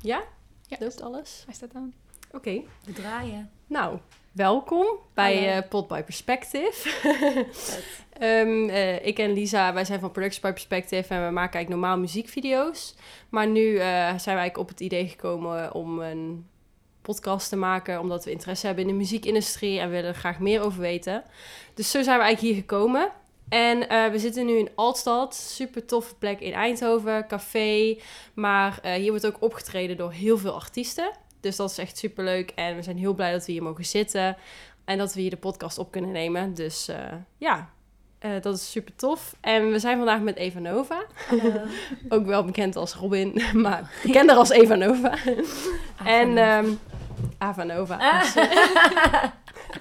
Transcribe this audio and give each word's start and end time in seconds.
Ja? 0.00 0.22
Ja. 0.66 0.76
Loopt 0.80 1.02
alles? 1.02 1.42
Hij 1.44 1.54
staat 1.54 1.74
aan. 1.74 1.94
Oké. 2.32 2.62
We 2.84 2.92
draaien. 2.92 3.50
Nou, 3.66 3.98
welkom 4.32 4.86
bij 5.14 5.56
eh 5.56 5.68
Pod 5.68 5.88
by 5.88 6.02
Perspective. 6.02 6.90
Ehm, 8.18 8.68
eh, 8.68 9.06
ik 9.06 9.18
en 9.18 9.32
Lisa, 9.32 9.72
wij 9.72 9.84
zijn 9.84 10.00
van 10.00 10.10
Production 10.10 10.42
by 10.42 10.52
Perspective 10.52 11.14
en 11.14 11.26
we 11.26 11.32
maken 11.32 11.54
eigenlijk 11.54 11.68
normaal 11.68 11.98
muziekvideo's. 11.98 12.94
Maar 13.28 13.46
nu 13.46 13.76
eh, 13.76 13.86
zijn 13.98 14.08
we 14.08 14.40
eigenlijk 14.40 14.58
op 14.58 14.68
het 14.68 14.80
idee 14.80 15.08
gekomen 15.08 15.74
om 15.74 16.00
een 16.00 16.46
podcast 17.02 17.48
te 17.48 17.56
maken, 17.56 18.00
omdat 18.00 18.24
we 18.24 18.30
interesse 18.30 18.66
hebben 18.66 18.84
in 18.84 18.90
de 18.90 18.96
muziekindustrie 18.96 19.80
en 19.80 19.90
willen 19.90 20.08
er 20.08 20.14
graag 20.14 20.38
meer 20.38 20.60
over 20.60 20.80
weten. 20.80 21.24
Dus 21.74 21.90
zo 21.90 22.02
zijn 22.02 22.18
we 22.18 22.24
eigenlijk 22.24 22.54
hier 22.54 22.64
gekomen. 22.64 23.12
En 23.48 23.88
eh, 23.88 24.10
we 24.10 24.18
zitten 24.18 24.46
nu 24.46 24.58
in 24.58 24.70
Altstad, 24.74 25.34
super 25.34 25.84
toffe 25.84 26.14
plek 26.14 26.40
in 26.40 26.52
Eindhoven, 26.52 27.26
café. 27.26 27.98
Maar 28.34 28.78
eh, 28.82 28.92
hier 28.92 29.10
wordt 29.10 29.26
ook 29.26 29.42
opgetreden 29.42 29.96
door 29.96 30.12
heel 30.12 30.38
veel 30.38 30.54
artiesten. 30.54 31.10
Dus 31.40 31.56
dat 31.56 31.70
is 31.70 31.78
echt 31.78 31.98
super 31.98 32.24
leuk. 32.24 32.52
En 32.54 32.76
we 32.76 32.82
zijn 32.82 32.98
heel 32.98 33.14
blij 33.14 33.32
dat 33.32 33.46
we 33.46 33.52
hier 33.52 33.62
mogen 33.62 33.84
zitten. 33.84 34.36
En 34.84 34.98
dat 34.98 35.14
we 35.14 35.20
hier 35.20 35.30
de 35.30 35.36
podcast 35.36 35.78
op 35.78 35.90
kunnen 35.90 36.10
nemen. 36.10 36.54
Dus 36.54 36.88
eh, 36.88 36.96
ja, 37.38 37.70
dat 38.40 38.56
is 38.56 38.70
super 38.70 38.94
tof. 38.96 39.36
En 39.40 39.70
we 39.70 39.78
zijn 39.78 39.96
vandaag 39.96 40.20
met 40.20 40.36
Eva 40.36 40.58
Nova. 40.58 41.04
Ook 42.08 42.26
wel 42.26 42.44
bekend 42.44 42.76
als 42.76 42.94
Robin, 42.94 43.42
maar 43.54 43.90
bekender 44.02 44.36
als 44.36 44.50
Eva 44.50 44.74
Nova. 44.74 45.14
en 46.04 46.36
ehm 46.38 46.66
Ava 47.38 47.64
Nova. 47.64 47.96
Ah. 47.98 49.24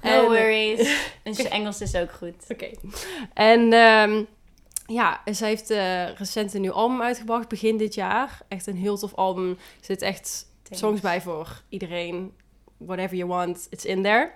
En, 0.00 0.10
no 0.16 0.22
eh, 0.22 0.28
worries. 0.28 1.08
En 1.22 1.34
zijn 1.34 1.50
Engels 1.50 1.80
is 1.80 1.94
ook 1.94 2.12
goed. 2.12 2.34
Oké. 2.48 2.70
En 3.34 3.72
ehm, 3.72 4.24
ja, 4.86 5.20
zij 5.24 5.48
heeft 5.48 5.70
eh, 5.70 6.14
recent 6.14 6.54
een 6.54 6.60
nieuw 6.60 6.72
album 6.72 7.02
uitgebracht, 7.02 7.48
begin 7.48 7.76
dit 7.76 7.94
jaar. 7.94 8.38
Echt 8.48 8.66
een 8.66 8.76
heel 8.76 8.98
tof 8.98 9.14
album. 9.14 9.50
Er 9.50 9.56
zit 9.80 10.02
echt 10.02 10.46
songs 10.70 11.00
bij 11.00 11.20
voor 11.20 11.62
iedereen. 11.68 12.32
Whatever 12.76 13.16
you 13.16 13.28
want, 13.28 13.66
it's 13.70 13.84
in 13.84 14.02
there. 14.02 14.30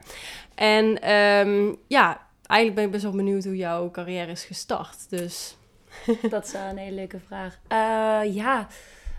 En 0.54 1.02
ehm, 1.02 1.74
ja, 1.86 2.26
eigenlijk 2.46 2.74
ben 2.74 2.84
ik 2.84 2.90
best 2.90 3.02
wel 3.02 3.12
benieuwd 3.12 3.44
hoe 3.44 3.56
jouw 3.56 3.90
carrière 3.90 4.30
is 4.30 4.44
gestart. 4.44 5.10
Dus 5.10 5.56
Dat 6.30 6.46
is 6.46 6.52
wel 6.52 6.62
een 6.62 6.76
hele 6.76 6.94
leuke 6.94 7.20
vraag. 7.26 7.58
Eh, 7.68 8.34
ja, 8.34 8.66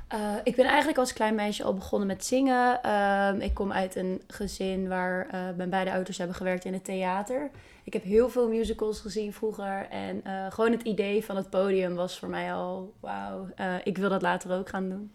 eh, 0.08 0.36
ik 0.44 0.56
ben 0.56 0.66
eigenlijk 0.66 0.98
als 0.98 1.14
klein 1.14 1.36
meisje 1.36 1.64
al 1.64 1.74
begonnen 1.74 2.08
met 2.08 2.26
zingen. 2.26 2.84
Ehm, 2.84 3.40
ik 3.40 3.54
kom 3.54 3.72
uit 3.72 3.96
een 3.96 4.22
gezin 4.28 4.88
waar 4.88 5.28
eh, 5.28 5.40
mijn 5.56 5.70
beide 5.70 5.92
ouders 5.92 6.18
hebben 6.18 6.36
gewerkt 6.36 6.66
in 6.66 6.74
het 6.74 6.84
theater. 6.84 7.50
Ik 7.84 7.94
heb 7.94 8.04
heel 8.04 8.30
veel 8.30 8.50
musicals 8.50 9.00
gezien 9.00 9.34
vroeger. 9.34 9.88
En 9.90 10.24
eh, 10.24 10.52
gewoon 10.52 10.72
het 10.72 10.82
idee 10.82 11.26
van 11.26 11.36
het 11.36 11.50
podium 11.50 11.96
was 11.96 12.20
voor 12.20 12.30
mij 12.30 12.54
al, 12.54 12.94
wauw, 13.00 13.48
ik 13.84 13.98
wil 13.98 14.10
dat 14.10 14.22
later 14.22 14.52
ook 14.58 14.70
gaan 14.70 14.90
doen. 14.90 15.12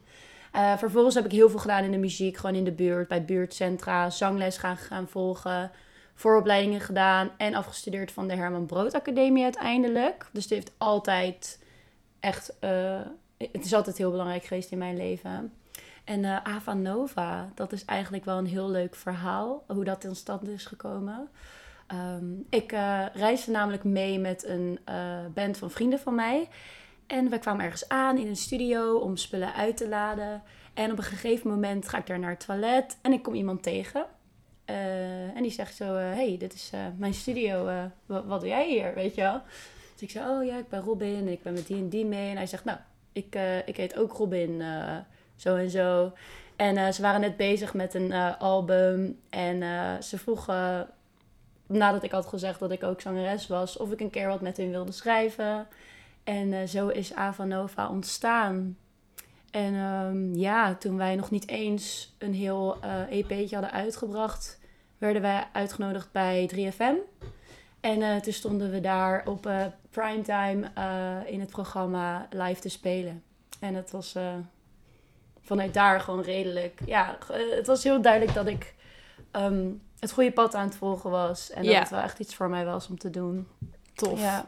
Vervolgens 0.77 1.15
heb 1.15 1.25
ik 1.25 1.33
heel 1.33 1.51
veel 1.51 1.59
gedaan 1.59 1.85
in 1.85 1.91
de 1.91 1.99
muziek, 1.99 2.37
gewoon 2.37 2.57
in 2.57 2.65
de 2.65 2.73
buurt, 2.73 3.09
bij 3.09 3.25
buurtcentra, 3.25 4.11
zangles 4.11 4.57
gaan, 4.57 4.77
gaan 4.77 5.09
volgen, 5.09 5.71
vooropleidingen 6.15 6.81
gedaan 6.81 7.31
en 7.37 7.55
afgestudeerd 7.55 8.13
van 8.13 8.29
de 8.29 8.35
Herman 8.35 8.67
Brood 8.67 8.95
Academie 8.95 9.45
uiteindelijk. 9.45 10.27
Dus 10.33 10.43
het 10.43 10.53
heeft 10.53 10.73
altijd 10.79 11.59
echt, 12.21 12.57
het 13.53 13.65
is 13.65 13.75
altijd 13.75 13.99
heel 13.99 14.11
belangrijk 14.11 14.45
geweest 14.45 14.71
in 14.71 14.79
mijn 14.79 14.97
leven. 14.97 15.53
En 16.05 16.25
eh 16.25 16.37
Ava 16.45 16.75
Nova, 16.75 17.49
dat 17.55 17.73
is 17.73 17.85
eigenlijk 17.85 18.25
wel 18.25 18.39
een 18.39 18.47
heel 18.47 18.71
leuk 18.71 18.95
verhaal, 18.95 19.65
hoe 19.67 19.85
dat 19.85 20.05
in 20.05 20.15
stand 20.17 20.49
is 20.49 20.67
gekomen. 20.67 21.29
Ehm, 21.87 22.25
ik 22.51 22.73
eh, 22.73 23.05
reisde 23.13 23.51
namelijk 23.51 23.85
mee 23.85 24.19
met 24.19 24.45
een 24.45 24.79
eh, 24.85 24.95
band 25.35 25.57
van 25.57 25.71
vrienden 25.71 25.99
van 25.99 26.15
mij. 26.15 26.49
En 27.07 27.31
we 27.31 27.39
kwamen 27.39 27.65
ergens 27.65 27.89
aan 27.89 28.19
in 28.19 28.27
een 28.27 28.37
studio 28.37 28.97
om 28.99 29.17
spullen 29.17 29.55
uit 29.55 29.77
te 29.77 29.89
laden. 29.89 30.43
En 30.75 30.91
op 30.93 30.99
een 30.99 31.05
gegeven 31.05 31.51
moment 31.51 31.89
ga 31.89 31.99
ik 31.99 32.07
daar 32.07 32.19
naar 32.19 32.31
het 32.31 32.47
toilet 32.47 32.99
en 33.03 33.13
ik 33.13 33.23
kom 33.23 33.35
iemand 33.35 33.63
tegen. 33.63 34.07
En 35.35 35.43
die 35.43 35.51
zegt 35.51 35.75
zo, 35.77 35.95
hey, 35.95 36.37
dit 36.39 36.55
is 36.55 36.71
mijn 36.97 37.15
studio, 37.15 37.65
wa- 38.07 38.25
wat 38.25 38.41
doe 38.41 38.49
jij 38.49 38.69
hier, 38.69 38.95
weet 38.95 39.15
je 39.15 39.21
wel? 39.21 39.41
Dus 39.93 40.03
ik 40.03 40.11
zei, 40.11 40.29
oh 40.31 40.45
ja, 40.45 40.57
ik 40.57 40.69
ben 40.69 40.81
Robin 40.81 41.15
en 41.15 41.29
ik 41.29 41.43
ben 41.43 41.53
met 41.53 41.67
die 41.67 41.77
en 41.77 41.89
die 41.89 42.05
mee. 42.07 42.31
En 42.31 42.37
hij 42.37 42.47
zegt, 42.47 42.65
nou, 42.65 42.79
ik, 43.13 43.35
eh, 43.35 43.69
ik 43.69 43.77
heet 43.77 43.97
ook 43.97 44.13
Robin, 44.13 44.61
eh, 44.61 44.97
zo 45.37 45.57
en 45.57 45.71
zo. 45.71 46.13
En 46.57 46.77
eh, 46.77 46.93
ze 46.93 47.03
waren 47.03 47.21
net 47.21 47.37
bezig 47.37 47.75
met 47.75 47.95
een 47.95 48.13
album 48.39 49.19
en 49.31 49.63
ze 50.03 50.19
vroegen, 50.19 50.89
nadat 51.67 52.03
ik 52.03 52.11
had 52.11 52.27
gezegd 52.27 52.59
dat 52.59 52.71
ik 52.71 52.83
ook 52.83 53.01
zangeres 53.01 53.47
was, 53.47 53.77
of 53.77 53.93
ik 53.93 54.01
een 54.01 54.11
keer 54.11 54.29
wat 54.29 54.41
met 54.41 54.57
hun 54.57 54.71
wilde 54.71 54.93
schrijven. 54.93 55.67
En 56.25 56.69
zo 56.69 56.89
is 56.89 57.15
Ava 57.15 57.45
Nova 57.45 57.89
ontstaan. 57.89 58.77
En 59.51 59.75
ehm, 59.75 60.35
ja, 60.35 60.75
toen 60.75 60.97
wij 60.97 61.17
nog 61.17 61.31
niet 61.31 61.49
eens 61.49 62.15
een 62.19 62.35
heel 62.35 62.79
EP'tje 63.09 63.57
hadden 63.57 63.73
uitgebracht, 63.73 64.61
werden 64.99 65.23
wij 65.23 65.47
uitgenodigd 65.53 66.13
bij 66.13 66.51
3FM. 66.55 66.95
En 67.81 68.23
toen 68.23 68.33
stonden 68.33 68.71
we 68.71 68.81
daar 68.81 69.27
op 69.27 69.47
eh, 69.47 69.67
primetime 69.91 70.71
eh, 70.75 71.33
in 71.33 71.41
het 71.41 71.51
programma 71.51 72.27
live 72.31 72.61
te 72.61 72.69
spelen. 72.69 73.23
En 73.61 73.75
het 73.75 73.91
was 73.91 74.15
eh, 74.15 74.35
vanuit 75.41 75.75
daar 75.75 76.01
gewoon 76.01 76.23
redelijk. 76.23 76.81
Ja, 76.87 77.17
ge- 77.21 77.55
het 77.57 77.67
was 77.67 77.85
heel 77.85 78.03
duidelijk 78.03 78.35
dat 78.35 78.47
ik 78.47 78.75
ehm, 79.31 79.69
het 80.01 80.13
goede 80.13 80.33
pad 80.33 80.55
aan 80.55 80.67
het 80.67 80.77
volgen 80.77 81.11
was. 81.11 81.51
En 81.51 81.65
dat 81.65 81.73
het 81.81 81.91
wel 81.91 82.01
echt 82.01 82.19
iets 82.19 82.35
voor 82.35 82.49
mij 82.49 82.65
was 82.65 82.89
om 82.89 82.99
te 82.99 83.11
doen. 83.11 83.49
tof. 83.95 84.21
Ja, 84.21 84.45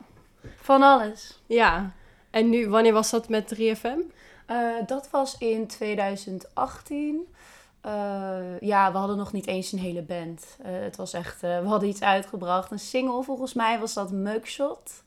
van 0.56 0.82
alles. 0.82 1.40
Ja. 1.46 1.92
En 2.30 2.48
nu, 2.50 2.68
wanneer 2.68 2.92
was 2.92 3.10
dat 3.10 3.28
met 3.28 3.54
3FM? 3.54 3.98
Eh, 4.46 4.56
dat 4.86 5.10
was 5.10 5.38
in 5.38 5.66
2018. 5.66 7.34
Eh, 7.80 8.60
ja, 8.60 8.92
we 8.92 8.98
hadden 8.98 9.16
nog 9.16 9.32
niet 9.32 9.46
eens 9.46 9.72
een 9.72 9.78
hele 9.78 10.02
band. 10.02 10.56
Eh, 10.62 10.70
het 10.72 10.96
was 10.96 11.12
echt, 11.12 11.42
eh, 11.42 11.60
we 11.60 11.66
hadden 11.66 11.88
iets 11.88 12.02
uitgebracht. 12.02 12.70
Een 12.70 12.78
single 12.78 13.22
volgens 13.22 13.54
mij 13.54 13.78
was 13.78 13.92
dat 13.94 14.10
Mugshot. 14.12 15.02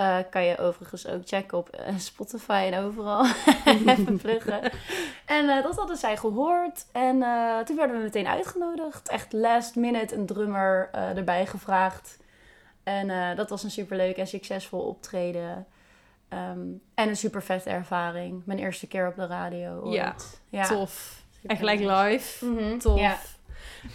Eh, 0.00 0.18
kan 0.30 0.44
je 0.44 0.58
overigens 0.58 1.06
ook 1.06 1.22
checken 1.24 1.58
op 1.58 1.68
eh, 1.68 1.94
Spotify 1.98 2.68
en 2.72 2.84
overal. 2.84 3.26
Even 3.86 4.16
pluggen. 4.16 4.72
En 5.26 5.48
eh, 5.48 5.62
dat 5.62 5.76
hadden 5.76 5.96
zij 5.96 6.16
gehoord. 6.16 6.86
En 6.92 7.12
toen 7.64 7.76
werden 7.76 7.96
we 7.96 8.02
meteen 8.02 8.26
uitgenodigd. 8.26 9.08
Echt 9.08 9.32
last 9.32 9.76
minute 9.76 10.14
een 10.14 10.26
drummer 10.26 10.88
erbij 10.92 11.46
gevraagd. 11.46 12.18
En 12.82 13.36
dat 13.36 13.50
was 13.50 13.62
een 13.62 13.70
superleuk 13.70 14.16
en 14.16 14.26
succesvol 14.26 14.80
optreden. 14.80 15.66
Ehm, 16.28 16.60
en 16.94 17.08
een 17.08 17.16
super 17.16 17.42
vette 17.42 17.70
ervaring. 17.70 18.42
Mijn 18.44 18.58
eerste 18.58 18.86
keer 18.86 19.08
op 19.08 19.16
de 19.16 19.26
radio. 19.26 19.80
Ooit. 19.80 19.94
Ja, 19.94 20.14
ja. 20.48 20.66
Tof. 20.66 21.22
super 21.32 21.50
En 21.50 21.56
gelijk 21.56 21.80
live. 21.80 22.46
Mhm, 22.46 22.78
Tof. 22.78 22.98
Ja. 23.00 23.18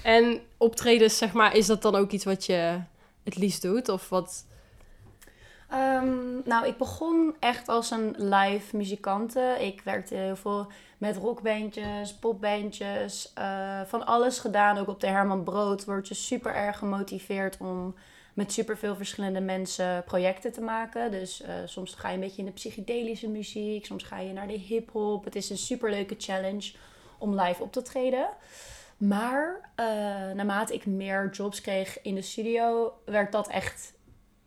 En 0.03 0.41
optredens, 0.57 1.17
zeg 1.17 1.33
maar, 1.33 1.55
is 1.55 1.65
dat 1.65 1.81
dan 1.81 1.95
ook 1.95 2.11
iets 2.11 2.25
wat 2.25 2.45
je 2.45 2.79
het 3.23 3.38
liefst 3.38 3.61
doet? 3.61 3.89
Of 3.89 4.09
wat? 4.09 4.45
Ehm, 5.69 6.47
nou, 6.47 6.67
ik 6.67 6.77
begon 6.77 7.35
echt 7.39 7.69
als 7.69 7.91
een 7.91 8.15
live 8.17 8.77
muzikante. 8.77 9.55
Ik 9.59 9.81
werkte 9.81 10.15
heel 10.15 10.35
veel 10.35 10.67
met 10.97 11.17
rockbandjes, 11.17 12.15
popbandjes, 12.15 13.31
eh, 13.33 13.81
van 13.85 14.05
alles 14.05 14.39
gedaan. 14.39 14.77
Ook 14.77 14.87
op 14.87 14.99
de 14.99 15.07
Herman 15.07 15.43
Brood 15.43 15.85
word 15.85 16.07
je 16.07 16.13
super 16.13 16.55
erg 16.55 16.77
gemotiveerd 16.77 17.57
om 17.59 17.95
met 18.33 18.51
super 18.51 18.77
veel 18.77 18.95
verschillende 18.95 19.39
mensen 19.39 20.03
projecten 20.03 20.51
te 20.51 20.61
maken. 20.61 21.11
Dus 21.11 21.41
eh, 21.41 21.53
soms 21.65 21.93
ga 21.93 22.07
je 22.07 22.13
een 22.13 22.19
beetje 22.19 22.41
in 22.41 22.45
de 22.45 22.51
psychedelische 22.51 23.29
muziek, 23.29 23.85
soms 23.85 24.03
ga 24.03 24.19
je 24.19 24.33
naar 24.33 24.47
de 24.47 24.57
hip-hop. 24.57 25.23
Het 25.23 25.35
is 25.35 25.49
een 25.49 25.57
super 25.57 25.89
leuke 25.89 26.15
challenge 26.17 26.73
om 27.17 27.39
live 27.39 27.63
op 27.63 27.71
te 27.71 27.81
treden. 27.81 28.27
Maar 28.97 29.69
eh, 29.75 29.85
naarmate 30.33 30.73
ik 30.73 30.85
meer 30.85 31.29
jobs 31.31 31.61
kreeg 31.61 32.01
in 32.01 32.15
de 32.15 32.21
studio, 32.21 32.93
werd 33.05 33.31
dat 33.31 33.47
echt 33.47 33.93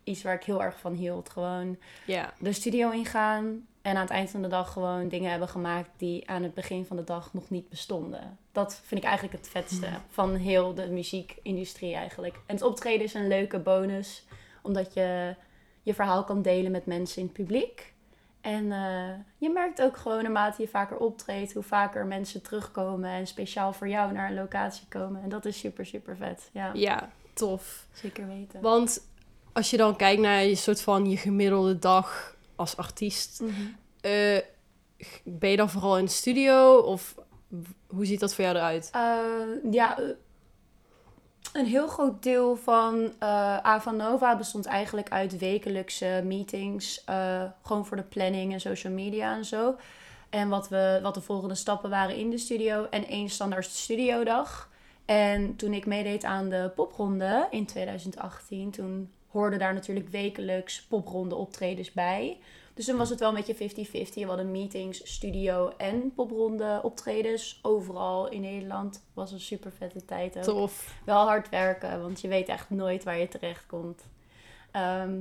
iets 0.08 0.22
waar 0.22 0.34
ik 0.34 0.42
heel 0.44 0.62
erg 0.62 0.78
van 0.78 0.92
hield. 0.92 1.30
Gewoon 1.30 1.76
Ja. 2.06 2.32
de 2.38 2.52
studio 2.52 2.90
ingaan 2.90 3.66
en 3.82 3.94
aan 3.96 4.02
het 4.02 4.10
eind 4.10 4.30
van 4.30 4.42
de 4.42 4.48
dag 4.48 4.72
gewoon 4.72 5.08
dingen 5.08 5.30
hebben 5.30 5.48
gemaakt 5.48 5.90
die 5.96 6.30
aan 6.30 6.42
het 6.42 6.54
begin 6.54 6.84
van 6.86 6.96
de 6.96 7.04
dag 7.04 7.32
nog 7.34 7.50
niet 7.50 7.68
bestonden. 7.68 8.38
Dat 8.52 8.80
vind 8.84 9.00
ik 9.00 9.06
eigenlijk 9.06 9.38
het 9.38 9.48
vetste 9.48 9.88
van 10.08 10.34
heel 10.34 10.74
de 10.74 10.86
muziekindustrie 10.90 11.94
eigenlijk. 11.94 12.34
En 12.46 12.54
het 12.54 12.62
optreden 12.64 13.04
is 13.04 13.14
een 13.14 13.28
leuke 13.28 13.58
bonus, 13.58 14.24
omdat 14.62 14.94
je 14.94 15.34
je 15.82 15.94
verhaal 15.94 16.24
kan 16.24 16.42
delen 16.42 16.70
met 16.70 16.86
mensen 16.86 17.18
in 17.20 17.24
het 17.24 17.36
publiek. 17.36 17.92
En 18.40 18.72
eh, 18.72 19.08
je 19.38 19.50
merkt 19.50 19.82
ook 19.82 19.96
gewoon 19.96 20.22
naarmate 20.22 20.62
je 20.62 20.68
vaker 20.68 20.96
optreedt, 20.96 21.52
hoe 21.52 21.62
vaker 21.62 22.06
mensen 22.06 22.42
terugkomen 22.42 23.10
en 23.10 23.26
speciaal 23.26 23.72
voor 23.72 23.88
jou 23.88 24.12
naar 24.12 24.28
een 24.28 24.34
locatie 24.36 24.86
komen. 24.88 25.22
En 25.22 25.28
dat 25.28 25.44
is 25.44 25.58
super, 25.58 25.86
super 25.86 26.16
vet. 26.16 26.50
Ja, 26.52 26.70
Ja, 26.74 27.08
tof. 27.34 27.86
zeker 27.92 28.26
weten. 28.26 28.60
Want 28.60 29.07
als 29.58 29.70
je 29.70 29.76
dan 29.76 29.96
kijkt 29.96 30.20
naar 30.20 30.44
je 30.44 30.54
soort 30.54 30.80
van 30.80 31.10
je 31.10 31.16
gemiddelde 31.16 31.78
dag 31.78 32.36
als 32.56 32.76
artiest, 32.76 33.40
Mhm. 33.40 33.52
eh, 34.00 34.38
ben 35.24 35.50
je 35.50 35.56
dan 35.56 35.70
vooral 35.70 35.98
in 35.98 36.04
de 36.04 36.10
studio 36.10 36.76
of 36.76 37.14
hoe 37.86 38.06
ziet 38.06 38.20
dat 38.20 38.34
voor 38.34 38.44
jou 38.44 38.56
eruit? 38.56 38.90
Eh, 38.92 39.72
ja, 39.72 39.98
eh, 39.98 40.04
een 41.52 41.66
heel 41.66 41.88
groot 41.88 42.22
deel 42.22 42.56
van 42.56 43.12
eh 43.18 43.56
Ava 43.58 43.90
Nova 43.90 44.36
bestond 44.36 44.66
eigenlijk 44.66 45.10
uit 45.10 45.38
wekelijkse 45.38 46.22
meetings. 46.24 47.04
gewoon 47.62 47.86
voor 47.86 47.96
de 47.96 48.02
planning 48.02 48.52
en 48.52 48.60
social 48.60 48.92
media 48.92 49.36
en 49.36 49.44
zo. 49.44 49.76
En 50.30 50.48
wat, 50.48 50.68
we, 50.68 50.98
wat 51.02 51.14
de 51.14 51.20
volgende 51.20 51.54
stappen 51.54 51.90
waren 51.90 52.16
in 52.16 52.30
de 52.30 52.38
studio. 52.38 52.86
En 52.90 53.06
één 53.06 53.28
standaard 53.28 53.64
studiodag. 53.66 54.68
En 55.04 55.56
toen 55.56 55.72
ik 55.72 55.86
meedeed 55.86 56.24
aan 56.24 56.48
de 56.48 56.70
popronde 56.74 57.46
in 57.50 57.66
2018, 57.66 58.70
toen 58.70 59.10
hoorden 59.38 59.58
daar 59.58 59.74
natuurlijk 59.74 60.08
wekelijks 60.08 60.82
popronde 60.82 61.34
optredens 61.34 61.92
bij. 61.92 62.38
Dus 62.74 62.86
toen 62.86 62.96
was 62.96 63.10
het 63.10 63.20
wel 63.20 63.28
een 63.28 63.44
beetje 63.44 63.86
50-50. 64.08 64.12
We 64.14 64.24
hadden 64.24 64.50
meetings, 64.50 65.12
studio 65.12 65.72
en 65.76 66.12
popronde 66.14 66.80
optredens. 66.82 67.58
Overal 67.62 68.28
in 68.28 68.40
Nederland. 68.40 69.04
Was 69.14 69.32
een 69.32 69.40
super 69.40 69.72
vette 69.72 70.04
tijd 70.04 70.36
ook. 70.36 70.44
Tof. 70.44 70.94
Wel 71.04 71.26
hard 71.26 71.48
werken, 71.48 72.00
want 72.00 72.20
je 72.20 72.28
weet 72.28 72.48
echt 72.48 72.70
nooit 72.70 73.04
waar 73.04 73.18
je 73.18 73.28
terecht 73.28 73.66
komt. 73.66 74.02
Ehm, 74.70 75.20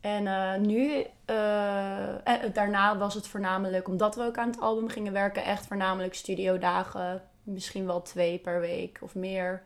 en 0.00 0.24
uh, 0.24 0.54
nu, 0.54 1.06
uh, 1.30 2.28
en 2.28 2.52
daarna 2.52 2.98
was 2.98 3.14
het 3.14 3.28
voornamelijk, 3.28 3.88
omdat 3.88 4.14
we 4.16 4.22
ook 4.22 4.38
aan 4.38 4.50
het 4.50 4.60
album 4.60 4.88
gingen 4.88 5.12
werken, 5.12 5.44
echt 5.44 5.66
voornamelijk 5.66 6.14
studiodagen. 6.14 7.22
Misschien 7.42 7.86
wel 7.86 8.02
twee 8.02 8.38
per 8.38 8.60
week 8.60 8.98
of 9.00 9.14
meer. 9.14 9.62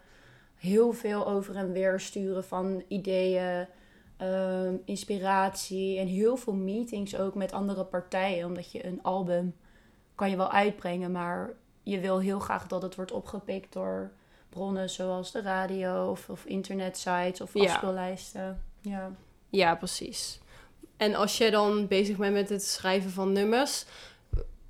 Heel 0.59 0.93
veel 0.93 1.27
over 1.27 1.57
en 1.57 1.73
weer 1.73 2.01
sturen 2.01 2.45
van 2.45 2.83
ideeën, 2.89 3.67
um, 4.23 4.83
inspiratie 4.85 5.99
en 5.99 6.07
heel 6.07 6.37
veel 6.37 6.55
meetings 6.55 7.17
ook 7.17 7.35
met 7.35 7.53
andere 7.53 7.85
partijen. 7.85 8.47
Omdat 8.47 8.73
je 8.73 8.87
een 8.87 9.03
album 9.03 9.55
kan 10.15 10.31
je 10.31 10.37
wel 10.37 10.51
uitbrengen, 10.51 11.13
maar 11.13 11.51
je 11.83 12.01
wil 12.01 12.19
heel 12.19 12.39
graag 12.39 12.67
dat 12.67 12.83
het 12.83 12.95
wordt 12.95 13.13
opgepikt 13.13 13.73
door 13.73 14.11
bronnen 14.49 14.91
zoals 14.91 15.33
de 15.33 15.43
radio 15.43 16.11
of, 16.11 16.29
of 16.29 16.45
internetsites 16.45 17.41
of 17.41 17.57
afspeellijsten. 17.57 18.63
Ja. 18.81 18.91
ja. 18.91 19.13
Ja, 19.51 19.75
precies. 19.75 20.41
En 20.97 21.15
als 21.15 21.39
je 21.39 21.51
dan 21.51 21.87
bezig 21.87 22.17
bent 22.17 22.35
met 22.35 22.49
het 22.49 22.65
schrijven 22.65 23.11
van 23.11 23.33
nummers, 23.33 23.85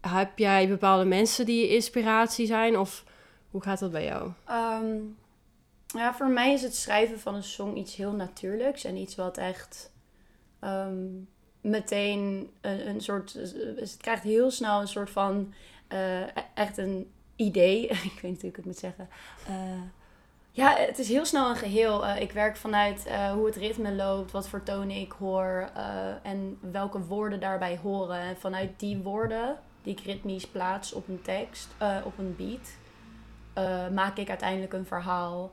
heb 0.00 0.38
jij 0.38 0.68
bepaalde 0.68 1.04
mensen 1.04 1.46
die 1.46 1.60
je 1.60 1.74
inspiratie 1.74 2.46
zijn? 2.46 2.78
Of 2.78 3.04
hoe 3.50 3.62
gaat 3.62 3.78
dat 3.78 3.90
bij 3.90 4.04
jou? 4.04 4.30
Um, 4.50 5.16
ja, 5.96 6.14
voor 6.14 6.28
mij 6.28 6.52
is 6.52 6.62
het 6.62 6.74
schrijven 6.74 7.20
van 7.20 7.34
een 7.34 7.42
song 7.42 7.76
iets 7.76 7.96
heel 7.96 8.12
natuurlijks 8.12 8.84
en 8.84 8.96
iets 8.96 9.14
wat 9.14 9.38
echt 9.38 9.92
um, 10.60 11.28
meteen 11.60 12.50
een, 12.60 12.88
een 12.88 13.00
soort. 13.00 13.32
Het 13.76 13.96
krijgt 14.00 14.22
heel 14.22 14.50
snel 14.50 14.80
een 14.80 14.88
soort 14.88 15.10
van. 15.10 15.54
Uh, 15.92 16.36
echt 16.54 16.78
een 16.78 17.10
idee. 17.36 17.86
ik 18.12 18.18
weet 18.22 18.30
niet 18.30 18.40
hoe 18.40 18.50
ik 18.50 18.56
het 18.56 18.64
moet 18.64 18.78
zeggen. 18.78 19.08
Ja, 20.50 20.76
het 20.76 20.98
is 20.98 21.08
heel 21.08 21.24
snel 21.24 21.50
een 21.50 21.56
geheel. 21.56 22.06
Ik 22.06 22.32
werk 22.32 22.56
vanuit 22.56 23.04
hoe 23.34 23.46
het 23.46 23.56
ritme 23.56 23.92
loopt, 23.92 24.30
wat 24.30 24.48
voor 24.48 24.62
tonen 24.62 24.96
ik 24.96 25.12
hoor 25.12 25.70
en 26.22 26.58
welke 26.60 27.00
woorden 27.00 27.40
daarbij 27.40 27.78
horen. 27.82 28.18
En 28.18 28.36
vanuit 28.36 28.70
die 28.76 28.96
woorden 28.96 29.58
die 29.82 29.92
ik 29.92 30.00
ritmisch 30.00 30.46
plaats 30.46 30.92
op 30.92 31.08
een 31.08 31.22
tekst, 31.22 31.68
op 32.04 32.18
een 32.18 32.36
beat, 32.36 32.70
maak 33.92 34.16
ik 34.16 34.28
uiteindelijk 34.28 34.72
een 34.72 34.86
verhaal. 34.86 35.50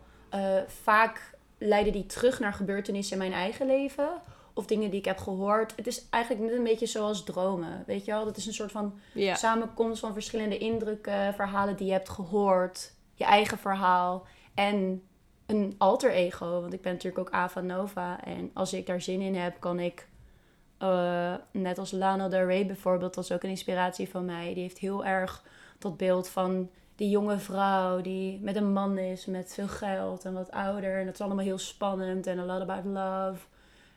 Vaak 0.67 1.33
leiden 1.57 1.93
die 1.93 2.05
terug 2.05 2.39
naar 2.39 2.53
gebeurtenissen 2.53 3.13
in 3.13 3.29
mijn 3.29 3.41
eigen 3.41 3.65
leven 3.65 4.09
of 4.55 4.65
dingen 4.65 4.89
die 4.89 4.99
ik 4.99 5.05
heb 5.05 5.17
gehoord. 5.17 5.73
Het 5.75 5.87
is 5.87 6.09
eigenlijk 6.09 6.43
net 6.43 6.57
een 6.57 6.63
beetje 6.63 6.85
zoals 6.85 7.23
dromen, 7.23 7.83
weet 7.85 8.05
je 8.05 8.11
wel? 8.11 8.25
Dat 8.25 8.37
is 8.37 8.45
een 8.45 8.53
soort 8.53 8.71
van 8.71 8.99
yeah. 9.13 9.35
samenkomst 9.35 9.99
van 9.99 10.13
verschillende 10.13 10.57
indrukken, 10.57 11.33
verhalen 11.33 11.75
die 11.75 11.85
je 11.85 11.91
hebt 11.91 12.09
gehoord, 12.09 12.93
je 13.13 13.23
eigen 13.23 13.57
verhaal. 13.57 14.25
En 14.53 15.03
een 15.45 15.75
alter 15.77 16.11
ego, 16.11 16.61
want 16.61 16.73
ik 16.73 16.81
ben 16.81 16.93
natuurlijk 16.93 17.27
ook 17.27 17.33
Ava 17.33 17.61
Nova. 17.61 18.23
En 18.23 18.51
als 18.53 18.73
ik 18.73 18.85
daar 18.85 19.01
zin 19.01 19.21
in 19.21 19.35
heb, 19.35 19.59
kan 19.59 19.79
ik, 19.79 20.07
uh, 20.79 21.33
net 21.51 21.77
als 21.77 21.91
Lana 21.91 22.29
Del 22.29 22.45
Rey 22.45 22.65
bijvoorbeeld, 22.65 23.13
dat 23.13 23.23
is 23.23 23.31
ook 23.31 23.43
een 23.43 23.49
inspiratie 23.49 24.09
van 24.09 24.25
mij. 24.25 24.53
Die 24.53 24.63
heeft 24.63 24.77
heel 24.77 25.05
erg 25.05 25.43
dat 25.79 25.97
beeld 25.97 26.29
van 26.29 26.69
die 26.95 27.09
jonge 27.09 27.37
vrouw 27.37 28.01
die 28.01 28.39
met 28.39 28.55
een 28.55 28.73
man 28.73 28.97
is, 28.97 29.25
met 29.25 29.53
veel 29.53 29.67
geld 29.67 30.25
en 30.25 30.33
wat 30.33 30.51
ouder. 30.51 30.99
En 30.99 31.05
dat 31.05 31.13
is 31.13 31.21
allemaal 31.21 31.45
heel 31.45 31.57
spannend 31.57 32.27
en 32.27 32.39
a 32.39 32.45
lot 32.45 32.61
about 32.61 32.85
love. 32.85 33.45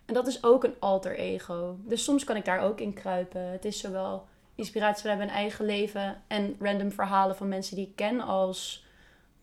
En 0.04 0.14
dat 0.14 0.26
is 0.26 0.44
ook 0.44 0.64
een 0.64 0.74
alter 0.78 1.16
ego. 1.16 1.76
Dus 1.84 2.04
soms 2.04 2.24
kan 2.24 2.36
ik 2.36 2.44
daar 2.44 2.60
ook 2.60 2.80
in 2.80 2.94
kruipen. 2.94 3.50
Het 3.50 3.64
is 3.64 3.78
zowel 3.78 4.26
inspiratie 4.54 5.00
vanuit 5.00 5.18
mijn 5.18 5.30
eigen 5.30 5.64
leven 5.64 6.22
en 6.26 6.56
random 6.60 6.92
verhalen 6.92 7.36
van 7.36 7.48
mensen 7.48 7.76
die 7.76 7.86
ik 7.86 7.96
ken 7.96 8.20
als... 8.20 8.86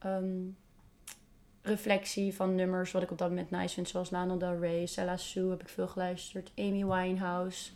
Um, 0.06 0.58
reflectie 1.66 2.36
van 2.36 2.56
nummers 2.56 2.92
wat 2.92 3.02
ik 3.02 3.12
op 3.12 3.18
dat 3.18 3.30
moment 3.30 3.50
nice 3.50 3.74
vind. 3.74 3.90
Zoals 3.90 4.10
Lana 4.10 4.36
Del 4.36 4.60
Rey, 4.60 4.86
Sella 4.86 5.18
Sue 5.18 5.50
heb 5.50 5.62
ik 5.62 5.70
veel 5.70 5.88
geluisterd. 5.88 6.52
Amy 6.56 6.86
Winehouse. 6.86 7.72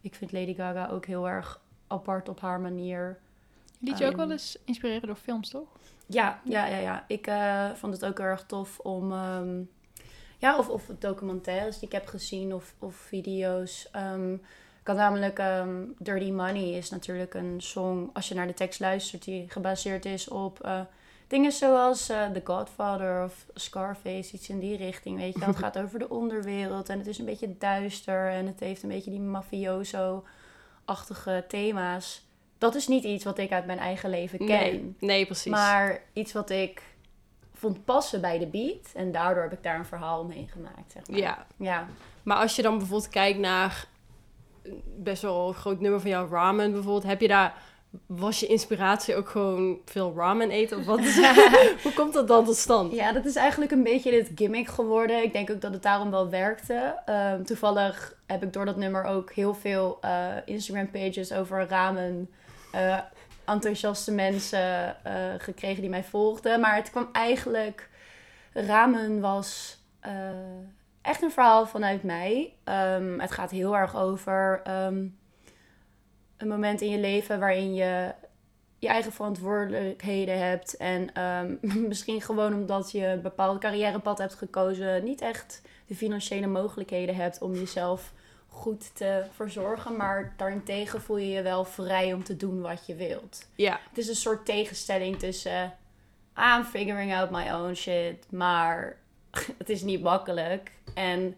Ik 0.00 0.14
vind 0.14 0.32
Lady 0.32 0.54
Gaga 0.54 0.88
ook 0.88 1.06
heel 1.06 1.28
erg 1.28 1.60
apart 1.86 2.28
op 2.28 2.40
haar 2.40 2.60
manier. 2.60 3.18
Liet 3.78 3.98
je 3.98 4.04
um, 4.04 4.10
ook 4.10 4.16
wel 4.16 4.30
eens 4.30 4.58
inspireren 4.64 5.06
door 5.06 5.16
films, 5.16 5.48
toch? 5.48 5.68
Ja, 6.06 6.40
ja, 6.44 6.66
ja. 6.66 6.78
ja. 6.78 7.04
Ik 7.08 7.26
uh, 7.26 7.70
vond 7.74 7.92
het 7.92 8.04
ook 8.04 8.18
heel 8.18 8.26
erg 8.26 8.44
tof 8.46 8.78
om... 8.78 9.12
Um, 9.12 9.70
ja, 10.38 10.58
of, 10.58 10.68
of 10.68 10.90
documentaires 10.98 11.78
die 11.78 11.88
ik 11.88 11.94
heb 11.94 12.06
gezien 12.06 12.54
of, 12.54 12.74
of 12.78 12.94
video's. 12.94 13.88
Um, 13.96 14.34
ik 14.80 14.90
had 14.90 14.96
namelijk 14.96 15.42
Dirty 15.98 16.30
Money 16.30 16.70
is 16.70 16.90
natuurlijk 16.90 17.34
een 17.34 17.54
song, 17.58 18.10
als 18.12 18.28
je 18.28 18.34
naar 18.34 18.46
de 18.46 18.54
tekst 18.54 18.80
luistert, 18.80 19.24
die 19.24 19.50
gebaseerd 19.50 20.04
is 20.04 20.28
op... 20.28 20.64
Uh, 20.64 20.80
Dingen 21.26 21.52
zoals 21.52 22.10
uh, 22.10 22.30
The 22.30 22.40
Godfather 22.44 23.24
of 23.24 23.46
Scarface, 23.54 24.34
iets 24.34 24.48
in 24.48 24.58
die 24.58 24.76
richting, 24.76 25.18
weet 25.18 25.34
je 25.34 25.44
Het 25.44 25.56
gaat 25.64 25.78
over 25.78 25.98
de 25.98 26.08
onderwereld 26.08 26.88
en 26.88 26.98
het 26.98 27.06
is 27.06 27.18
een 27.18 27.24
beetje 27.24 27.58
duister 27.58 28.30
en 28.30 28.46
het 28.46 28.60
heeft 28.60 28.82
een 28.82 28.88
beetje 28.88 29.10
die 29.10 29.20
mafioso-achtige 29.20 31.44
thema's. 31.48 32.26
Dat 32.58 32.74
is 32.74 32.88
niet 32.88 33.04
iets 33.04 33.24
wat 33.24 33.38
ik 33.38 33.52
uit 33.52 33.66
mijn 33.66 33.78
eigen 33.78 34.10
leven 34.10 34.38
ken. 34.38 34.46
Nee, 34.46 34.94
nee, 34.98 35.26
precies. 35.26 35.52
Maar 35.52 36.02
iets 36.12 36.32
wat 36.32 36.50
ik 36.50 36.82
vond 37.54 37.84
passen 37.84 38.20
bij 38.20 38.38
de 38.38 38.46
beat 38.46 38.92
en 38.94 39.12
daardoor 39.12 39.42
heb 39.42 39.52
ik 39.52 39.62
daar 39.62 39.78
een 39.78 39.84
verhaal 39.84 40.20
omheen 40.20 40.48
gemaakt, 40.48 40.92
zeg 40.92 41.08
maar. 41.08 41.18
Ja. 41.18 41.46
ja. 41.56 41.86
Maar 42.22 42.36
als 42.36 42.56
je 42.56 42.62
dan 42.62 42.78
bijvoorbeeld 42.78 43.10
kijkt 43.10 43.38
naar 43.38 43.86
best 44.96 45.22
wel 45.22 45.48
een 45.48 45.54
groot 45.54 45.80
nummer 45.80 46.00
van 46.00 46.10
jouw 46.10 46.28
ramen 46.28 46.72
bijvoorbeeld, 46.72 47.04
heb 47.04 47.20
je 47.20 47.28
daar 47.28 47.54
was 48.06 48.40
je 48.40 48.46
inspiratie 48.46 49.16
ook 49.16 49.28
gewoon 49.28 49.78
veel 49.84 50.12
ramen 50.16 50.50
eten? 50.50 50.78
Of 50.78 50.84
wat 50.84 51.00
Hoe 51.82 51.92
komt 51.94 52.12
dat 52.12 52.28
dan 52.28 52.44
tot 52.44 52.56
stand? 52.56 52.92
Ja, 52.92 53.12
dat 53.12 53.24
is 53.24 53.36
eigenlijk 53.36 53.72
een 53.72 53.82
beetje 53.82 54.10
dit 54.10 54.30
gimmick 54.34 54.68
geworden. 54.68 55.22
Ik 55.22 55.32
denk 55.32 55.50
ook 55.50 55.60
dat 55.60 55.72
het 55.72 55.82
daarom 55.82 56.10
wel 56.10 56.28
werkte. 56.28 56.94
Um, 57.06 57.44
toevallig 57.44 58.16
heb 58.26 58.42
ik 58.42 58.52
door 58.52 58.64
dat 58.64 58.76
nummer 58.76 59.04
ook 59.04 59.32
heel 59.32 59.54
veel 59.54 59.98
uh, 60.04 60.26
Instagram 60.44 60.90
pages 60.90 61.32
over 61.32 61.66
ramen. 61.68 62.30
Uh, 62.74 62.98
enthousiaste 63.44 64.12
mensen 64.12 64.96
uh, 65.06 65.12
gekregen 65.38 65.80
die 65.80 65.90
mij 65.90 66.04
volgden. 66.04 66.60
Maar 66.60 66.76
het 66.76 66.90
kwam 66.90 67.08
eigenlijk. 67.12 67.88
Ramen 68.52 69.20
was 69.20 69.78
echt 71.02 71.22
een 71.22 71.32
verhaal 71.32 71.66
vanuit 71.66 72.02
mij. 72.02 72.54
Um, 72.64 73.20
het 73.20 73.30
gaat 73.30 73.50
heel 73.50 73.76
erg 73.76 73.96
over. 73.96 74.62
Um, 74.68 75.18
een 76.36 76.48
moment 76.48 76.80
in 76.80 76.90
je 76.90 76.98
leven 76.98 77.38
waarin 77.38 77.74
je 77.74 78.14
je 78.78 78.88
eigen 78.88 79.12
verantwoordelijkheden 79.12 80.38
hebt. 80.38 80.76
En 80.76 81.22
um, 81.22 81.58
misschien 81.88 82.20
gewoon 82.20 82.54
omdat 82.54 82.90
je 82.90 83.06
een 83.06 83.22
bepaald 83.22 83.60
carrièrepad 83.60 84.18
hebt 84.18 84.34
gekozen, 84.34 85.04
niet 85.04 85.20
echt 85.20 85.62
de 85.86 85.94
financiële 85.94 86.46
mogelijkheden 86.46 87.14
hebt 87.14 87.42
om 87.42 87.54
jezelf 87.54 88.12
goed 88.54 88.94
te 88.94 89.24
verzorgen. 89.34 89.96
Maar 89.96 90.34
daarentegen 90.36 91.00
voel 91.00 91.16
je 91.16 91.30
je 91.30 91.42
wel 91.42 91.64
vrij 91.64 92.12
om 92.12 92.24
te 92.24 92.36
doen 92.36 92.60
wat 92.60 92.86
je 92.86 92.94
wilt. 92.94 93.48
Ja. 93.54 93.80
Het 93.88 93.98
is 93.98 94.08
een 94.08 94.14
soort 94.14 94.46
tegenstelling 94.46 95.18
tussen 95.18 95.74
I'm 96.36 96.64
figuring 96.64 97.14
out 97.14 97.30
my 97.30 97.50
own 97.50 97.74
shit, 97.74 98.26
maar 98.30 98.96
het 99.58 99.68
is 99.68 99.82
niet 99.82 100.02
makkelijk. 100.02 100.72
En 100.94 101.36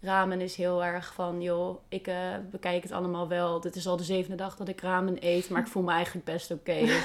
ramen 0.00 0.40
is 0.40 0.56
heel 0.56 0.84
erg 0.84 1.14
van, 1.14 1.42
joh, 1.42 1.78
ik 1.88 2.08
uh, 2.08 2.34
bekijk 2.50 2.82
het 2.82 2.92
allemaal 2.92 3.28
wel. 3.28 3.60
Dit 3.60 3.76
is 3.76 3.86
al 3.86 3.96
de 3.96 4.04
zevende 4.04 4.36
dag 4.36 4.56
dat 4.56 4.68
ik 4.68 4.80
ramen 4.80 5.16
eet, 5.20 5.48
maar 5.48 5.60
ik 5.60 5.68
voel 5.68 5.82
me 5.82 5.92
eigenlijk 5.92 6.26
best 6.26 6.50
oké. 6.50 6.70
Okay. 6.70 7.00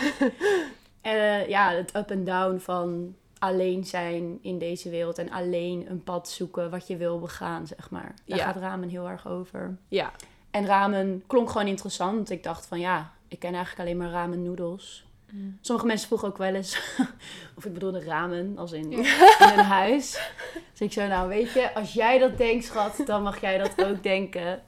uh, 1.41 1.47
ja, 1.47 1.71
het 1.71 1.95
up 1.95 2.11
en 2.11 2.23
down 2.23 2.57
van 2.57 3.15
alleen 3.39 3.85
zijn 3.85 4.39
in 4.41 4.57
deze 4.57 4.89
wereld 4.89 5.17
en 5.17 5.31
alleen 5.31 5.85
een 5.89 6.03
pad 6.03 6.29
zoeken 6.29 6.69
wat 6.69 6.87
je 6.87 6.97
wil 6.97 7.19
begaan, 7.19 7.67
zeg 7.67 7.89
maar. 7.89 8.13
Daar 8.25 8.37
ja. 8.37 8.45
gaat 8.45 8.55
ramen 8.55 8.89
heel 8.89 9.09
erg 9.09 9.27
over. 9.27 9.77
Ja. 9.87 10.11
En 10.51 10.65
ramen 10.65 11.23
klonk 11.27 11.49
gewoon 11.49 11.67
interessant. 11.67 12.29
Ik 12.29 12.43
dacht 12.43 12.65
van, 12.65 12.79
ja, 12.79 13.11
ik 13.27 13.39
ken 13.39 13.53
eigenlijk 13.53 13.79
alleen 13.79 13.97
maar 13.97 14.11
ramen 14.11 14.43
noedels. 14.43 15.07
Mm. 15.31 15.57
Sommige 15.61 15.87
mensen 15.87 16.07
vroegen 16.07 16.27
ook 16.27 16.37
wel 16.37 16.53
eens 16.53 16.81
of 17.57 17.65
ik 17.65 17.73
bedoelde 17.73 18.03
ramen, 18.03 18.57
als 18.57 18.71
in, 18.71 18.91
in 18.91 19.05
een 19.39 19.65
huis. 19.65 20.31
Dus 20.71 20.81
ik 20.81 20.93
zei, 20.93 21.09
nou 21.09 21.27
weet 21.27 21.51
je, 21.51 21.73
als 21.73 21.93
jij 21.93 22.17
dat 22.17 22.37
denkt, 22.37 22.65
schat, 22.65 23.01
dan 23.05 23.23
mag 23.23 23.41
jij 23.41 23.57
dat 23.57 23.85
ook 23.85 24.03
denken. 24.03 24.61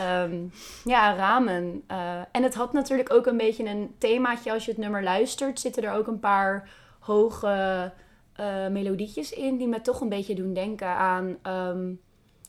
Um, 0.00 0.52
ja, 0.84 1.14
ramen. 1.14 1.82
Uh, 1.90 2.20
en 2.32 2.42
het 2.42 2.54
had 2.54 2.72
natuurlijk 2.72 3.12
ook 3.12 3.26
een 3.26 3.36
beetje 3.36 3.64
een 3.64 3.94
themaatje. 3.98 4.52
Als 4.52 4.64
je 4.64 4.70
het 4.70 4.80
nummer 4.80 5.02
luistert, 5.02 5.60
zitten 5.60 5.82
er 5.82 5.92
ook 5.92 6.06
een 6.06 6.20
paar 6.20 6.68
hoge 6.98 7.92
uh, 8.40 8.68
melodietjes 8.68 9.32
in... 9.32 9.56
die 9.56 9.68
me 9.68 9.80
toch 9.80 10.00
een 10.00 10.08
beetje 10.08 10.34
doen 10.34 10.54
denken 10.54 10.88
aan... 10.88 11.38
Um, 11.46 12.00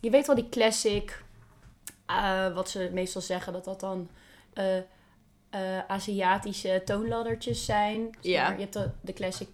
je 0.02 0.10
weet 0.10 0.28
wel, 0.28 0.36
die 0.36 0.50
classic... 0.50 1.24
Uh, 2.10 2.54
wat 2.54 2.70
ze 2.70 2.90
meestal 2.94 3.22
zeggen, 3.22 3.54
dat 3.54 3.66
dat 3.66 3.80
dan 3.80 4.10
eh, 5.56 5.80
Aziatische 5.88 6.82
toonladdertjes 6.86 7.66
zijn. 7.66 8.08
Zeg 8.22 8.34
Ja. 8.34 8.44
maar, 8.48 8.54
je 8.56 8.62
hebt 8.62 8.74
de, 8.74 8.90
de 9.02 9.14
classic. 9.14 9.50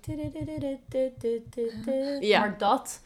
Ja. 2.20 2.40
Maar 2.40 2.58
dat, 2.58 3.02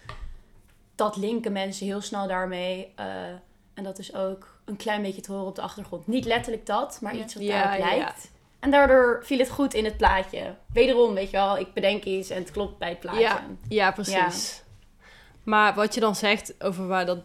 dat 0.95 1.15
linken 1.15 1.51
mensen 1.51 1.85
heel 1.85 2.01
snel 2.01 2.27
daarmee. 2.27 2.91
eh, 2.95 3.27
en 3.73 3.83
dat 3.83 3.99
is 3.99 4.15
ook 4.15 4.59
een 4.65 4.75
klein 4.75 5.01
beetje 5.01 5.21
te 5.21 5.31
horen 5.31 5.47
op 5.47 5.55
de 5.55 5.61
achtergrond. 5.61 6.07
Niet 6.07 6.25
letterlijk 6.25 6.65
dat, 6.65 6.99
maar 7.01 7.15
iets 7.15 7.33
wat 7.33 7.43
Ja, 7.43 7.63
daarop 7.63 7.85
lijkt. 7.85 8.31
En 8.65 8.71
daardoor 8.71 9.19
viel 9.23 9.39
het 9.39 9.49
goed 9.49 9.73
in 9.73 9.85
het 9.85 9.97
plaatje. 9.97 10.55
Wederom, 10.73 11.13
weet 11.13 11.29
je 11.29 11.37
wel, 11.37 11.57
ik 11.57 11.73
bedenk 11.73 12.03
iets 12.03 12.29
en 12.29 12.37
het 12.41 12.51
klopt 12.51 12.77
bij 12.77 12.89
het 12.89 12.99
plaatje. 12.99 13.21
Ja, 13.21 13.43
ja, 13.67 13.91
precies. 13.91 14.63
Maar 15.43 15.73
wat 15.73 15.93
je 15.93 15.99
dan 15.99 16.15
zegt 16.15 16.63
over 16.63 16.87
waar 16.87 17.05
dat 17.05 17.19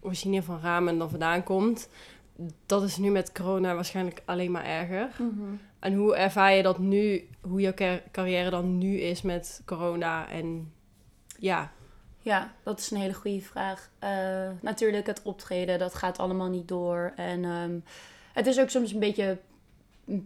origine 0.00 0.42
van 0.42 0.60
ramen 0.60 0.98
dan 0.98 1.10
vandaan 1.10 1.42
komt, 1.42 1.88
dat 2.66 2.82
is 2.82 2.96
nu 2.96 3.10
met 3.10 3.32
corona 3.32 3.74
waarschijnlijk 3.74 4.22
alleen 4.24 4.50
maar 4.50 4.64
erger. 4.64 5.08
Mhm. 5.18 5.54
En 5.78 5.94
hoe 5.94 6.16
ervaar 6.16 6.52
je 6.52 6.62
dat 6.62 6.78
nu, 6.78 7.28
hoe 7.40 7.60
jouw 7.60 7.74
car- 7.74 8.02
carrière 8.12 8.50
dan 8.50 8.78
nu 8.78 9.00
is 9.00 9.22
met 9.22 9.62
corona 9.64 10.28
en 10.28 10.72
ja, 11.38 11.72
Ja, 12.20 12.52
dat 12.62 12.78
is 12.78 12.90
een 12.90 13.00
hele 13.00 13.14
goede 13.14 13.40
vraag. 13.40 13.90
Eh, 13.98 14.10
natuurlijk, 14.60 15.06
het 15.06 15.20
optreden, 15.22 15.78
dat 15.78 15.94
gaat 15.94 16.18
allemaal 16.18 16.48
niet 16.48 16.68
door. 16.68 17.12
En 17.16 17.44
ehm, 17.44 17.78
het 18.32 18.46
is 18.46 18.60
ook 18.60 18.70
soms 18.70 18.92
een 18.92 19.00
beetje 19.00 19.38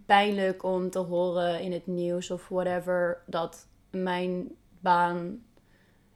pijnlijk 0.07 0.63
om 0.63 0.91
te 0.91 0.99
horen 0.99 1.61
in 1.61 1.73
het 1.73 1.87
nieuws 1.87 2.31
of 2.31 2.49
whatever... 2.49 3.23
dat 3.27 3.67
mijn 3.91 4.49
baan, 4.81 5.43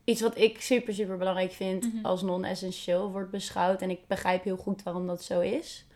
iets 0.04 0.21
wat 0.21 0.38
ik 0.38 0.61
super, 0.61 0.94
super 0.94 1.16
belangrijk 1.16 1.52
vind... 1.52 1.94
Mhm. 1.94 2.04
als 2.04 2.23
non-essentieel 2.23 3.11
wordt 3.11 3.30
beschouwd. 3.30 3.83
En 3.83 3.90
ik 3.90 4.06
begrijp 4.06 4.44
heel 4.44 4.56
goed 4.56 4.83
waarom 4.83 5.06
dat 5.06 5.23
zo 5.23 5.40
is. 5.40 5.87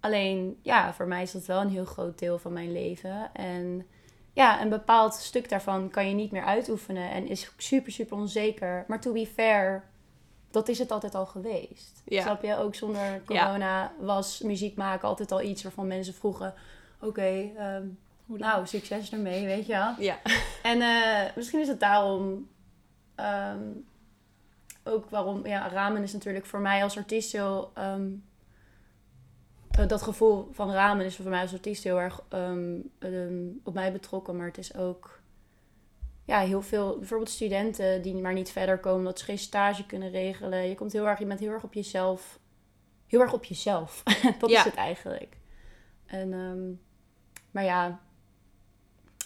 Alleen, 0.00 0.58
ja, 0.62 0.94
voor 0.94 1.06
mij 1.06 1.22
is 1.22 1.32
dat 1.32 1.46
wel 1.46 1.60
een 1.60 1.70
heel 1.70 1.84
groot 1.84 2.18
deel 2.18 2.38
van 2.38 2.52
mijn 2.52 2.72
leven. 2.72 3.30
En 3.34 3.86
ja, 4.32 4.62
een 4.62 4.68
bepaald 4.68 5.14
stuk 5.14 5.48
daarvan 5.48 5.90
kan 5.90 6.08
je 6.08 6.14
niet 6.14 6.30
meer 6.30 6.44
uitoefenen 6.44 7.10
en 7.10 7.28
is 7.28 7.52
super, 7.56 7.92
super 7.92 8.16
onzeker. 8.16 8.84
Maar 8.88 9.00
to 9.00 9.12
be 9.12 9.26
fair, 9.26 9.90
dat 10.50 10.68
is 10.68 10.78
het 10.78 10.90
altijd 10.90 11.14
al 11.14 11.26
geweest. 11.26 12.02
Ja. 12.04 12.22
Snap 12.22 12.42
je? 12.42 12.56
Ook 12.56 12.74
zonder 12.74 13.22
corona 13.24 13.92
was 14.00 14.40
muziek 14.40 14.76
maken 14.76 15.08
altijd 15.08 15.32
al 15.32 15.42
iets 15.42 15.62
waarvan 15.62 15.86
mensen 15.86 16.14
vroegen... 16.14 16.54
Oké, 17.02 17.50
ehm, 17.56 17.86
nou, 18.26 18.66
succes 18.66 19.12
ermee, 19.12 19.46
weet 19.46 19.66
je 19.66 19.72
wel. 19.72 19.94
ja, 19.98 20.18
En 20.62 20.80
eh, 20.80 21.36
misschien 21.36 21.60
is 21.60 21.68
het 21.68 21.80
daarom 21.80 22.48
ehm, 23.14 23.62
ook 24.84 25.10
waarom... 25.10 25.46
Ja, 25.46 25.68
ramen 25.68 26.02
is 26.02 26.12
natuurlijk 26.12 26.46
voor 26.46 26.60
mij 26.60 26.82
als 26.82 26.96
artiest 26.96 27.32
heel... 27.32 27.70
ehm, 27.74 28.08
eh, 29.70 29.86
dat 29.88 30.02
gevoel 30.02 30.48
van 30.52 30.70
ramen 30.72 31.04
is 31.04 31.16
voor 31.16 31.30
mij 31.30 31.40
als 31.40 31.52
artiest 31.52 31.84
heel 31.84 32.00
erg 32.00 32.20
op 33.64 33.74
mij 33.74 33.92
betrokken. 33.92 34.36
Maar 34.36 34.46
het 34.46 34.58
is 34.58 34.76
ook... 34.76 35.20
Ja, 36.24 36.38
heel 36.40 36.62
veel... 36.62 36.98
Bijvoorbeeld 36.98 37.30
studenten 37.30 38.02
die 38.02 38.14
maar 38.14 38.32
niet 38.32 38.50
verder 38.50 38.78
komen... 38.78 38.98
omdat 38.98 39.18
ze 39.18 39.24
geen 39.24 39.38
stage 39.38 39.86
kunnen 39.86 40.10
regelen. 40.10 40.68
Je, 40.68 40.74
komt 40.74 40.92
heel 40.92 41.08
erg, 41.08 41.18
je 41.18 41.26
bent 41.26 41.40
heel 41.40 41.50
erg 41.52 41.62
op 41.62 41.74
jezelf... 41.74 42.38
Heel 43.06 43.20
erg 43.20 43.32
op 43.32 43.44
jezelf. 43.44 44.02
dat 44.38 44.50
Ja. 44.50 44.58
is 44.58 44.64
het 44.64 44.74
eigenlijk. 44.74 45.36
En, 46.06 46.32
maar 47.52 47.64
ja, 47.64 48.00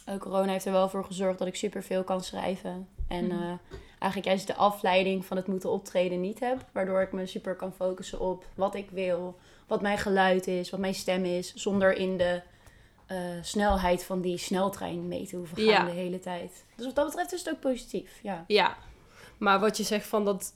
eh, 0.05 0.17
corona 0.19 0.53
heeft 0.53 0.65
er 0.65 0.73
wel 0.73 0.89
voor 0.89 1.05
gezorgd 1.05 1.39
dat 1.39 1.49
ik 1.49 1.57
superveel 1.57 2.05
kan 2.05 2.21
schrijven. 2.21 2.89
En 3.09 3.27
Mhm. 3.27 3.43
eh, 3.43 3.53
eigenlijk 3.99 4.25
juist 4.25 4.47
de 4.47 4.55
afleiding 4.55 5.25
van 5.25 5.37
het 5.37 5.47
moeten 5.47 5.71
optreden 5.71 6.21
niet 6.21 6.41
heb. 6.41 6.65
Waardoor 6.73 7.01
ik 7.03 7.13
me 7.13 7.27
super 7.27 7.55
kan 7.57 7.73
focussen 7.73 8.21
op 8.21 8.45
wat 8.55 8.75
ik 8.75 8.91
wil, 8.91 9.39
wat 9.67 9.83
mijn 9.83 9.99
geluid 9.99 10.47
is, 10.47 10.71
wat 10.71 10.81
mijn 10.81 10.95
stem 10.95 11.25
is. 11.25 11.55
Zonder 11.55 11.97
in 11.97 12.17
de 12.17 12.43
eh, 13.07 13.17
snelheid 13.43 14.05
van 14.05 14.21
die 14.21 14.39
sneltrein 14.39 15.09
mee 15.09 15.27
te 15.27 15.37
hoeven 15.37 15.57
gaan 15.57 15.65
Ja. 15.67 15.85
de 15.85 15.91
hele 15.91 16.19
tijd. 16.19 16.65
Dus 16.77 16.87
wat 16.87 16.95
dat 16.95 17.07
betreft 17.07 17.33
is 17.33 17.45
het 17.45 17.55
ook 17.55 17.61
positief, 17.61 18.19
ja. 18.23 18.45
ja. 18.47 18.77
Maar 19.39 19.61
wat 19.61 19.77
je 19.77 19.83
zegt 19.83 20.07
van 20.07 20.25
dat, 20.25 20.55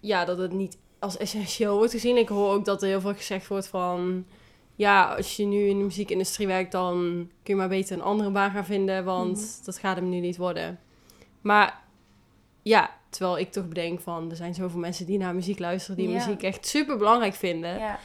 ja, 0.00 0.24
dat 0.24 0.38
het 0.38 0.52
niet 0.52 0.78
als 0.98 1.16
essentieel 1.16 1.76
wordt 1.76 1.92
gezien. 1.92 2.16
Ik 2.16 2.28
hoor 2.28 2.52
ook 2.52 2.64
dat 2.64 2.82
er 2.82 2.88
heel 2.88 3.00
veel 3.00 3.14
gezegd 3.14 3.46
wordt 3.46 3.66
van, 3.68 4.26
ja, 4.76 5.14
als 5.14 5.36
je 5.36 5.44
nu 5.44 5.66
in 5.68 5.78
de 5.78 5.84
muziekindustrie 5.84 6.46
werkt, 6.46 6.72
dan 6.72 6.94
kun 7.42 7.54
je 7.54 7.54
maar 7.54 7.68
beter 7.68 7.96
een 7.96 8.02
andere 8.02 8.30
baan 8.30 8.50
gaan 8.50 8.64
vinden, 8.64 9.04
want 9.04 9.36
Mhm. 9.38 9.64
dat 9.64 9.78
gaat 9.78 9.96
hem 9.96 10.08
nu 10.08 10.20
niet 10.20 10.36
worden. 10.36 10.80
Maar 11.40 11.82
ja, 12.62 12.90
terwijl 13.10 13.38
ik 13.38 13.52
toch 13.52 13.68
bedenk 13.68 14.00
van, 14.00 14.30
er 14.30 14.36
zijn 14.36 14.54
zoveel 14.54 14.78
mensen 14.80 15.06
die 15.06 15.18
naar 15.18 15.34
muziek 15.34 15.58
luisteren, 15.58 15.96
die 15.96 16.08
Ja. 16.08 16.14
muziek 16.14 16.42
echt 16.42 16.66
super 16.66 16.96
belangrijk 16.96 17.34
vinden. 17.34 17.78
ja. 17.78 17.98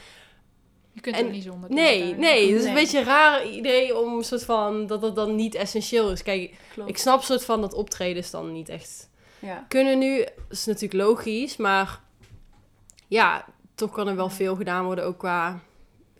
Je 0.94 1.00
kunt 1.00 1.16
En- 1.16 1.24
er 1.26 1.30
niet 1.30 1.42
zonder. 1.42 1.70
Nee, 1.70 2.14
nee, 2.14 2.52
het 2.52 2.60
is 2.60 2.66
een 2.66 2.74
beetje 2.74 2.98
een 2.98 3.04
raar 3.04 3.46
idee 3.48 3.98
om 3.98 4.16
een 4.16 4.24
soort 4.24 4.44
van 4.44 4.86
dat 4.86 5.02
het 5.02 5.14
dan 5.14 5.34
niet 5.34 5.54
essentieel 5.54 6.10
is. 6.10 6.22
Kijk, 6.22 6.54
Klopt. 6.72 6.88
ik 6.90 6.98
snap 6.98 7.22
soort 7.22 7.44
van 7.44 7.60
dat 7.60 7.74
optredens 7.74 8.30
dan 8.30 8.52
niet 8.52 8.68
echt 8.68 9.10
ja. 9.38 9.64
kunnen 9.68 9.98
nu. 9.98 10.24
is 10.50 10.64
natuurlijk 10.64 11.02
logisch, 11.02 11.56
maar 11.56 12.00
ja, 13.08 13.44
toch 13.74 13.90
kan 13.90 14.08
er 14.08 14.16
wel 14.16 14.28
veel 14.30 14.56
gedaan 14.56 14.84
worden 14.84 15.04
ook 15.04 15.18
qua, 15.18 15.60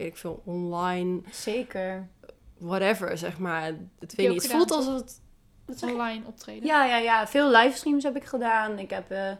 weet 0.02 0.12
ik 0.12 0.18
veel, 0.18 0.42
online, 0.44 1.21
Zeker. 1.30 2.09
whatever, 2.59 3.18
zeg 3.18 3.38
maar. 3.38 3.62
Het, 3.99 4.14
weet 4.14 4.28
niet, 4.28 4.42
het 4.42 4.52
voelt 4.52 4.71
alsof 4.71 4.94
het... 4.94 5.21
Online 5.82 6.26
optreden. 6.26 6.66
Ja, 6.66 6.85
ja, 6.85 6.97
ja. 6.97 7.26
Veel 7.26 7.50
livestreams 7.50 8.04
heb 8.04 8.16
ik 8.16 8.25
gedaan. 8.25 8.78
Ik 8.78 8.90
heb, 8.90 9.11
eh, 9.11 9.30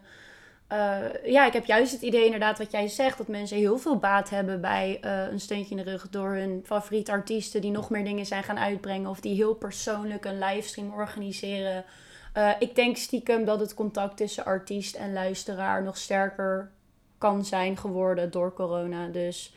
eh, 0.67 1.25
ja, 1.25 1.47
ik 1.47 1.53
heb 1.53 1.65
juist 1.65 1.93
het 1.93 2.03
idee 2.03 2.25
inderdaad 2.25 2.59
wat 2.59 2.71
jij 2.71 2.89
zegt. 2.89 3.19
Dat 3.19 3.29
mensen 3.29 3.57
heel 3.57 3.79
veel 3.79 3.97
baat 3.97 4.31
hebben 4.31 4.61
bij 4.61 4.99
eh, 5.01 5.33
een 5.33 5.41
steuntje 5.41 5.77
in 5.77 5.85
de 5.85 5.91
rug 5.91 6.09
door 6.09 6.31
hun 6.31 6.63
favoriete 6.65 7.11
artiesten. 7.11 7.61
Die 7.61 7.71
nog 7.71 7.91
meer 7.91 8.05
dingen 8.05 8.27
zijn 8.27 8.43
gaan 8.43 8.59
uitbrengen. 8.59 9.11
Of 9.11 9.21
die 9.21 9.35
heel 9.35 9.55
persoonlijk 9.55 10.25
een 10.25 10.39
livestream 10.39 10.93
organiseren. 10.93 11.85
Eh, 12.33 12.51
ik 12.59 12.75
denk 12.75 12.97
stiekem 12.97 13.45
dat 13.45 13.61
het 13.61 13.75
contact 13.75 14.17
tussen 14.17 14.45
artiest 14.45 14.95
en 14.95 15.13
luisteraar 15.13 15.83
nog 15.83 15.97
sterker 15.97 16.71
kan 17.19 17.45
zijn 17.45 17.77
geworden 17.77 18.31
door 18.31 18.53
corona. 18.53 19.09
Dus 19.09 19.55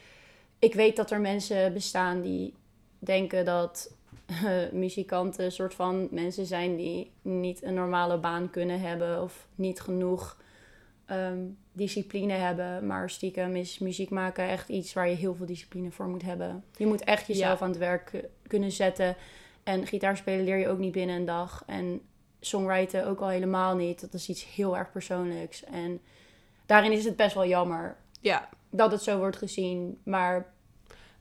ik 0.59 0.73
weet 0.73 0.95
dat 0.95 1.11
er 1.11 1.19
mensen 1.21 1.73
bestaan 1.73 2.21
die 2.21 2.53
denken 2.99 3.45
dat 3.45 3.93
eh, 4.25 4.51
muzikanten 4.71 5.45
een 5.45 5.51
soort 5.51 5.73
van 5.73 6.07
mensen 6.11 6.45
zijn 6.45 6.75
die 6.75 7.11
niet 7.21 7.63
een 7.63 7.73
normale 7.73 8.17
baan 8.17 8.49
kunnen 8.49 8.79
hebben 8.79 9.21
of 9.21 9.47
niet 9.55 9.81
genoeg 9.81 10.37
ehm, 11.05 11.39
discipline 11.71 12.33
hebben. 12.33 12.87
Maar 12.87 13.09
stiekem 13.09 13.55
is 13.55 13.79
muziek 13.79 14.09
maken 14.09 14.47
echt 14.49 14.69
iets 14.69 14.93
waar 14.93 15.09
je 15.09 15.15
heel 15.15 15.35
veel 15.35 15.45
discipline 15.45 15.91
voor 15.91 16.07
moet 16.07 16.21
hebben. 16.21 16.63
Je 16.77 16.85
moet 16.85 17.03
echt 17.03 17.27
jezelf 17.27 17.59
Ja. 17.59 17.65
aan 17.65 17.71
het 17.71 17.79
werk 17.79 18.13
eh, 18.13 18.21
kunnen 18.47 18.71
zetten. 18.71 19.15
En 19.63 19.87
gitaar 19.87 20.17
spelen 20.17 20.45
leer 20.45 20.57
je 20.57 20.67
ook 20.67 20.77
niet 20.79 20.91
binnen 20.91 21.15
een 21.15 21.25
dag. 21.25 21.63
En 21.67 22.01
songwriten 22.39 23.07
ook 23.07 23.19
al 23.19 23.27
helemaal 23.27 23.75
niet. 23.75 24.01
Dat 24.01 24.13
is 24.13 24.29
iets 24.29 24.53
heel 24.55 24.77
erg 24.77 24.91
persoonlijks. 24.91 25.63
En 25.63 26.01
daarin 26.65 26.91
is 26.91 27.05
het 27.05 27.15
best 27.15 27.33
wel 27.35 27.45
jammer 27.47 27.95
Ja, 28.21 28.49
dat 28.75 28.91
het 28.91 29.03
zo 29.03 29.17
wordt 29.17 29.37
gezien. 29.37 30.01
Maar 30.03 30.53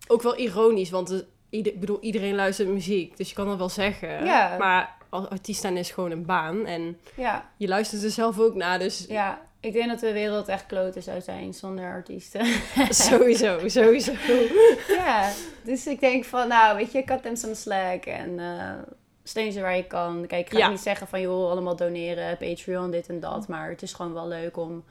ook 0.07 0.23
wel 0.23 0.37
ironisch, 0.39 0.91
want 0.91 1.09
het- 1.09 1.27
ieder, 1.51 1.79
bedoel, 1.79 1.99
iedereen 2.01 2.35
luistert 2.35 2.69
muziek. 2.69 3.17
Dus 3.17 3.29
je 3.29 3.35
kan 3.35 3.47
dat 3.47 3.59
wel 3.59 3.69
zeggen. 3.69 4.25
Ja. 4.25 4.57
Maar 4.59 4.97
als 5.09 5.29
artiest 5.29 5.61
zijn 5.61 5.77
is 5.77 5.91
gewoon 5.91 6.11
een 6.11 6.27
baan. 6.27 6.67
En 6.67 6.99
ja, 7.17 7.51
je 7.57 7.69
luistert 7.69 8.03
er 8.03 8.11
zelf 8.11 8.39
ook 8.41 8.55
naar, 8.55 8.79
dus 8.79 9.05
ja, 9.09 9.41
ik 9.61 9.73
denk 9.73 9.89
dat 9.89 10.01
de 10.01 10.13
wereld 10.13 10.49
echt 10.49 10.67
kloten 10.67 11.03
zou 11.03 11.21
zijn 11.21 11.55
zonder 11.55 11.85
artiesten. 11.85 12.47
sowieso, 13.09 13.69
sowieso. 13.69 14.13
ja, 15.05 15.31
dus 15.65 15.87
ik 15.87 16.01
denk 16.01 16.25
van, 16.25 16.49
nou, 16.49 16.77
weet 16.77 16.93
je, 16.93 17.05
cut 17.05 17.23
them 17.23 17.37
some 17.37 17.55
slack 17.55 18.05
en 18.05 18.39
eh 18.39 18.73
steun 19.27 19.53
ze 19.53 19.61
waar 19.61 19.77
je 19.77 19.87
kan. 19.87 20.27
Kijk, 20.27 20.47
ik 20.47 20.53
ga 20.53 20.59
Ja. 20.59 20.69
niet 20.69 20.81
zeggen 20.81 21.07
van, 21.07 21.21
joh, 21.21 21.51
allemaal 21.51 21.77
doneren, 21.77 22.37
Patreon, 22.37 22.91
dit 22.91 23.09
en 23.09 23.21
dat. 23.21 23.49
Maar 23.49 23.69
het 23.69 23.83
is 23.83 23.93
gewoon 23.93 24.13
wel 24.13 24.29
leuk 24.29 24.57
om 24.57 24.85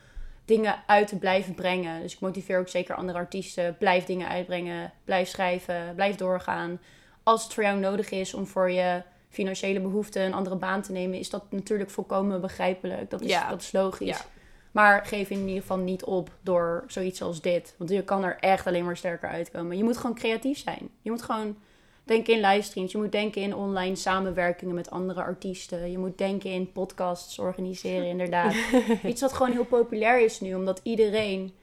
dingen 0.46 0.76
uit 0.88 1.08
te 1.08 1.18
blijven 1.18 1.54
brengen. 1.54 2.02
Dus 2.02 2.14
ik 2.14 2.20
motiveer 2.20 2.60
ook 2.60 2.68
zeker 2.70 2.96
andere 2.96 3.18
artiesten. 3.18 3.78
Blijf 3.78 4.06
dingen 4.06 4.28
uitbrengen, 4.28 4.92
blijf 5.04 5.28
schrijven, 5.28 5.92
blijf 5.96 6.16
doorgaan. 6.16 6.80
Als 7.24 7.44
het 7.44 7.54
voor 7.54 7.64
jou 7.64 7.80
nodig 7.80 8.10
is 8.12 8.34
om 8.34 8.48
voor 8.48 8.72
je 8.72 9.02
financiële 9.30 9.80
behoeften 9.80 10.22
een 10.22 10.34
andere 10.34 10.56
baan 10.56 10.82
te 10.82 10.92
nemen, 10.92 11.20
is 11.20 11.30
dat 11.30 11.44
natuurlijk 11.50 11.90
volkomen 11.90 12.42
begrijpelijk. 12.42 13.10
Dat 13.10 13.22
is, 13.22 13.30
Ja. 13.30 13.50
dat 13.50 13.62
is 13.62 13.72
logisch. 13.72 14.08
Ja. 14.08 14.26
Maar 14.72 15.06
geef 15.06 15.30
in 15.30 15.40
ieder 15.40 15.62
geval 15.62 15.78
niet 15.78 16.04
op 16.04 16.30
door 16.42 16.84
zoiets 16.88 17.22
als 17.22 17.42
dit. 17.42 17.76
Want 17.78 17.90
je 17.90 18.04
kan 18.04 18.24
er 18.24 18.38
echt 18.40 18.68
alleen 18.68 18.86
maar 18.86 18.98
sterker 18.98 19.30
uitkomen. 19.30 19.78
Je 19.78 19.84
moet 19.84 19.98
gewoon 19.98 20.16
creatief 20.16 20.58
zijn. 20.58 20.90
Je 21.02 21.12
moet 21.12 21.22
gewoon 21.22 21.56
denken 22.04 22.34
in 22.34 22.42
livestreams. 22.42 22.92
Je 22.92 22.98
moet 22.98 23.12
denken 23.12 23.42
in 23.42 23.56
online 23.56 23.96
samenwerkingen 23.96 24.76
met 24.76 24.90
andere 24.90 25.22
artiesten. 25.22 25.92
Je 25.92 25.98
moet 25.98 26.18
denken 26.18 26.52
in 26.52 26.72
podcasts 26.72 27.40
organiseren, 27.40 28.08
inderdaad. 28.08 28.56
Iets 29.06 29.22
wat 29.22 29.34
gewoon 29.34 29.52
heel 29.52 29.66
populair 29.66 30.22
is 30.22 30.40
nu. 30.40 30.56
Omdat 30.56 30.80
iedereen 30.84 31.54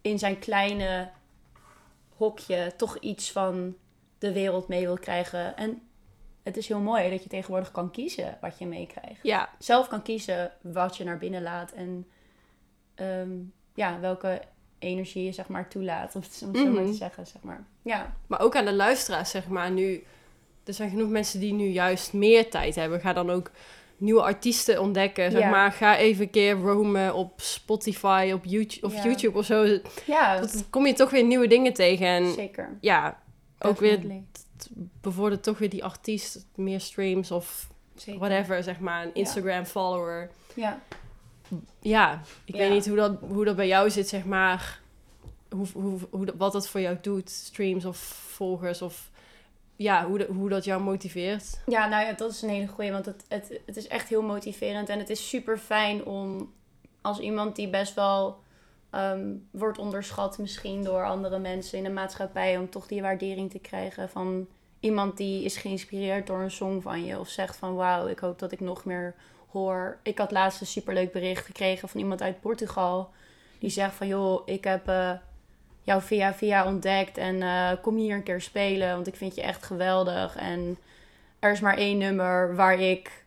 in 0.00 0.18
zijn 0.18 0.38
kleine 0.38 1.10
hokje 2.16 2.72
toch 2.76 2.98
iets 2.98 3.32
van 3.32 3.74
de 4.18 4.32
wereld 4.32 4.68
mee 4.68 4.86
wil 4.86 4.98
krijgen. 4.98 5.56
En 5.56 5.82
het 6.42 6.56
is 6.56 6.68
heel 6.68 6.80
mooi 6.80 7.10
dat 7.10 7.22
je 7.22 7.28
tegenwoordig 7.28 7.70
kan 7.70 7.90
kiezen 7.90 8.38
wat 8.40 8.58
je 8.58 8.66
meekrijgt 8.66 9.22
Ja, 9.22 9.48
zelf 9.58 9.88
kan 9.88 10.02
kiezen 10.02 10.52
wat 10.60 10.96
je 10.96 11.04
naar 11.04 11.18
binnen 11.18 11.42
laat 11.42 11.72
en 11.72 12.06
ehm, 12.94 13.30
ja, 13.74 14.00
welke 14.00 14.42
energie 14.82 15.32
zeg 15.32 15.48
maar 15.48 15.68
toelaat. 15.68 16.08
Of 16.08 16.14
om 16.14 16.20
het 16.22 16.32
zo 16.34 16.46
maar 16.70 16.82
Mhm. 16.82 16.86
te 16.90 16.92
zeggen, 16.96 17.26
zeg 17.26 17.42
maar. 17.42 17.64
Ja, 17.82 18.14
Maar 18.26 18.40
ook 18.40 18.56
aan 18.56 18.64
de 18.64 18.72
luisteraars, 18.74 19.30
zeg 19.30 19.48
maar, 19.48 19.70
nu... 19.70 20.04
Er 20.64 20.74
zijn 20.74 20.90
genoeg 20.90 21.08
mensen 21.08 21.40
die 21.40 21.52
nu 21.52 21.66
juist 21.66 22.12
meer 22.12 22.50
tijd 22.50 22.74
hebben. 22.74 23.00
Ga 23.00 23.12
dan 23.12 23.30
ook 23.30 23.50
nieuwe 23.96 24.22
artiesten 24.22 24.80
ontdekken. 24.80 25.30
Zeg 25.30 25.40
Ja. 25.40 25.50
maar, 25.50 25.72
ga 25.72 25.96
even 25.96 26.22
een 26.24 26.30
keer 26.30 26.54
roamen 26.54 27.14
op 27.14 27.40
Spotify 27.40 28.30
op 28.34 28.44
YouTube, 28.44 28.86
of 28.86 28.94
Ja. 28.94 29.02
YouTube 29.04 29.38
of 29.38 29.44
zo. 29.44 29.78
ja 30.06 30.40
Dan 30.40 30.48
kom 30.70 30.86
je 30.86 30.92
toch 30.92 31.10
weer 31.10 31.24
nieuwe 31.24 31.46
dingen 31.46 31.72
tegen. 31.72 32.06
En 32.06 32.32
zeker. 32.32 32.76
ja, 32.80 33.18
ook 33.58 33.78
weer 33.80 33.90
Definitely. 34.00 34.24
bevordert 35.00 35.42
toch 35.42 35.58
weer 35.58 35.70
die 35.70 35.84
artiest 35.84 36.46
meer 36.54 36.80
streams 36.80 37.30
of 37.30 37.68
Zeker. 37.94 38.20
whatever, 38.20 38.62
zeg 38.62 38.78
maar. 38.80 39.02
Een 39.04 39.14
Instagram-follower. 39.14 40.30
Ja. 40.54 40.80
Ja, 41.80 42.20
ik 42.44 42.54
Ja. 42.54 42.60
weet 42.60 42.70
niet 42.70 42.86
hoe 42.86 42.96
dat, 42.96 43.12
hoe 43.20 43.44
dat 43.44 43.56
bij 43.56 43.66
jou 43.66 43.90
zit, 43.90 44.08
zeg 44.08 44.24
maar. 44.24 44.80
Hoe, 45.50 45.66
hoe, 45.74 45.98
hoe, 46.10 46.34
wat 46.36 46.52
dat 46.52 46.68
voor 46.68 46.80
jou 46.80 46.96
doet, 47.02 47.30
streams 47.30 47.84
of 47.84 47.96
volgers 48.30 48.82
of... 48.82 49.10
Ja, 49.76 50.06
hoe, 50.06 50.18
dat 50.18 50.28
hoe 50.28 50.48
dat 50.48 50.64
jou 50.64 50.82
motiveert. 50.82 51.60
Ja, 51.66 51.88
nou 51.88 52.04
ja, 52.06 52.12
dat 52.12 52.30
is 52.30 52.42
een 52.42 52.48
hele 52.48 52.66
goeie, 52.66 52.92
want 52.92 53.06
het, 53.06 53.24
het, 53.28 53.60
het 53.66 53.76
is 53.76 53.88
echt 53.88 54.08
heel 54.08 54.22
motiverend. 54.22 54.88
En 54.88 54.98
het 54.98 55.10
is 55.10 55.28
super 55.28 55.58
fijn 55.58 56.04
om 56.04 56.52
als 57.00 57.18
iemand 57.18 57.56
die 57.56 57.68
best 57.70 57.94
wel 57.94 58.40
ehm, 58.90 59.26
wordt 59.50 59.78
onderschat 59.78 60.38
misschien 60.38 60.84
door 60.84 61.04
andere 61.06 61.38
mensen 61.38 61.78
in 61.78 61.84
de 61.84 61.90
maatschappij, 61.90 62.58
om 62.58 62.70
toch 62.70 62.86
die 62.86 63.02
waardering 63.02 63.50
te 63.50 63.58
krijgen 63.58 64.08
van 64.08 64.46
iemand 64.80 65.16
die 65.16 65.44
is 65.44 65.56
geïnspireerd 65.56 66.26
door 66.26 66.40
een 66.40 66.50
song 66.50 66.80
van 66.80 67.04
je. 67.04 67.18
Of 67.18 67.28
zegt 67.28 67.56
van 67.56 67.74
wauw, 67.74 68.06
ik 68.06 68.18
hoop 68.18 68.38
dat 68.38 68.52
ik 68.52 68.60
nog 68.60 68.84
meer 68.84 69.14
hoor. 69.52 69.98
Ik 70.02 70.18
had 70.18 70.30
laatst 70.30 70.60
een 70.60 70.66
superleuk 70.66 71.12
bericht 71.12 71.44
gekregen 71.44 71.88
van 71.88 72.00
iemand 72.00 72.22
uit 72.22 72.40
Portugal. 72.40 73.10
Die 73.58 73.70
zegt 73.70 73.94
van 73.94 74.06
joh, 74.06 74.42
ik 74.44 74.64
heb 74.64 74.88
eh, 74.88 75.12
jou 75.82 76.02
via 76.02 76.34
via 76.34 76.66
ontdekt 76.66 77.18
en 77.18 77.42
eh, 77.42 77.70
kom 77.82 77.96
hier 77.96 78.14
een 78.14 78.22
keer 78.22 78.40
spelen, 78.40 78.94
want 78.94 79.06
ik 79.06 79.16
vind 79.16 79.34
je 79.34 79.42
echt 79.42 79.62
geweldig. 79.62 80.36
En 80.36 80.78
er 81.38 81.52
is 81.52 81.60
maar 81.60 81.76
één 81.76 81.98
nummer 81.98 82.54
waar 82.54 82.78
ik 82.80 83.24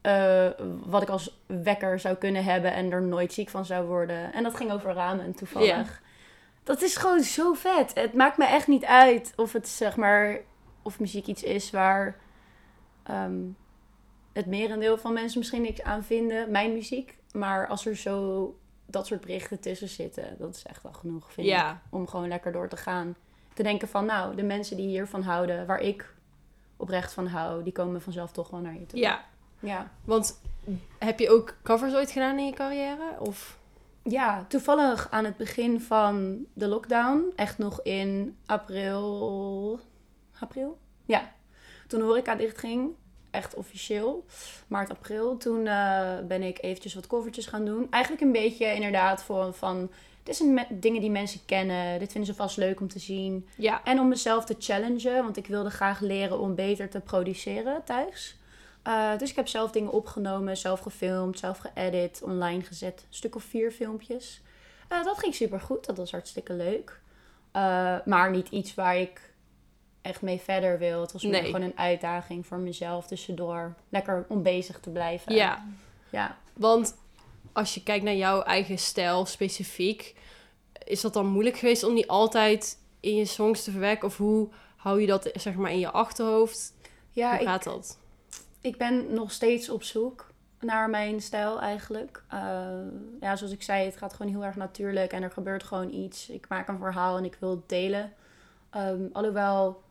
eh, 0.00 0.48
wat 0.86 1.02
ik 1.02 1.08
als 1.08 1.40
wekker 1.46 2.00
zou 2.00 2.14
kunnen 2.14 2.44
hebben 2.44 2.72
en 2.72 2.92
er 2.92 3.02
nooit 3.02 3.32
ziek 3.32 3.48
van 3.48 3.64
zou 3.64 3.86
worden. 3.86 4.32
En 4.32 4.42
dat 4.42 4.54
ging 4.56 4.72
over 4.72 4.92
ramen 4.92 5.34
toevallig. 5.34 6.02
Dat 6.64 6.82
is 6.82 6.96
gewoon 6.96 7.20
zo 7.20 7.52
vet. 7.52 7.94
Het 7.94 8.14
maakt 8.14 8.38
me 8.38 8.44
echt 8.44 8.66
niet 8.66 8.84
uit 8.84 9.32
of 9.36 9.52
het 9.52 9.68
zeg 9.68 9.96
maar 9.96 10.38
of 10.82 11.00
muziek 11.00 11.26
iets 11.26 11.42
is 11.42 11.70
waar 11.70 12.16
ehm, 13.02 13.36
het 14.32 14.46
merendeel 14.46 14.98
van 14.98 15.12
mensen 15.12 15.38
misschien 15.38 15.62
niks 15.62 15.82
aan 15.82 16.04
vinden, 16.04 16.50
mijn 16.50 16.72
muziek. 16.72 17.18
Maar 17.32 17.66
als 17.66 17.86
er 17.86 17.96
zo 17.96 18.58
dat 18.86 19.06
soort 19.06 19.20
berichten 19.20 19.60
tussen 19.60 19.88
zitten, 19.88 20.36
dat 20.38 20.54
is 20.54 20.62
echt 20.62 20.82
wel 20.82 20.92
genoeg, 20.92 21.32
vind 21.32 21.46
ik 21.46 21.74
om 21.90 22.06
gewoon 22.06 22.28
lekker 22.28 22.52
door 22.52 22.68
te 22.68 22.76
gaan. 22.76 23.16
Te 23.54 23.62
denken 23.62 23.88
van, 23.88 24.04
nou, 24.04 24.36
de 24.36 24.42
mensen 24.42 24.76
die 24.76 24.88
hiervan 24.88 25.22
houden, 25.22 25.66
waar 25.66 25.80
ik 25.80 26.14
oprecht 26.76 27.12
van 27.12 27.26
hou, 27.26 27.62
die 27.62 27.72
komen 27.72 28.02
vanzelf 28.02 28.32
toch 28.32 28.50
wel 28.50 28.60
naar 28.60 28.74
je 28.74 28.86
toe. 28.86 28.98
ja. 28.98 29.24
Ja, 29.60 29.90
Want 30.04 30.40
heb 30.98 31.18
je 31.18 31.30
ook 31.30 31.56
covers 31.62 31.94
ooit 31.94 32.10
gedaan 32.10 32.38
in 32.38 32.46
je 32.46 32.52
carrière? 32.52 33.16
Of... 33.18 33.58
ja 34.02 34.44
toevallig 34.48 35.10
aan 35.10 35.24
het 35.24 35.36
begin 35.36 35.80
van 35.80 36.44
de 36.52 36.66
lockdown, 36.66 37.32
echt 37.36 37.58
nog 37.58 37.82
in 37.82 38.36
april. 38.46 39.80
April? 40.38 40.78
Ja, 41.04 41.32
toen 41.86 42.00
de 42.00 42.06
horeca 42.06 42.34
dichtging, 42.34 42.90
echt 43.30 43.54
officieel, 43.54 44.24
maart, 44.66 44.90
april. 44.90 45.36
Toen 45.36 45.66
eh, 45.66 46.18
ben 46.28 46.42
ik 46.42 46.62
eventjes 46.62 46.94
wat 46.94 47.06
covertjes 47.06 47.46
gaan 47.46 47.64
doen. 47.64 47.86
Eigenlijk 47.90 48.22
een 48.22 48.32
beetje 48.32 48.74
inderdaad 48.74 49.22
voor 49.22 49.52
van, 49.52 49.90
dit 50.22 50.36
zijn 50.36 50.66
dingen 50.70 51.00
die 51.00 51.10
mensen 51.10 51.40
kennen, 51.44 51.98
dit 51.98 52.12
vinden 52.12 52.30
ze 52.30 52.36
vast 52.36 52.56
leuk 52.56 52.80
om 52.80 52.88
te 52.88 52.98
zien. 52.98 53.48
Ja. 53.56 53.84
En 53.84 54.00
om 54.00 54.08
mezelf 54.08 54.44
te 54.44 54.56
challengen, 54.58 55.22
want 55.22 55.36
ik 55.36 55.46
wilde 55.46 55.70
graag 55.70 56.00
leren 56.00 56.38
om 56.38 56.54
beter 56.54 56.88
te 56.88 57.00
produceren 57.00 57.84
thuis. 57.84 58.36
Eh, 58.82 59.18
dus 59.18 59.30
ik 59.30 59.36
heb 59.36 59.48
zelf 59.48 59.70
dingen 59.70 59.92
opgenomen, 59.92 60.56
zelf 60.56 60.80
gefilmd, 60.80 61.38
zelf 61.38 61.58
geëdit, 61.58 62.22
online 62.22 62.62
gezet. 62.62 63.00
Een 63.08 63.14
stuk 63.14 63.34
of 63.34 63.42
vier 63.42 63.70
filmpjes. 63.70 64.40
Eh, 64.88 65.04
dat 65.04 65.18
ging 65.18 65.34
super 65.34 65.60
goed, 65.60 65.86
dat 65.86 65.96
was 65.96 66.10
hartstikke 66.10 66.52
leuk. 66.52 67.00
Maar 68.04 68.30
niet 68.30 68.48
iets 68.48 68.74
waar 68.74 68.96
ik 68.96 69.27
echt 70.08 70.22
mee 70.22 70.40
verder 70.40 70.78
wil. 70.78 71.00
Het 71.00 71.12
was 71.12 71.22
Nee. 71.22 71.44
gewoon 71.44 71.62
een 71.62 71.78
uitdaging 71.78 72.46
voor 72.46 72.58
mezelf 72.58 73.06
tussendoor. 73.06 73.74
Lekker 73.88 74.24
om 74.28 74.42
bezig 74.42 74.80
te 74.80 74.90
blijven. 74.90 75.34
Ja, 75.34 75.64
Ja. 76.10 76.36
want 76.52 76.96
als 77.52 77.74
je 77.74 77.82
kijkt 77.82 78.04
naar 78.04 78.14
jouw 78.14 78.42
eigen 78.42 78.78
stijl 78.78 79.26
specifiek, 79.26 80.14
is 80.84 81.00
dat 81.00 81.12
dan 81.12 81.26
moeilijk 81.26 81.56
geweest 81.56 81.84
om 81.84 81.94
die 81.94 82.10
altijd 82.10 82.78
in 83.00 83.14
je 83.14 83.24
songs 83.24 83.64
te 83.64 83.70
verwerken? 83.70 84.08
Of 84.08 84.16
hoe 84.16 84.48
hou 84.76 85.00
je 85.00 85.06
dat 85.06 85.30
zeg 85.34 85.54
maar 85.54 85.70
in 85.72 85.78
je 85.78 85.90
achterhoofd? 85.90 86.74
Ja, 87.10 87.30
hoe 87.30 87.40
ik, 87.40 87.46
gaat 87.46 87.64
dat? 87.64 87.98
ik 88.60 88.76
ben 88.76 89.14
nog 89.14 89.32
steeds 89.32 89.68
op 89.70 89.82
zoek 89.82 90.26
naar 90.60 90.90
mijn 90.90 91.20
stijl 91.20 91.60
eigenlijk. 91.60 92.22
Eh, 92.28 92.40
ja, 93.20 93.36
zoals 93.36 93.52
ik 93.52 93.62
zei, 93.62 93.84
het 93.84 93.96
gaat 93.96 94.14
gewoon 94.14 94.32
heel 94.32 94.44
erg 94.44 94.56
natuurlijk 94.56 95.12
en 95.12 95.22
er 95.22 95.30
gebeurt 95.30 95.62
gewoon 95.62 95.92
iets. 95.92 96.28
Ik 96.28 96.48
maak 96.48 96.68
een 96.68 96.78
verhaal 96.78 97.16
en 97.16 97.24
ik 97.24 97.36
wil 97.40 97.50
het 97.50 97.68
delen. 97.68 98.12
Ehm, 98.70 99.02
alhoewel, 99.12 99.82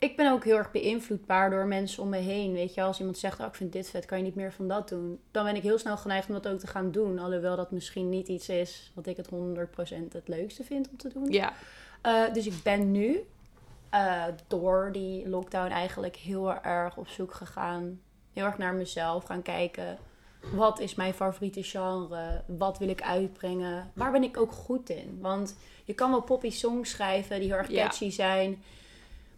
ik 0.00 0.16
ben 0.16 0.32
ook 0.32 0.44
heel 0.44 0.56
erg 0.56 0.70
beïnvloedbaar 0.70 1.50
door 1.50 1.66
mensen 1.66 2.02
om 2.02 2.08
me 2.08 2.16
heen. 2.16 2.52
Weet 2.52 2.74
je, 2.74 2.82
als 2.82 2.98
iemand 2.98 3.18
zegt, 3.18 3.40
oh, 3.40 3.46
ik 3.46 3.54
vind 3.54 3.72
dit 3.72 3.90
vet, 3.90 4.06
kan 4.06 4.18
je 4.18 4.24
niet 4.24 4.34
meer 4.34 4.52
van 4.52 4.68
dat 4.68 4.88
doen? 4.88 5.20
Dan 5.30 5.44
ben 5.44 5.56
ik 5.56 5.62
heel 5.62 5.78
snel 5.78 5.96
geneigd 5.96 6.28
om 6.28 6.34
dat 6.34 6.48
ook 6.48 6.58
te 6.58 6.66
gaan 6.66 6.90
doen. 6.90 7.18
Alhoewel 7.18 7.56
dat 7.56 7.70
misschien 7.70 8.08
niet 8.08 8.28
iets 8.28 8.48
is 8.48 8.92
wat 8.94 9.06
ik 9.06 9.16
het 9.16 9.28
100% 9.28 10.12
het 10.12 10.28
leukste 10.28 10.64
vind 10.64 10.88
om 10.90 10.96
te 10.96 11.08
doen. 11.08 11.32
Ja, 11.32 11.52
Eh, 12.02 12.32
dus 12.32 12.46
ik 12.46 12.62
ben 12.62 12.90
nu 12.90 13.20
eh, 13.90 14.24
door 14.46 14.88
die 14.92 15.28
lockdown 15.28 15.70
eigenlijk 15.70 16.16
heel 16.16 16.54
erg 16.54 16.96
op 16.96 17.08
zoek 17.08 17.34
gegaan. 17.34 18.00
Heel 18.32 18.44
erg 18.44 18.58
naar 18.58 18.74
mezelf 18.74 19.24
gaan 19.24 19.42
kijken. 19.42 19.98
Wat 20.54 20.78
is 20.80 20.94
mijn 20.94 21.14
favoriete 21.14 21.62
genre? 21.62 22.42
Wat 22.46 22.78
wil 22.78 22.88
ik 22.88 23.02
uitbrengen? 23.02 23.90
Waar 23.94 24.12
ben 24.12 24.22
ik 24.22 24.36
ook 24.36 24.52
goed 24.52 24.88
in? 24.90 25.18
Want 25.20 25.56
je 25.84 25.94
kan 25.94 26.10
wel 26.10 26.22
poppy 26.22 26.50
songs 26.50 26.90
schrijven 26.90 27.38
die 27.40 27.48
heel 27.48 27.56
erg 27.58 27.70
Ja. 27.70 27.82
catchy 27.86 28.10
zijn. 28.10 28.62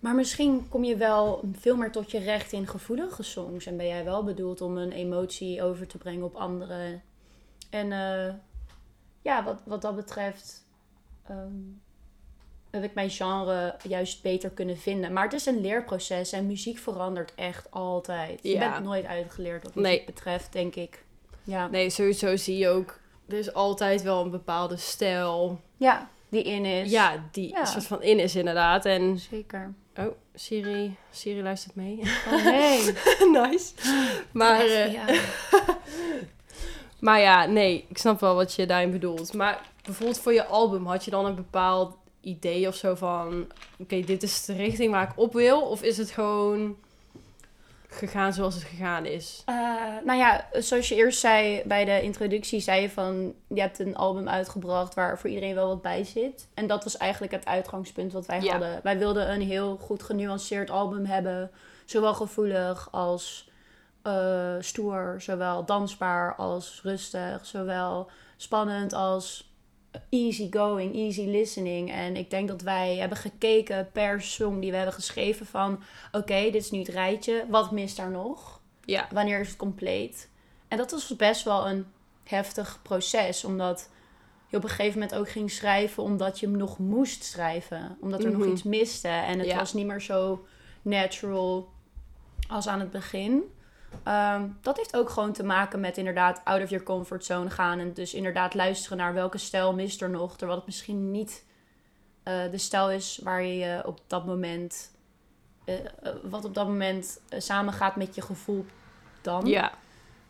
Maar 0.02 0.14
misschien 0.14 0.68
kom 0.68 0.84
je 0.84 0.96
wel 0.96 1.40
veel 1.52 1.76
meer 1.76 1.90
tot 1.92 2.10
je 2.10 2.18
recht 2.18 2.52
in 2.52 2.66
gevoelige 2.66 3.22
songs. 3.22 3.66
En 3.66 3.76
ben 3.76 3.86
jij 3.86 4.04
wel 4.04 4.24
bedoeld 4.24 4.60
om 4.60 4.76
een 4.76 4.92
emotie 4.92 5.62
over 5.62 5.86
te 5.86 5.98
brengen 5.98 6.24
op 6.24 6.34
anderen. 6.34 7.02
En 7.70 7.92
eh, 7.92 8.34
ja, 9.22 9.44
wat, 9.44 9.60
wat 9.64 9.82
dat 9.82 9.96
betreft 9.96 10.64
ehm, 11.28 11.52
heb 12.70 12.82
ik 12.84 12.94
mijn 12.94 13.10
genre 13.10 13.76
juist 13.88 14.22
beter 14.22 14.50
kunnen 14.50 14.76
vinden. 14.78 15.12
Maar 15.12 15.24
het 15.24 15.32
is 15.32 15.46
een 15.46 15.60
leerproces 15.60 16.32
en 16.32 16.46
muziek 16.46 16.78
verandert 16.78 17.34
echt 17.34 17.70
altijd. 17.70 18.40
Je 18.42 18.48
Ja. 18.48 18.70
bent 18.72 18.84
nooit 18.84 19.04
uitgeleerd 19.06 19.62
wat 19.62 19.74
Nee. 19.74 19.84
muziek 19.84 20.06
betreft, 20.06 20.52
denk 20.52 20.74
ik. 20.74 21.04
Ja. 21.44 21.66
nee, 21.68 21.90
sowieso 21.90 22.36
zie 22.36 22.58
je 22.58 22.68
ook, 22.68 22.98
er 23.28 23.38
is 23.38 23.52
altijd 23.54 24.02
wel 24.02 24.24
een 24.24 24.30
bepaalde 24.30 24.76
stijl. 24.76 25.60
ja, 25.76 26.08
die 26.32 26.42
in 26.42 26.64
is. 26.64 26.90
Ja, 26.90 27.24
die 27.32 27.48
Ja. 27.48 27.64
soort 27.64 27.86
van 27.86 28.02
in 28.02 28.18
is 28.18 28.36
inderdaad. 28.36 28.84
En, 28.84 29.18
Zeker. 29.18 29.74
oh, 29.96 30.04
Siri, 30.34 30.96
Siri 31.10 31.42
luistert 31.42 31.74
mee. 31.74 32.00
Oh 32.32 32.44
nee. 32.44 32.92
nice. 33.48 33.72
Maar, 34.32 34.60
eh, 34.60 34.92
ja. 34.92 35.04
Maar 37.00 37.20
ja, 37.20 37.46
nee, 37.46 37.84
ik 37.88 37.98
snap 37.98 38.20
wel 38.20 38.34
wat 38.34 38.54
je 38.54 38.66
daarin 38.66 38.90
bedoelt. 38.90 39.32
Maar 39.34 39.60
bijvoorbeeld 39.84 40.20
voor 40.20 40.32
je 40.32 40.44
album, 40.44 40.86
had 40.86 41.04
je 41.04 41.10
dan 41.10 41.24
een 41.26 41.34
bepaald 41.34 41.96
idee 42.20 42.68
of 42.68 42.74
zo 42.74 42.94
van... 42.94 43.46
Oké, 43.78 44.00
dit 44.00 44.22
is 44.22 44.44
de 44.44 44.52
richting 44.52 44.90
waar 44.92 45.02
ik 45.10 45.18
op 45.18 45.32
wil? 45.32 45.60
Of 45.60 45.82
is 45.82 45.96
het 45.96 46.10
gewoon 46.10 46.76
gegaan 47.94 48.32
zoals 48.32 48.54
het 48.54 48.64
gegaan 48.64 49.06
is? 49.06 49.42
Eh, 49.46 49.54
nou 50.04 50.18
ja, 50.18 50.46
zoals 50.52 50.88
je 50.88 50.94
eerst 50.94 51.20
zei 51.20 51.62
bij 51.64 51.84
de 51.84 52.02
introductie, 52.02 52.60
zei 52.60 52.80
je 52.80 52.90
van 52.90 53.34
je 53.48 53.60
hebt 53.60 53.78
een 53.78 53.96
album 53.96 54.28
uitgebracht 54.28 54.94
waar 54.94 55.18
voor 55.18 55.30
iedereen 55.30 55.54
wel 55.54 55.68
wat 55.68 55.82
bij 55.82 56.04
zit. 56.04 56.48
En 56.54 56.66
dat 56.66 56.84
was 56.84 56.96
eigenlijk 56.96 57.32
het 57.32 57.46
uitgangspunt 57.46 58.12
wat 58.12 58.26
wij 58.26 58.40
Ja. 58.40 58.50
hadden. 58.50 58.80
Wij 58.82 58.98
wilden 58.98 59.32
een 59.32 59.42
heel 59.42 59.76
goed 59.76 60.02
genuanceerd 60.02 60.70
album 60.70 61.04
hebben, 61.04 61.50
zowel 61.84 62.14
gevoelig 62.14 62.88
als 62.90 63.50
eh, 64.02 64.54
stoer, 64.60 65.14
zowel 65.18 65.64
dansbaar 65.64 66.34
als 66.34 66.80
rustig, 66.82 67.46
zowel 67.46 68.10
spannend 68.36 68.92
als 68.92 69.51
easy 70.08 70.48
going, 70.50 70.94
easy 70.94 71.24
listening. 71.26 71.90
En 71.92 72.16
ik 72.16 72.30
denk 72.30 72.48
dat 72.48 72.62
wij 72.62 72.96
hebben 72.96 73.18
gekeken 73.18 73.88
per 73.92 74.22
song 74.22 74.60
die 74.60 74.70
we 74.70 74.76
hebben 74.76 74.94
geschreven 74.94 75.46
van 75.46 75.82
oké, 76.12 76.34
dit 76.42 76.54
is 76.54 76.70
nu 76.70 76.78
het 76.78 76.88
rijtje, 76.88 77.46
wat 77.48 77.70
mist 77.70 77.96
daar 77.96 78.10
nog? 78.10 78.60
Ja, 78.84 79.08
wanneer 79.12 79.40
is 79.40 79.48
het 79.48 79.56
compleet? 79.56 80.30
En 80.68 80.76
dat 80.78 80.90
was 80.90 81.16
best 81.16 81.44
wel 81.44 81.68
een 81.68 81.86
heftig 82.24 82.78
proces, 82.82 83.44
omdat 83.44 83.90
je 84.48 84.56
op 84.56 84.62
een 84.64 84.68
gegeven 84.70 84.98
moment 85.00 85.18
ook 85.18 85.28
ging 85.30 85.50
schrijven 85.50 86.02
omdat 86.02 86.40
je 86.40 86.46
hem 86.46 86.56
nog 86.56 86.78
moest 86.78 87.24
schrijven, 87.24 87.96
omdat 88.00 88.24
er 88.24 88.30
nog 88.30 88.40
Mhm. 88.40 88.50
iets 88.50 88.62
miste 88.62 89.08
en 89.08 89.38
het 89.38 89.48
Ja. 89.48 89.56
was 89.56 89.72
niet 89.72 89.86
meer 89.86 90.00
zo 90.00 90.44
natural 90.82 91.68
als 92.48 92.66
aan 92.68 92.80
het 92.80 92.90
begin. 92.90 93.42
Ehm, 94.02 94.48
dat 94.60 94.76
heeft 94.76 94.96
ook 94.96 95.10
gewoon 95.10 95.32
te 95.32 95.44
maken 95.44 95.80
met 95.80 95.98
inderdaad 95.98 96.40
out 96.44 96.62
of 96.62 96.70
your 96.70 96.84
comfort 96.84 97.24
zone 97.24 97.50
gaan. 97.50 97.78
En 97.78 97.92
dus 97.92 98.14
inderdaad 98.14 98.54
luisteren 98.54 98.98
naar 98.98 99.14
welke 99.14 99.38
stijl 99.38 99.74
mist 99.74 100.02
er 100.02 100.10
nog. 100.10 100.36
Terwijl 100.36 100.58
het 100.58 100.66
misschien 100.66 101.10
niet 101.10 101.44
eh, 102.22 102.50
de 102.50 102.58
stijl 102.58 102.90
is 102.90 103.20
waar 103.22 103.44
je 103.44 103.82
op 103.86 104.00
dat 104.06 104.26
moment... 104.26 104.90
eh, 105.64 105.74
eh, 105.74 105.84
wat 106.22 106.44
op 106.44 106.54
dat 106.54 106.66
moment 106.66 107.20
samengaat 107.28 107.96
met 107.96 108.14
je 108.14 108.22
gevoel 108.22 108.64
dan. 109.20 109.46
Ja, 109.46 109.72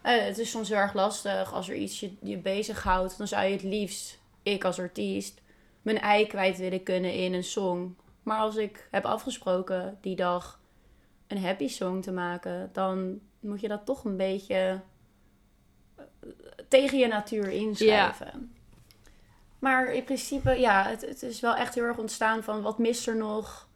het 0.00 0.38
is 0.38 0.50
soms 0.50 0.68
heel 0.68 0.78
erg 0.78 0.94
lastig 0.94 1.52
als 1.52 1.68
er 1.68 1.74
iets 1.74 2.00
je, 2.00 2.12
je 2.22 2.38
bezighoudt. 2.38 3.18
Dan 3.18 3.26
zou 3.28 3.44
je 3.44 3.52
het 3.52 3.62
liefst, 3.62 4.18
ik 4.42 4.64
als 4.64 4.78
artiest, 4.78 5.40
mijn 5.82 6.00
ei 6.00 6.26
kwijt 6.26 6.58
willen 6.58 6.82
kunnen 6.82 7.14
in 7.14 7.34
een 7.34 7.44
song. 7.44 7.96
Maar 8.22 8.38
als 8.38 8.56
ik 8.56 8.88
heb 8.90 9.04
afgesproken 9.04 9.98
die 10.00 10.16
dag 10.16 10.60
een 11.26 11.42
happy 11.42 11.68
song 11.68 12.00
te 12.00 12.12
maken, 12.12 12.70
dan 12.72 13.20
moet 13.42 13.60
je 13.60 13.68
dat 13.68 13.86
toch 13.86 14.04
een 14.04 14.16
beetje 14.16 14.80
eh, 15.96 16.04
tegen 16.68 16.98
je 16.98 17.06
natuur 17.06 17.48
inschrijven. 17.48 18.54
Maar 19.58 19.92
in 19.92 20.04
principe, 20.04 20.60
ja, 20.60 20.84
het, 20.84 21.00
het 21.00 21.22
is 21.22 21.40
wel 21.40 21.54
echt 21.54 21.74
heel 21.74 21.84
erg 21.84 21.98
ontstaan 21.98 22.42
van 22.42 22.62
wat 22.62 22.78
mist 22.78 23.06
er 23.06 23.16
nog? 23.16 23.68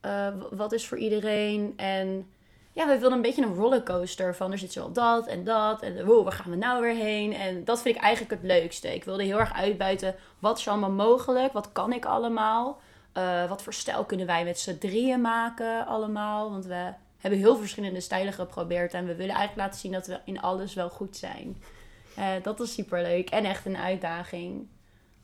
Eh, 0.00 0.28
wat 0.50 0.72
is 0.72 0.86
voor 0.86 0.98
iedereen? 0.98 1.72
En 1.76 2.28
ja, 2.72 2.86
we 2.86 2.98
wilden 2.98 3.12
een 3.12 3.22
beetje 3.22 3.42
een 3.42 3.54
rollercoaster 3.54 4.34
van 4.34 4.52
er 4.52 4.58
zit 4.58 4.72
zo 4.72 4.92
dat 4.92 5.26
en 5.26 5.44
dat. 5.44 5.82
En 5.82 6.04
wow, 6.06 6.22
waar 6.22 6.32
gaan 6.32 6.50
we 6.50 6.56
nou 6.56 6.82
weer 6.82 6.94
heen? 6.94 7.32
En 7.32 7.64
dat 7.64 7.82
vind 7.82 7.96
ik 7.96 8.02
eigenlijk 8.02 8.42
het 8.42 8.50
leukste. 8.50 8.94
Ik 8.94 9.04
wilde 9.04 9.22
heel 9.22 9.38
erg 9.38 9.52
uitbuiten, 9.52 10.14
wat 10.38 10.58
is 10.58 10.68
allemaal 10.68 10.90
mogelijk? 10.90 11.52
Wat 11.52 11.72
kan 11.72 11.92
ik 11.92 12.04
allemaal? 12.04 12.80
Eh, 13.12 13.48
wat 13.48 13.62
voor 13.62 13.72
stijl 13.72 14.04
kunnen 14.04 14.26
wij 14.26 14.44
met 14.44 14.58
z'n 14.58 14.78
drieën 14.78 15.20
maken 15.20 15.86
allemaal? 15.86 16.50
Want 16.50 16.64
we 16.64 16.92
hebben 17.30 17.42
heel 17.42 17.56
verschillende 17.56 18.00
stijlen 18.00 18.32
geprobeerd. 18.32 18.94
En 18.94 19.06
we 19.06 19.14
willen 19.14 19.34
eigenlijk 19.34 19.66
laten 19.66 19.80
zien 19.80 19.92
dat 19.92 20.06
we 20.06 20.20
in 20.24 20.40
alles 20.40 20.74
wel 20.74 20.90
goed 20.90 21.16
zijn. 21.16 21.62
Eh, 22.16 22.32
dat 22.42 22.60
is 22.60 22.72
super 22.72 23.02
leuk 23.02 23.30
en 23.30 23.44
echt 23.44 23.66
een 23.66 23.76
uitdaging. 23.76 24.66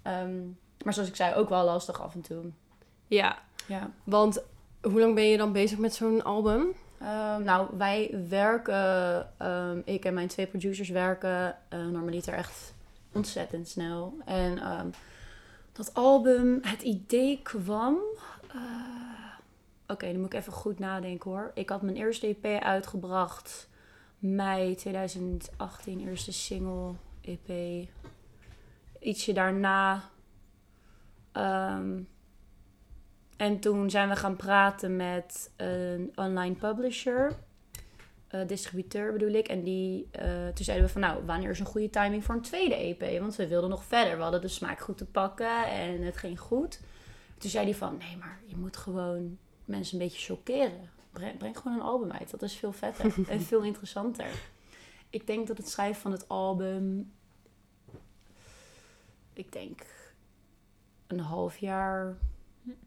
Ehm, 0.03 0.39
maar 0.85 0.95
zoals 0.95 1.09
ik 1.09 1.17
zei, 1.17 1.35
ook 1.35 1.49
wel 1.49 1.65
lastig 1.65 2.01
af 2.03 2.15
en 2.15 2.21
toe. 2.21 2.45
ja. 3.07 3.39
Ja. 3.67 3.91
Want 4.05 4.43
hoe 4.83 5.01
lang 5.01 5.15
ben 5.15 5.25
je 5.25 5.37
dan 5.37 5.53
bezig 5.53 5.79
met 5.79 5.95
zo'n 5.95 6.25
album? 6.25 6.67
Ehm, 7.01 7.43
nou, 7.43 7.67
wij 7.77 8.25
werken, 8.29 9.29
ehm, 9.39 9.81
ik 9.85 10.05
en 10.05 10.15
mijn 10.15 10.29
twee 10.29 10.47
producers 10.47 10.89
werken 10.89 11.57
uh, 11.75 11.87
normaliter 11.87 12.35
echt 12.35 12.75
ontzettend 13.13 13.69
snel. 13.69 14.15
En 14.25 14.59
dat 15.73 15.95
album, 15.95 16.59
het 16.63 16.83
idee 16.83 17.41
kwam. 17.43 17.97
eh, 18.49 18.59
Oké, 19.91 20.07
dan 20.07 20.21
moet 20.21 20.33
ik 20.33 20.39
even 20.41 20.53
goed 20.53 20.79
nadenken 20.79 21.31
hoor. 21.31 21.51
Ik 21.55 21.69
had 21.69 21.83
mijn 21.83 21.97
eerste 21.97 22.27
EP 22.27 22.63
uitgebracht 22.63 23.69
mei 24.19 24.75
2018, 24.75 26.09
eerste 26.09 26.33
single, 26.33 26.95
EP. 27.21 27.89
Ietsje 29.01 29.33
daarna. 29.33 30.03
ehm, 31.33 32.03
en 33.37 33.61
toen 33.61 33.91
zijn 33.91 34.09
we 34.09 34.17
gaan 34.17 34.37
praten 34.37 34.97
met 34.97 35.53
een 35.57 36.13
online 36.15 36.55
publisher, 36.55 37.33
eh, 38.29 38.47
distributeur 38.47 39.13
bedoel 39.13 39.33
ik. 39.33 39.49
En 39.49 39.63
die, 39.63 40.09
eh, 40.11 40.49
toen 40.49 40.65
zeiden 40.65 40.87
we 40.87 40.93
van 40.93 41.01
nou, 41.01 41.25
wanneer 41.25 41.51
is 41.51 41.61
een 41.61 41.67
goede 41.67 41.91
timing 41.91 42.25
voor 42.25 42.35
een 42.35 42.41
tweede 42.41 42.75
EP? 42.75 43.21
Want 43.21 43.37
we 43.37 43.49
wilden 43.49 43.71
nog 43.71 43.85
verder. 43.85 44.17
We 44.17 44.23
hadden 44.23 44.41
de 44.41 44.49
smaak 44.49 44.81
goed 44.81 44.99
te 44.99 45.07
pakken 45.07 45.67
en 45.67 46.03
het 46.03 46.17
ging 46.17 46.41
goed. 46.41 46.81
Toen 47.39 47.51
zei 47.51 47.65
hij 47.65 47.75
van 47.75 47.97
nee, 47.97 48.17
maar 48.17 48.41
je 48.47 48.57
moet 48.57 48.77
gewoon 48.77 49.39
mensen 49.71 49.99
een 49.99 50.05
beetje 50.07 50.35
chockeren. 50.35 50.91
Breng, 51.13 51.39
breng 51.39 51.59
gewoon 51.59 51.77
een 51.79 51.85
album 51.85 52.11
uit. 52.13 52.31
Dat 52.31 52.43
is 52.43 52.55
veel 52.55 52.73
vetter 52.73 53.15
en 53.29 53.41
veel 53.41 53.63
interessanter. 53.63 54.31
Ik 55.11 55.27
denk 55.27 55.47
dat 55.47 55.57
het 55.57 55.69
schrijven 55.69 56.01
van 56.03 56.13
het 56.13 56.29
album, 56.29 57.13
ik 59.33 59.53
denk 59.53 59.83
een 61.07 61.21
half 61.21 61.57
jaar 61.59 62.17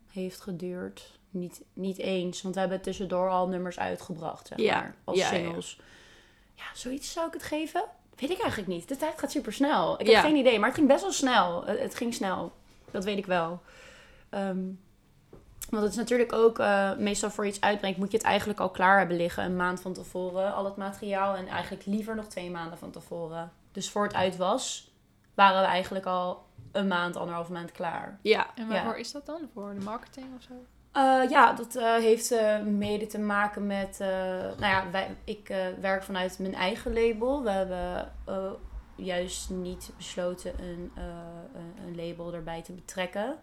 heeft 0.07 0.41
geduurd. 0.41 1.19
Niet, 1.29 1.61
niet 1.73 1.97
eens, 1.97 2.41
want 2.41 2.53
we 2.53 2.59
hebben 2.61 2.81
tussendoor 2.81 3.29
al 3.29 3.47
nummers 3.47 3.79
uitgebracht, 3.79 4.47
zeg 4.47 4.57
Ja, 4.57 4.79
maar, 4.79 4.95
als 5.03 5.17
ja, 5.17 5.23
ja. 5.23 5.29
singles. 5.33 5.79
Ja, 6.55 6.63
zoiets 6.73 7.11
zou 7.11 7.27
ik 7.27 7.33
het 7.33 7.43
geven? 7.43 7.83
Weet 8.15 8.29
ik 8.29 8.39
eigenlijk 8.39 8.69
niet. 8.69 8.87
De 8.87 8.95
tijd 8.97 9.19
gaat 9.19 9.31
super 9.31 9.53
snel. 9.53 9.99
Ik 10.01 10.07
Ja. 10.07 10.13
heb 10.13 10.23
geen 10.23 10.35
idee, 10.35 10.59
maar 10.59 10.67
het 10.67 10.77
ging 10.77 10.87
best 10.87 11.01
wel 11.01 11.11
snel. 11.11 11.65
Het, 11.65 11.79
het 11.79 11.95
ging 11.95 12.13
snel. 12.13 12.51
Dat 12.91 13.03
weet 13.03 13.17
ik 13.17 13.25
wel. 13.25 13.61
Ehm, 14.29 14.59
want 15.73 15.83
het 15.83 15.91
is 15.93 15.99
natuurlijk 15.99 16.33
ook, 16.33 16.59
eh, 16.59 16.95
meestal 16.97 17.29
voor 17.31 17.45
iets 17.47 17.61
uitbrengt, 17.61 17.97
moet 17.97 18.11
je 18.11 18.17
het 18.17 18.25
eigenlijk 18.25 18.59
al 18.59 18.69
klaar 18.69 18.97
hebben 18.97 19.17
liggen. 19.17 19.43
Een 19.43 19.55
maand 19.55 19.81
van 19.81 19.93
tevoren, 19.93 20.53
al 20.53 20.65
het 20.65 20.75
materiaal. 20.75 21.35
En 21.35 21.47
eigenlijk 21.47 21.85
liever 21.85 22.15
nog 22.15 22.25
twee 22.25 22.49
maanden 22.51 22.77
van 22.77 22.91
tevoren. 22.91 23.51
Dus 23.71 23.89
voor 23.89 24.03
het 24.03 24.13
uit 24.13 24.37
was, 24.37 24.91
waren 25.33 25.61
we 25.61 25.67
eigenlijk 25.67 26.05
al 26.05 26.43
een 26.71 26.87
maand, 26.87 27.15
anderhalf 27.15 27.49
maand 27.49 27.71
klaar. 27.71 28.19
Ja, 28.21 28.47
En 28.55 28.67
waarvoor 28.67 28.97
is 28.97 29.11
dat 29.11 29.25
dan? 29.25 29.39
Voor 29.53 29.73
de 29.73 29.83
marketing 29.83 30.25
of 30.37 30.41
zo? 30.43 30.53
Eh, 30.91 31.29
ja, 31.29 31.53
dat 31.53 31.75
eh, 31.75 31.93
heeft 31.95 32.31
eh, 32.31 32.59
mede 32.61 33.07
te 33.07 33.19
maken 33.19 33.67
met. 33.67 33.97
eh, 33.99 34.07
nou 34.57 34.59
ja, 34.65 34.83
wij, 34.91 35.15
ik 35.23 35.49
eh, 35.49 35.57
werk 35.81 36.03
vanuit 36.03 36.39
mijn 36.39 36.55
eigen 36.55 36.93
label. 36.93 37.43
We 37.43 37.49
hebben 37.49 38.11
eh, 38.25 38.35
juist 38.95 39.49
niet 39.49 39.91
besloten 39.97 40.53
een, 40.59 40.91
eh, 40.95 41.03
een- 41.55 41.87
een 41.87 41.95
label 42.07 42.33
erbij 42.33 42.61
te 42.61 42.71
betrekken. 42.71 43.35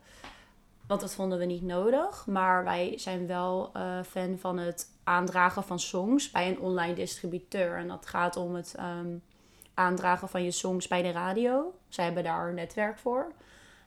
Want 0.90 1.03
dat 1.03 1.14
vonden 1.14 1.38
we 1.38 1.44
niet 1.44 1.62
nodig. 1.62 2.26
Maar 2.26 2.64
wij 2.64 2.92
zijn 2.96 3.26
wel 3.26 3.70
eh, 3.72 4.03
fan 4.03 4.38
van 4.38 4.59
het 4.59 4.87
aandragen 5.05 5.62
van 5.62 5.79
songs 5.79 6.31
bij 6.31 6.48
een 6.48 6.61
online 6.61 6.94
distributeur. 6.94 7.76
En 7.76 7.88
dat 7.88 8.07
gaat 8.07 8.37
om 8.37 8.55
het 8.55 8.74
ehm, 8.76 9.16
aandragen 9.74 10.29
van 10.29 10.42
je 10.42 10.50
songs 10.50 10.88
bij 10.88 11.03
de 11.03 11.11
radio. 11.11 11.74
Zij 11.88 12.05
hebben 12.05 12.24
daar 12.24 12.48
een 12.48 12.55
netwerk 12.55 12.98
voor. 12.98 13.33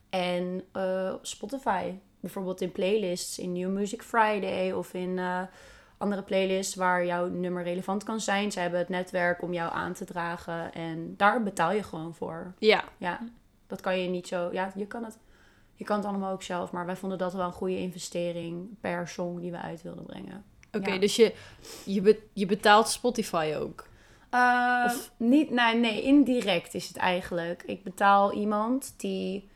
En 0.09 0.63
eh, 0.71 1.13
Spotify. 1.21 1.93
Bijvoorbeeld 2.19 2.61
in 2.61 2.71
playlists, 2.71 3.39
in 3.39 3.51
New 3.51 3.69
Music 3.69 4.01
Friday 4.01 4.71
of 4.71 4.93
in 4.93 5.19
eh, 5.19 5.41
andere 5.97 6.21
playlists 6.21 6.75
waar 6.75 7.05
jouw 7.05 7.27
nummer 7.27 7.63
relevant 7.63 8.03
kan 8.03 8.19
zijn. 8.19 8.51
Ze 8.51 8.59
hebben 8.59 8.79
het 8.79 8.89
netwerk 8.89 9.41
om 9.41 9.53
jou 9.53 9.73
aan 9.73 9.93
te 9.93 10.05
dragen 10.05 10.73
en 10.73 11.13
daar 11.17 11.43
betaal 11.43 11.71
je 11.71 11.83
gewoon 11.83 12.13
voor. 12.13 12.53
ja, 12.59 12.83
Ja, 12.97 13.19
dat 13.67 13.81
kan 13.81 13.99
je 13.99 14.09
niet 14.09 14.27
zo. 14.27 14.49
Ja, 14.51 14.71
je 14.75 14.87
kan 14.87 15.03
het, 15.03 15.17
je 15.75 15.83
kan 15.83 15.97
het 15.97 16.05
allemaal 16.05 16.31
ook 16.31 16.43
zelf, 16.43 16.71
maar 16.71 16.86
wij 16.86 16.95
vonden 16.95 17.17
dat 17.17 17.33
wel 17.33 17.45
een 17.45 17.51
goede 17.51 17.77
investering 17.77 18.67
per 18.81 19.07
song 19.07 19.39
die 19.39 19.51
we 19.51 19.57
uit 19.57 19.81
wilden 19.81 20.05
brengen. 20.05 20.43
oké. 20.71 20.91
Ja. 20.91 20.97
dus 20.99 21.15
je, 21.15 21.33
je, 21.86 22.01
be- 22.01 22.21
je 22.33 22.45
betaalt 22.45 22.88
Spotify 22.89 23.53
ook. 23.59 23.88
Eh, 24.29 24.83
Of- 24.86 25.12
niet, 25.17 25.49
nee, 25.49 25.75
nee, 25.75 26.01
indirect 26.01 26.73
is 26.73 26.88
het 26.88 26.97
eigenlijk. 26.97 27.63
Ik 27.65 27.83
betaal 27.83 28.33
iemand 28.33 28.93
die 28.97 29.49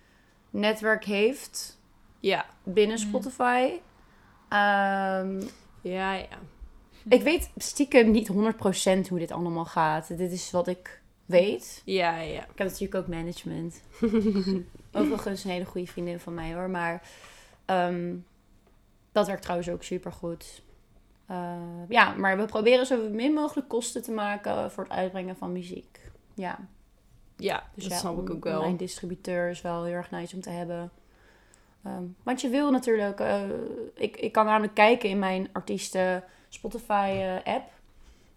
netwerk 0.50 1.04
heeft 1.06 1.80
Ja, 2.20 2.46
binnen 2.64 2.98
Mm. 3.00 3.08
Spotify. 3.08 3.70
Ehm, 4.50 5.42
ja, 5.82 6.14
ja. 6.14 6.28
ik 7.10 7.22
weet 7.22 7.50
stiekem 7.58 8.12
niet 8.12 8.28
100% 8.28 9.08
hoe 9.10 9.20
dit 9.20 9.32
allemaal 9.32 9.66
gaat. 9.66 10.08
Dit 10.18 10.32
is 10.32 10.52
wat 10.52 10.68
ik 10.68 11.02
weet. 11.28 11.82
Ja, 11.86 12.18
ja. 12.20 12.42
Ik 12.42 12.58
heb 12.58 12.68
natuurlijk 12.68 12.96
ook 12.96 13.08
management. 13.08 13.82
Overigens 14.92 15.44
een 15.44 15.52
hele 15.52 15.66
goede 15.66 15.88
vriendin 15.88 16.20
van 16.20 16.34
mij 16.34 16.54
hoor. 16.54 16.70
Maar 16.70 17.10
ehm, 17.66 18.16
dat 19.12 19.28
werkt 19.28 19.42
trouwens 19.42 19.70
ook 19.70 19.84
super 19.84 20.12
goed. 20.12 20.62
ja, 21.90 22.14
maar 22.18 22.38
we 22.38 22.46
proberen 22.46 22.86
zo 22.86 23.10
min 23.10 23.34
mogelijk 23.34 23.68
kosten 23.68 24.04
te 24.04 24.12
maken 24.12 24.72
voor 24.72 24.84
het 24.84 24.94
uitbrengen 24.94 25.36
van 25.36 25.52
muziek. 25.52 26.00
Ja, 26.34 26.68
Ja, 27.38 27.64
dus 27.74 27.84
dat 27.84 27.92
ja, 27.94 28.00
snap 28.00 28.22
ik 28.22 28.30
ook 28.30 28.44
wel. 28.44 28.60
Online 28.60 28.78
distributeur 28.78 29.50
is 29.50 29.62
wel 29.62 29.84
heel 29.84 29.94
erg 29.94 30.12
nice 30.12 30.36
om 30.36 30.42
te 30.42 30.50
hebben. 30.50 30.92
Ehm, 31.84 32.04
want 32.24 32.42
je 32.42 32.50
wil 32.50 32.72
natuurlijk... 32.72 33.20
eh, 33.20 33.42
ik, 33.94 34.18
ik 34.18 34.32
kan 34.32 34.46
namelijk 34.46 34.74
kijken 34.74 35.10
in 35.10 35.20
mijn 35.20 35.50
artiesten 35.52 36.24
Spotify 36.50 37.10
eh, 37.14 37.54
app. 37.54 37.72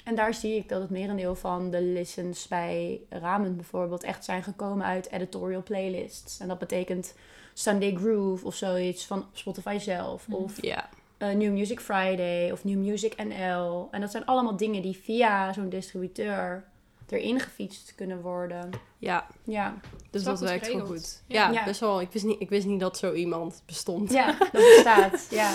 En 0.05 0.15
daar 0.15 0.35
zie 0.35 0.57
ik 0.57 0.69
dat 0.69 0.81
het 0.81 0.91
merendeel 0.91 1.35
van 1.35 1.71
de 1.71 1.83
listens 1.83 2.49
bij 2.49 3.01
Ramen 3.09 3.57
bijvoorbeeld... 3.57 4.03
echt 4.03 4.25
zijn 4.25 4.43
gekomen 4.43 4.87
uit 4.87 5.11
editorial 5.11 5.63
playlists. 5.63 6.39
En 6.41 6.49
dat 6.49 6.59
betekent 6.59 7.15
Sunday 7.55 7.95
Groove 7.95 8.47
of 8.47 8.55
zoiets 8.55 9.07
van 9.07 9.25
Spotify 9.33 9.77
zelf. 9.81 10.29
Mhm. 10.29 10.37
Of 10.43 10.63
Ja, 10.63 10.89
eh, 11.19 11.29
New 11.35 11.53
Music 11.53 11.81
Friday 11.81 12.51
of 12.51 12.65
New 12.65 12.79
Music 12.79 13.17
NL. 13.25 13.89
En 13.91 14.01
dat 14.01 14.11
zijn 14.11 14.27
allemaal 14.27 14.57
dingen 14.57 14.83
die 14.83 14.97
via 14.97 15.53
zo'n 15.53 15.69
distributeur 15.69 16.65
erin 17.09 17.41
gefietst 17.41 17.95
kunnen 17.95 18.21
worden. 18.23 18.71
ja. 18.99 19.27
Ja, 19.45 19.75
Dus 20.11 20.23
dat 20.23 20.41
werkt 20.41 20.67
wel 20.67 20.75
geregeld. 20.77 20.99
goed. 21.01 21.23
Ja. 21.27 21.47
Ja, 21.47 21.53
Ja. 21.53 21.65
best 21.65 21.81
wel. 21.81 22.01
Ik 22.01 22.09
wist, 22.13 22.25
niet, 22.25 22.41
ik 22.41 22.49
wist 22.49 22.67
niet 22.67 22.81
dat 22.81 22.99
zo 22.99 23.13
iemand 23.13 23.63
bestond. 23.67 24.13
ja 24.13 24.37
dat 24.39 24.51
bestaat. 24.75 25.27
Ja. 25.31 25.55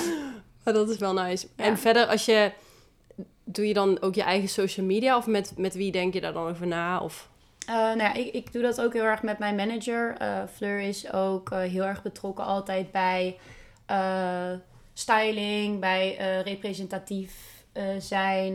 Maar 0.64 0.74
dat 0.74 0.90
is 0.90 0.98
wel 0.98 1.14
nice. 1.14 1.48
Ja. 1.56 1.64
En 1.64 1.78
verder, 1.78 2.06
als 2.06 2.26
je... 2.26 2.52
Doe 3.44 3.68
je 3.68 3.74
dan 3.74 4.02
ook 4.02 4.16
je 4.16 4.24
eigen 4.24 4.50
social 4.50 4.86
media? 4.86 5.18
Of 5.18 5.28
met, 5.28 5.54
met 5.58 5.74
wie 5.74 5.92
denk 5.92 6.14
je 6.14 6.22
daar 6.22 6.34
dan 6.34 6.48
over 6.48 6.68
na? 6.68 7.00
Of... 7.00 7.30
Eh, 7.66 7.76
nou 7.76 7.98
ja, 7.98 8.14
ik, 8.14 8.34
ik 8.34 8.54
doe 8.54 8.62
dat 8.62 8.82
ook 8.82 8.94
heel 8.94 9.04
erg 9.04 9.22
met 9.22 9.40
mijn 9.40 9.56
manager. 9.56 10.16
Eh, 10.18 10.44
Fleur 10.54 10.80
is 10.80 11.14
ook 11.14 11.52
eh, 11.52 11.60
heel 11.60 11.84
erg 11.84 12.02
betrokken 12.02 12.46
altijd 12.46 12.92
bij 12.92 13.38
styling, 14.94 15.80
bij 15.80 16.16
representatief 16.44 17.64
zijn. 18.00 18.54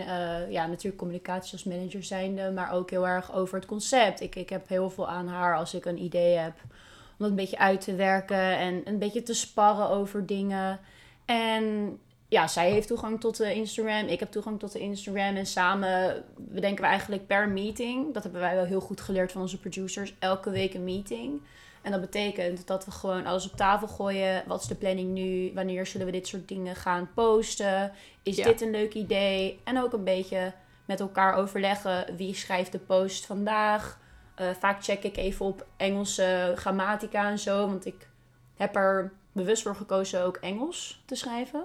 ja, 0.51 0.67
natuurlijk 0.67 0.97
communicatie 0.97 1.53
als 1.53 1.65
manager 1.65 2.05
zijnde, 2.05 2.51
maar 2.51 2.73
ook 2.73 2.91
heel 2.91 3.09
erg 3.09 3.35
over 3.35 3.55
het 3.55 3.67
concept. 3.67 4.21
Ik, 4.21 4.35
ik 4.37 4.49
heb 4.49 4.69
heel 4.69 4.91
veel 4.91 5.09
aan 5.09 5.29
haar 5.29 5.57
als 5.57 5.75
ik 5.75 5.85
een 5.85 6.03
idee 6.03 6.37
heb. 6.37 6.55
Om 6.63 7.17
dat 7.19 7.29
een 7.29 7.35
beetje 7.35 7.59
uit 7.59 7.81
te 7.81 7.95
werken 7.95 8.59
en 8.59 8.81
een 8.85 8.99
beetje 8.99 9.23
te 9.23 9.35
sparren 9.35 9.89
over 9.89 10.27
dingen. 10.27 10.81
En 11.25 11.99
ja, 12.31 12.49
zij 12.49 12.71
heeft 12.71 12.87
toegang 12.89 13.21
tot 13.21 13.37
de 13.37 13.55
Instagram. 13.55 14.07
Ik 14.07 14.21
heb 14.21 14.31
toegang 14.31 14.59
tot 14.59 14.73
de 14.73 14.79
Instagram. 14.79 15.37
En 15.37 15.47
samen 15.47 16.25
bedenken 16.37 16.83
we 16.83 16.91
eigenlijk 16.91 17.27
per 17.27 17.49
meeting. 17.49 18.15
Dat 18.15 18.23
hebben 18.23 18.41
wij 18.41 18.55
wel 18.55 18.65
heel 18.65 18.81
goed 18.81 19.01
geleerd 19.01 19.33
van 19.33 19.41
onze 19.41 19.59
producers. 19.59 20.15
Elke 20.19 20.51
week 20.51 20.75
een 20.75 20.85
meeting. 20.85 21.41
En 21.83 21.91
dat 21.91 22.01
betekent 22.01 22.67
dat 22.67 22.85
we 22.85 22.91
gewoon 22.91 23.27
alles 23.27 23.51
op 23.51 23.57
tafel 23.57 23.89
gooien. 23.89 24.43
Wat 24.47 24.61
is 24.61 24.67
de 24.67 24.75
planning 24.75 25.11
nu? 25.11 25.53
Wanneer 25.55 25.87
zullen 25.87 26.07
we 26.07 26.13
dit 26.13 26.27
soort 26.27 26.49
dingen 26.49 26.77
gaan 26.77 27.11
posten? 27.15 27.93
Is 28.23 28.37
Ja. 28.37 28.45
dit 28.45 28.61
een 28.61 28.71
leuk 28.71 28.95
idee? 28.95 29.61
En 29.65 29.83
ook 29.83 29.93
een 29.93 30.05
beetje 30.05 30.53
met 30.85 31.01
elkaar 31.01 31.35
overleggen. 31.35 32.17
Wie 32.17 32.35
schrijft 32.35 32.73
de 32.73 32.79
post 32.79 33.27
vandaag? 33.27 33.99
Eh, 34.35 34.47
vaak 34.59 34.85
check 34.85 35.03
ik 35.03 35.17
even 35.17 35.47
op 35.47 35.67
Engelse 35.77 36.53
grammatica 36.57 37.31
en 37.31 37.39
zo. 37.39 37.67
Want 37.67 37.87
ik 37.87 38.09
heb 38.57 38.77
er 38.77 39.13
bewust 39.33 39.63
voor 39.63 39.77
gekozen 39.77 40.23
ook 40.25 40.37
Engels 40.37 41.03
te 41.05 41.15
schrijven. 41.15 41.65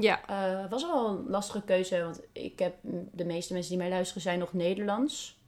Ja, 0.00 0.20
Eh, 0.26 0.70
was 0.70 0.82
wel 0.82 1.08
een 1.08 1.24
lastige 1.28 1.62
keuze, 1.62 2.02
want 2.02 2.20
ik 2.32 2.58
heb 2.58 2.74
de 3.12 3.24
meeste 3.24 3.52
mensen 3.52 3.70
die 3.70 3.80
mij 3.80 3.90
luisteren 3.90 4.22
zijn 4.22 4.38
nog 4.38 4.52
Nederlands. 4.52 5.38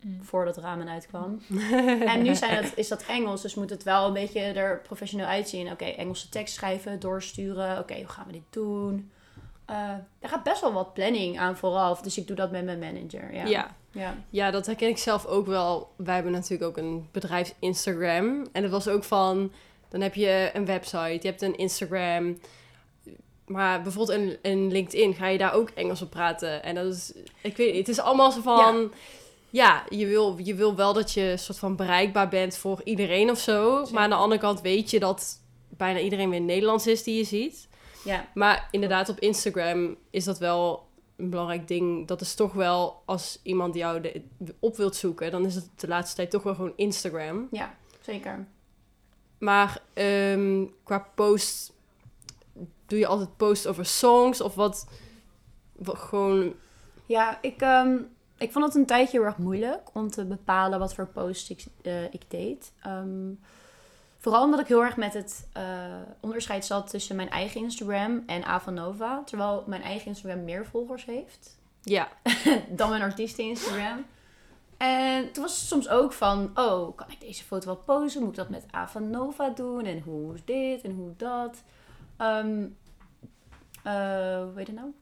Mm. 0.00 0.22
Voordat 0.22 0.56
ramen 0.56 0.88
uitkwam. 0.88 1.40
en 2.12 2.22
nu 2.22 2.34
zijn 2.34 2.70
is 2.74 2.88
dat 2.88 3.04
Engels, 3.06 3.42
dus 3.42 3.54
moet 3.54 3.70
het 3.70 3.82
wel 3.82 4.06
een 4.06 4.12
beetje 4.12 4.40
er 4.40 4.80
professioneel 4.80 5.26
uitzien. 5.26 5.70
Oké, 5.70 5.84
Engelse 5.84 6.28
tekst 6.28 6.54
schrijven, 6.54 7.00
doorsturen. 7.00 7.78
Oké, 7.78 7.94
hoe 7.94 8.08
gaan 8.08 8.26
we 8.26 8.32
dit 8.32 8.42
doen? 8.50 9.10
Eh, 9.64 9.90
er 10.20 10.28
gaat 10.28 10.42
best 10.42 10.60
wel 10.60 10.72
wat 10.72 10.94
planning 10.94 11.38
aan 11.38 11.56
vooraf, 11.56 12.00
dus 12.00 12.18
ik 12.18 12.26
doe 12.26 12.36
dat 12.36 12.50
met 12.50 12.64
mijn 12.64 12.78
manager. 12.78 13.34
Ja. 13.34 13.44
ja. 13.44 13.74
ja. 13.90 14.14
Ja, 14.30 14.50
dat 14.50 14.66
herken 14.66 14.88
ik 14.88 14.98
zelf 14.98 15.26
ook 15.26 15.46
wel. 15.46 15.92
Wij 15.96 16.14
hebben 16.14 16.32
natuurlijk 16.32 16.70
ook 16.70 16.76
een 16.76 17.08
bedrijfs 17.12 17.54
Instagram. 17.58 18.46
En 18.52 18.62
het 18.62 18.72
was 18.72 18.88
ook 18.88 19.04
van, 19.04 19.52
dan 19.88 20.00
heb 20.00 20.14
je 20.14 20.50
een 20.52 20.66
website, 20.66 21.18
je 21.20 21.28
hebt 21.28 21.42
een 21.42 21.56
Instagram. 21.56 22.38
Maar 23.46 23.82
bijvoorbeeld 23.82 24.18
in, 24.18 24.38
in 24.42 24.72
LinkedIn 24.72 25.14
ga 25.14 25.26
je 25.26 25.38
daar 25.38 25.54
ook 25.54 25.70
Engels 25.70 26.02
op 26.02 26.10
praten. 26.10 26.62
En 26.62 26.74
dat 26.74 26.94
is, 26.94 27.12
ik 27.42 27.56
weet 27.56 27.68
niet, 27.68 27.86
het 27.86 27.96
is 27.96 28.00
allemaal 28.00 28.30
zo 28.30 28.40
van... 28.40 28.92
Ja, 29.50 29.84
je, 29.88 30.06
wil, 30.06 30.38
je 30.42 30.54
wil 30.54 30.76
wel 30.76 30.92
dat 30.92 31.12
je 31.12 31.34
soort 31.36 31.58
van 31.58 31.76
bereikbaar 31.76 32.28
bent 32.28 32.56
voor 32.56 32.80
iedereen 32.84 33.30
of 33.30 33.38
zo. 33.38 33.76
Zeker. 33.78 33.94
Maar 33.94 34.02
aan 34.02 34.10
de 34.10 34.16
andere 34.16 34.40
kant 34.40 34.60
weet 34.60 34.90
je 34.90 34.98
dat 34.98 35.40
bijna 35.68 35.98
iedereen 35.98 36.30
weer 36.30 36.40
Nederlands 36.40 36.86
is 36.86 37.02
die 37.02 37.16
je 37.16 37.24
ziet. 37.24 37.68
ja. 38.04 38.28
Maar 38.34 38.68
inderdaad, 38.70 39.08
op 39.08 39.18
Instagram 39.18 39.96
is 40.10 40.24
dat 40.24 40.38
wel 40.38 40.86
een 41.16 41.30
belangrijk 41.30 41.68
ding. 41.68 42.06
Dat 42.06 42.20
is 42.20 42.34
toch 42.34 42.52
wel, 42.52 43.02
als 43.04 43.40
iemand 43.42 43.74
jou 43.74 44.00
de, 44.00 44.22
op 44.58 44.76
wilt 44.76 44.96
zoeken, 44.96 45.30
dan 45.30 45.46
is 45.46 45.54
het 45.54 45.68
de 45.76 45.88
laatste 45.88 46.16
tijd 46.16 46.30
toch 46.30 46.42
wel 46.42 46.54
gewoon 46.54 46.72
Instagram. 46.76 47.48
Ja, 47.50 47.76
zeker. 48.00 48.46
Maar 49.38 49.82
ehm, 49.92 50.64
qua 50.82 51.08
post, 51.14 51.72
doe 52.86 52.98
je 52.98 53.06
altijd 53.06 53.36
post 53.36 53.66
over 53.66 53.86
songs 53.86 54.40
of 54.40 54.54
wat? 54.54 54.86
wat 55.72 55.98
gewoon, 55.98 56.54
Ja, 57.06 57.38
ik, 57.40 57.60
ehm, 57.60 57.96
ik 58.38 58.52
vond 58.52 58.64
het 58.64 58.74
een 58.74 58.86
tijdje 58.86 59.16
heel 59.18 59.26
erg 59.26 59.38
moeilijk 59.38 59.90
om 59.92 60.10
te 60.10 60.24
bepalen 60.24 60.78
wat 60.78 60.94
voor 60.94 61.06
post 61.06 61.50
ik, 61.50 61.64
eh, 61.82 62.04
ik 62.04 62.30
deed. 62.30 62.72
Ehm, 62.82 63.32
vooral 64.18 64.44
omdat 64.44 64.60
ik 64.60 64.66
heel 64.66 64.82
erg 64.84 64.96
met 64.96 65.14
het 65.14 65.48
eh, 65.52 65.64
onderscheid 66.20 66.64
zat 66.64 66.90
tussen 66.90 67.16
mijn 67.16 67.30
eigen 67.30 67.60
Instagram 67.60 68.22
en 68.26 68.44
Avanova. 68.44 69.22
Terwijl 69.24 69.64
mijn 69.66 69.82
eigen 69.82 70.06
Instagram 70.06 70.44
meer 70.44 70.66
volgers 70.66 71.04
heeft 71.04 71.62
ja, 71.84 72.08
dan 72.68 72.90
mijn 72.90 73.02
artiesten 73.02 73.44
Instagram. 73.44 74.04
En 74.76 75.32
toen 75.32 75.42
was 75.42 75.58
het 75.58 75.68
soms 75.68 75.88
ook 75.88 76.12
van, 76.12 76.50
oh, 76.54 76.96
kan 76.96 77.10
ik 77.10 77.20
deze 77.20 77.44
foto 77.44 77.66
wel 77.66 77.76
posten? 77.76 78.20
Moet 78.20 78.30
ik 78.30 78.36
dat 78.36 78.48
met 78.48 78.66
Avanova 78.70 79.48
doen? 79.48 79.84
En 79.84 80.00
hoe 80.00 80.34
is 80.34 80.44
dit 80.44 80.82
en 80.82 80.94
hoe 80.94 81.12
dat? 81.16 81.62
Hoe 82.16 82.70
heet 84.54 84.66
het 84.66 84.76
nou? 84.76 84.92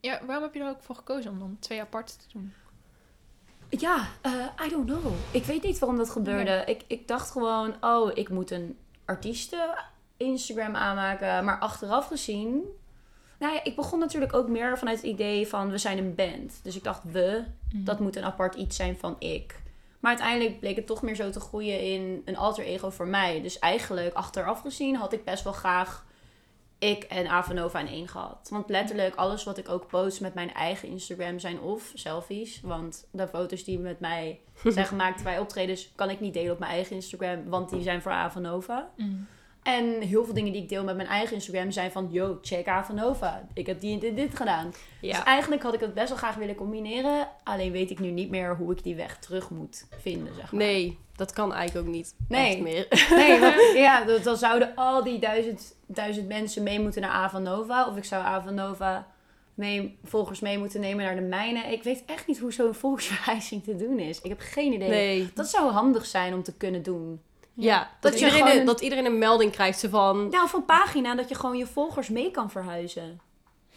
Ja, 0.00 0.20
waarom 0.26 0.44
heb 0.44 0.54
je 0.54 0.60
er 0.60 0.68
ook 0.68 0.82
voor 0.82 0.94
gekozen 0.94 1.30
om 1.30 1.38
dan 1.38 1.56
twee 1.60 1.80
apart 1.80 2.18
te 2.18 2.26
doen? 2.32 2.52
Ja, 3.68 4.08
eh, 4.20 4.66
I 4.66 4.68
don't 4.68 4.86
know. 4.86 5.12
Ik 5.30 5.44
weet 5.44 5.62
niet 5.62 5.78
waarom 5.78 5.98
dat 5.98 6.10
gebeurde. 6.10 6.62
Ik, 6.66 6.84
ik 6.86 7.08
dacht 7.08 7.30
gewoon, 7.30 7.74
oh, 7.80 8.10
ik 8.14 8.28
moet 8.28 8.50
een 8.50 8.78
artiesten 9.04 9.74
Instagram 10.16 10.76
aanmaken. 10.76 11.44
Maar 11.44 11.58
achteraf 11.58 12.06
gezien... 12.06 12.62
Nou 13.38 13.54
ja, 13.54 13.64
ik 13.64 13.76
begon 13.76 13.98
natuurlijk 13.98 14.32
ook 14.32 14.48
meer 14.48 14.78
vanuit 14.78 14.96
het 14.96 15.06
idee 15.06 15.48
van, 15.48 15.70
we 15.70 15.78
zijn 15.78 15.98
een 15.98 16.14
band. 16.14 16.60
Dus 16.62 16.76
ik 16.76 16.84
dacht, 16.84 17.02
we, 17.12 17.44
dat 17.74 18.00
moet 18.00 18.16
een 18.16 18.24
apart 18.24 18.54
iets 18.54 18.76
zijn 18.76 18.98
van 18.98 19.16
ik. 19.18 19.62
Maar 20.00 20.10
uiteindelijk 20.10 20.60
bleek 20.60 20.76
het 20.76 20.86
toch 20.86 21.02
meer 21.02 21.14
zo 21.14 21.30
te 21.30 21.40
groeien 21.40 21.80
in 21.80 22.22
een 22.24 22.36
alter 22.36 22.64
ego 22.64 22.90
voor 22.90 23.06
mij. 23.06 23.42
Dus 23.42 23.58
eigenlijk, 23.58 24.14
achteraf 24.14 24.60
gezien, 24.60 24.96
had 24.96 25.12
ik 25.12 25.24
best 25.24 25.44
wel 25.44 25.52
graag 25.52 26.04
ik 26.82 27.02
en 27.02 27.26
Avanova 27.26 27.80
in 27.80 27.86
één 27.86 28.08
gehad. 28.08 28.48
Want 28.50 28.68
letterlijk, 28.68 29.14
alles 29.14 29.44
wat 29.44 29.58
ik 29.58 29.68
ook 29.68 29.86
post 29.86 30.20
met 30.20 30.34
mijn 30.34 30.54
eigen 30.54 30.88
Instagram 30.88 31.38
zijn 31.38 31.60
of 31.60 31.92
selfies. 31.94 32.60
Want 32.60 33.08
de 33.12 33.28
foto's 33.28 33.64
die 33.64 33.78
met 33.78 34.00
mij 34.00 34.40
zijn 34.64 34.86
gemaakt 34.86 35.22
bij 35.22 35.38
optredens, 35.38 35.92
kan 35.94 36.10
ik 36.10 36.20
niet 36.20 36.34
delen 36.34 36.52
op 36.52 36.58
mijn 36.58 36.72
eigen 36.72 36.96
Instagram. 36.96 37.48
Want 37.48 37.70
die 37.70 37.82
zijn 37.82 38.02
voor 38.02 38.12
Avanova. 38.12 38.90
Mm. 38.96 39.26
En 39.62 40.00
heel 40.00 40.24
veel 40.24 40.34
dingen 40.34 40.52
die 40.52 40.62
ik 40.62 40.68
deel 40.68 40.84
met 40.84 40.96
mijn 40.96 41.08
eigen 41.08 41.34
Instagram 41.34 41.70
zijn 41.70 41.90
van... 41.90 42.08
Yo, 42.10 42.38
check 42.42 42.68
Avanova. 42.68 43.48
Ik 43.54 43.66
heb 43.66 43.80
die 43.80 43.92
en 43.92 43.98
dit, 43.98 44.16
dit 44.16 44.36
gedaan. 44.36 44.72
Dus 45.00 45.22
eigenlijk 45.22 45.62
had 45.62 45.74
ik 45.74 45.80
het 45.80 45.94
best 45.94 46.08
wel 46.08 46.16
graag 46.16 46.34
willen 46.34 46.54
combineren. 46.54 47.28
Alleen 47.44 47.72
weet 47.72 47.90
ik 47.90 47.98
nu 47.98 48.10
niet 48.10 48.30
meer 48.30 48.56
hoe 48.56 48.72
ik 48.72 48.82
die 48.82 48.94
weg 48.94 49.18
terug 49.18 49.50
moet 49.50 49.86
vinden, 49.98 50.34
zeg 50.34 50.52
maar. 50.52 50.60
Nee, 50.60 50.98
dat 51.26 51.32
kan 51.32 51.52
eigenlijk 51.52 51.86
ook 51.86 51.92
niet 51.94 52.14
Nee. 52.28 52.48
echt 52.52 52.60
meer. 52.60 52.86
Nee, 53.20 53.40
want, 53.40 53.54
ja, 53.86 54.04
dan- 54.04 54.36
zouden 54.36 54.72
al 54.74 55.02
die 55.04 55.18
duizend, 55.18 55.74
duizend 55.86 56.28
mensen 56.28 56.62
mee 56.62 56.80
moeten 56.80 57.00
naar 57.02 57.10
Avanova. 57.10 57.86
Of 57.88 57.96
ik 57.96 58.04
zou 58.04 58.24
Avanova 58.24 59.06
mee, 59.54 59.98
volgers 60.04 60.40
mee 60.40 60.58
moeten 60.58 60.80
nemen 60.80 61.04
naar 61.04 61.14
de 61.14 61.20
mijne. 61.20 61.60
Ik 61.72 61.82
weet 61.82 62.02
echt 62.06 62.26
niet 62.26 62.38
hoe 62.38 62.52
zo'n 62.52 62.74
volksverwijzing 62.74 63.64
te 63.64 63.76
doen 63.76 63.98
is. 63.98 64.20
Ik 64.20 64.28
heb 64.28 64.40
geen 64.40 64.72
idee. 64.72 64.88
Nee, 64.88 65.30
Dat 65.34 65.48
zou 65.48 65.70
handig 65.70 66.06
zijn 66.06 66.34
om 66.34 66.42
te 66.42 66.52
kunnen 66.56 66.82
doen. 66.82 67.20
ja, 67.54 67.78
dat, 68.00 68.10
Dat 68.12 68.20
je 68.20 68.26
iedereen, 68.26 68.64
dat 68.64 68.80
iedereen 68.80 69.04
een 69.04 69.18
melding 69.18 69.52
krijgt 69.52 69.78
ze 69.78 69.88
van, 69.88 70.28
Nou, 70.28 70.48
van 70.48 70.64
pagina 70.64 71.14
dat 71.14 71.28
je 71.28 71.34
gewoon 71.34 71.56
je 71.56 71.66
volgers 71.66 72.08
mee 72.08 72.30
kan 72.30 72.50
verhuizen. 72.50 73.20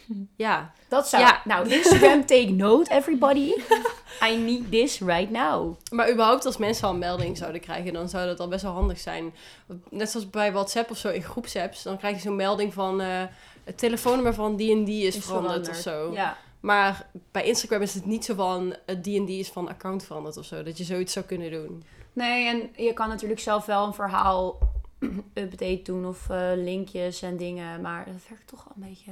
ja, 0.36 0.74
Dat 0.88 1.08
zou... 1.08 1.24
Ja. 1.24 1.41
Nou, 1.44 1.70
Instagram, 1.70 2.26
take 2.36 2.52
note, 2.52 2.91
everybody. 2.91 3.54
I 4.30 4.36
need 4.38 4.72
this 4.72 5.00
right 5.00 5.32
now. 5.32 5.76
Maar 5.91 6.12
überhaupt 6.12 6.46
als 6.46 6.58
mensen 6.58 6.88
al 6.88 6.94
een 6.94 7.00
melding 7.00 7.38
zouden 7.38 7.62
krijgen, 7.62 7.94
dan 7.94 8.10
zou 8.10 8.26
dat 8.26 8.39
al 8.39 8.48
best 8.48 8.63
wel 8.63 8.72
handig 8.72 9.00
zijn. 9.00 9.34
Net 9.89 10.10
zoals 10.10 10.30
bij 10.30 10.52
WhatsApp 10.52 10.91
of 10.91 10.98
zo, 10.98 11.10
in 11.10 11.24
groepsapps, 11.24 11.84
dan 11.84 11.98
krijg 11.98 12.15
je 12.15 12.22
zo'n 12.22 12.36
melding 12.36 12.74
van 12.74 13.02
eh, 13.02 13.24
het 13.63 13.78
telefoonnummer 13.78 14.34
van 14.34 14.56
die 14.56 14.72
en 14.72 14.84
die 14.84 15.06
is, 15.06 15.18
veranderd, 15.18 15.70
of 15.70 15.76
zo. 15.76 16.13
Ja. 16.13 16.38
Maar 16.60 17.10
bij 17.32 17.44
Instagram 17.44 17.82
is 17.82 17.94
het 17.94 18.06
niet 18.06 18.26
zo 18.26 18.34
van 18.34 18.76
die 19.02 19.20
en 19.20 19.26
die 19.26 19.39
is 19.39 19.50
van 19.50 19.70
account 19.70 20.04
veranderd 20.04 20.38
of 20.38 20.46
zo, 20.46 20.63
dat 20.63 20.78
je 20.78 20.84
zoiets 20.84 21.13
zou 21.13 21.26
kunnen 21.26 21.52
doen. 21.52 21.84
Nee, 22.13 22.48
en 22.48 22.84
je 22.86 22.94
kan 22.94 23.10
natuurlijk 23.10 23.39
zelf 23.39 23.65
wel 23.65 23.86
een 23.86 23.94
verhaal 23.94 24.58
update 25.34 25.82
doen 25.84 26.06
of 26.06 26.30
eh, 26.30 26.52
linkjes 26.56 27.22
en 27.22 27.38
dingen, 27.38 27.82
maar 27.82 28.06
dat 28.06 28.22
werkt 28.30 28.48
toch 28.48 28.63
wel 28.63 28.74
een 28.76 28.89
beetje. 28.89 29.12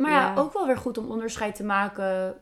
Maar 0.00 0.10
ja. 0.10 0.20
Ja. 0.34 0.40
ook 0.40 0.52
wel 0.52 0.66
weer 0.66 0.76
goed 0.78 0.98
om 0.98 1.10
onderscheid 1.10 1.54
te 1.54 1.64
maken 1.64 2.40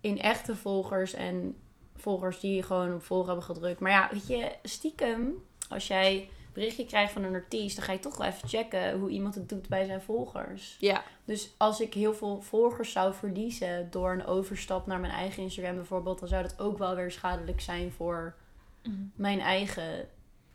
in 0.00 0.20
echte 0.20 0.56
volgers 0.56 1.12
en 1.14 1.56
volgers 1.96 2.40
die 2.40 2.62
gewoon 2.62 2.94
op 2.94 3.02
volgen 3.02 3.26
hebben 3.26 3.44
gedrukt. 3.44 3.80
Maar 3.80 3.90
ja, 3.90 4.08
weet 4.12 4.26
je, 4.26 4.52
stiekem, 4.62 5.32
als 5.68 5.86
jij 5.86 6.28
berichtje 6.52 6.86
krijgt 6.86 7.12
van 7.12 7.22
een 7.24 7.34
artiest, 7.34 7.76
dan 7.76 7.84
ga 7.84 7.92
je 7.92 7.98
toch 7.98 8.16
wel 8.16 8.26
even 8.26 8.48
checken 8.48 8.98
hoe 8.98 9.10
iemand 9.10 9.34
het 9.34 9.48
doet 9.48 9.68
bij 9.68 9.84
zijn 9.84 10.02
volgers. 10.02 10.76
Ja, 10.78 11.02
Dus 11.24 11.54
als 11.56 11.80
ik 11.80 11.94
heel 11.94 12.14
veel 12.14 12.40
volgers 12.42 12.92
zou 12.92 13.14
verliezen 13.14 13.90
door 13.90 14.12
een 14.12 14.26
overstap 14.26 14.86
naar 14.86 15.00
mijn 15.00 15.12
eigen 15.12 15.42
Instagram 15.42 15.74
bijvoorbeeld, 15.74 16.18
dan 16.18 16.28
zou 16.28 16.42
dat 16.42 16.58
ook 16.60 16.78
wel 16.78 16.94
weer 16.94 17.10
schadelijk 17.10 17.60
zijn 17.60 17.92
voor 17.92 18.34
Mm. 18.82 19.12
mijn 19.14 19.40
eigen. 19.40 20.08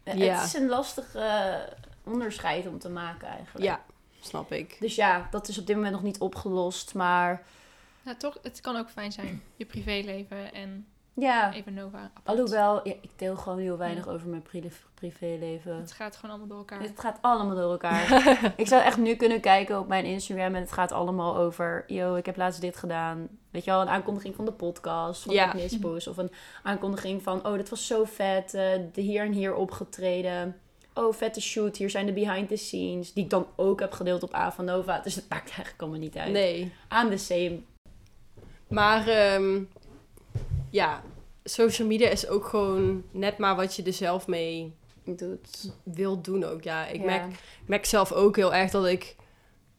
Eh, 0.04 0.17
Ja. 0.17 0.36
Het 0.36 0.45
is 0.45 0.54
een 0.54 0.67
lastig 0.69 1.15
eh, 1.15 1.56
onderscheid 2.04 2.67
om 2.67 2.80
te 2.80 2.89
maken 2.89 3.28
eigenlijk. 3.28 3.65
ja, 3.65 3.84
snap 4.25 4.51
ik. 4.51 4.77
Dus 4.79 4.95
ja, 4.95 5.27
dat 5.31 5.47
is 5.47 5.57
op 5.59 5.67
dit 5.67 5.75
moment 5.75 5.93
nog 5.93 6.03
niet 6.03 6.19
opgelost. 6.19 6.93
Maar 6.93 7.43
Nou, 8.03 8.17
toch, 8.17 8.38
het 8.41 8.61
kan 8.61 8.75
ook 8.75 8.89
fijn 8.89 9.11
zijn. 9.11 9.41
Je 9.55 9.65
privéleven 9.65 10.53
en 10.53 10.88
ja, 11.13 11.53
even 11.53 11.73
Nova 11.73 11.97
apart. 11.97 12.27
alhoewel, 12.27 12.88
ja, 12.88 12.93
ik 13.01 13.09
deel 13.15 13.35
gewoon 13.35 13.59
heel 13.59 13.77
weinig 13.77 14.07
over 14.07 14.27
mijn 14.27 14.41
pri- 14.41 14.71
privéleven. 14.93 15.75
Het 15.75 15.91
gaat 15.91 16.15
gewoon 16.15 16.29
allemaal 16.31 16.47
door 16.49 16.57
elkaar. 16.57 16.81
Het 16.81 16.99
gaat 16.99 17.17
allemaal 17.21 17.55
door 17.55 17.71
elkaar. 17.71 18.11
ik 18.57 18.67
zou 18.67 18.83
echt 18.83 18.97
nu 18.97 19.15
kunnen 19.15 19.41
kijken 19.41 19.79
op 19.79 19.88
mijn 19.88 20.05
Instagram 20.05 20.55
en 20.55 20.61
het 20.61 20.71
gaat 20.71 20.91
allemaal 20.91 21.38
over... 21.38 21.83
Yo, 21.88 22.15
ik 22.15 22.25
heb 22.25 22.38
laatst 22.38 22.61
dit 22.61 22.77
gedaan. 22.77 23.27
Weet 23.51 23.63
je 23.63 23.71
wel, 23.71 23.81
een 23.81 23.88
aankondiging 23.89 24.35
van 24.35 24.45
de 24.45 24.51
podcast, 24.51 25.23
van 25.23 25.33
Ja. 25.33 25.51
de 25.51 25.57
Mispoes. 25.57 26.07
Of 26.07 26.17
een 26.17 26.31
aankondiging 26.63 27.23
van, 27.23 27.45
oh, 27.47 27.53
dit 27.53 27.69
was 27.69 27.88
zo 27.88 28.03
vet. 28.03 28.53
eh, 28.53 28.69
de 28.93 29.01
hier 29.01 29.23
en 29.25 29.31
hier 29.31 29.53
opgetreden. 29.55 30.59
Oh, 30.95 31.13
vette 31.13 31.41
shoot, 31.41 31.77
hier 31.77 31.89
zijn 31.89 32.05
de 32.05 32.13
behind 32.13 32.47
the 32.49 32.55
scenes. 32.55 33.13
Die 33.13 33.23
ik 33.23 33.29
dan 33.29 33.47
ook 33.55 33.79
heb 33.79 33.91
gedeeld 33.91 34.23
op 34.23 34.34
Avanova. 34.34 34.99
Dus 34.99 35.15
het 35.15 35.25
maakt 35.29 35.47
eigenlijk 35.49 35.81
allemaal 35.81 35.99
niet 35.99 36.17
uit. 36.17 36.31
Nee. 36.31 36.71
Aan 36.88 37.10
the 37.10 37.17
same. 37.17 37.60
Maar 38.67 39.08
ehm, 39.08 39.62
ja, 40.69 41.01
social 41.43 41.88
media 41.88 42.10
is 42.10 42.27
ook 42.27 42.45
gewoon 42.45 43.03
net 43.12 43.38
maar 43.38 43.55
wat 43.55 43.75
je 43.75 43.84
er 43.84 43.93
zelf 43.93 44.27
mee 44.27 44.73
Doet. 45.03 45.71
wilt 45.84 46.23
doen 46.25 46.43
ook. 46.43 46.63
Ja, 46.63 46.88
ik 46.88 46.99
Ja. 46.99 47.05
merk, 47.05 47.23
merk 47.65 47.86
zelf 47.86 48.12
ook 48.12 48.36
heel 48.36 48.53
erg 48.53 48.71
dat 48.71 48.86
ik... 48.86 49.15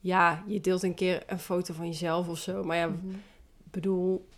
Ja, 0.00 0.42
je 0.46 0.60
deelt 0.60 0.82
een 0.82 0.94
keer 0.94 1.22
een 1.26 1.38
foto 1.38 1.74
van 1.74 1.86
jezelf 1.86 2.28
of 2.28 2.38
zo. 2.38 2.62
Maar 2.64 2.76
ja, 2.76 2.86
Mhm. 2.86 2.96
bedoel... 3.70 4.28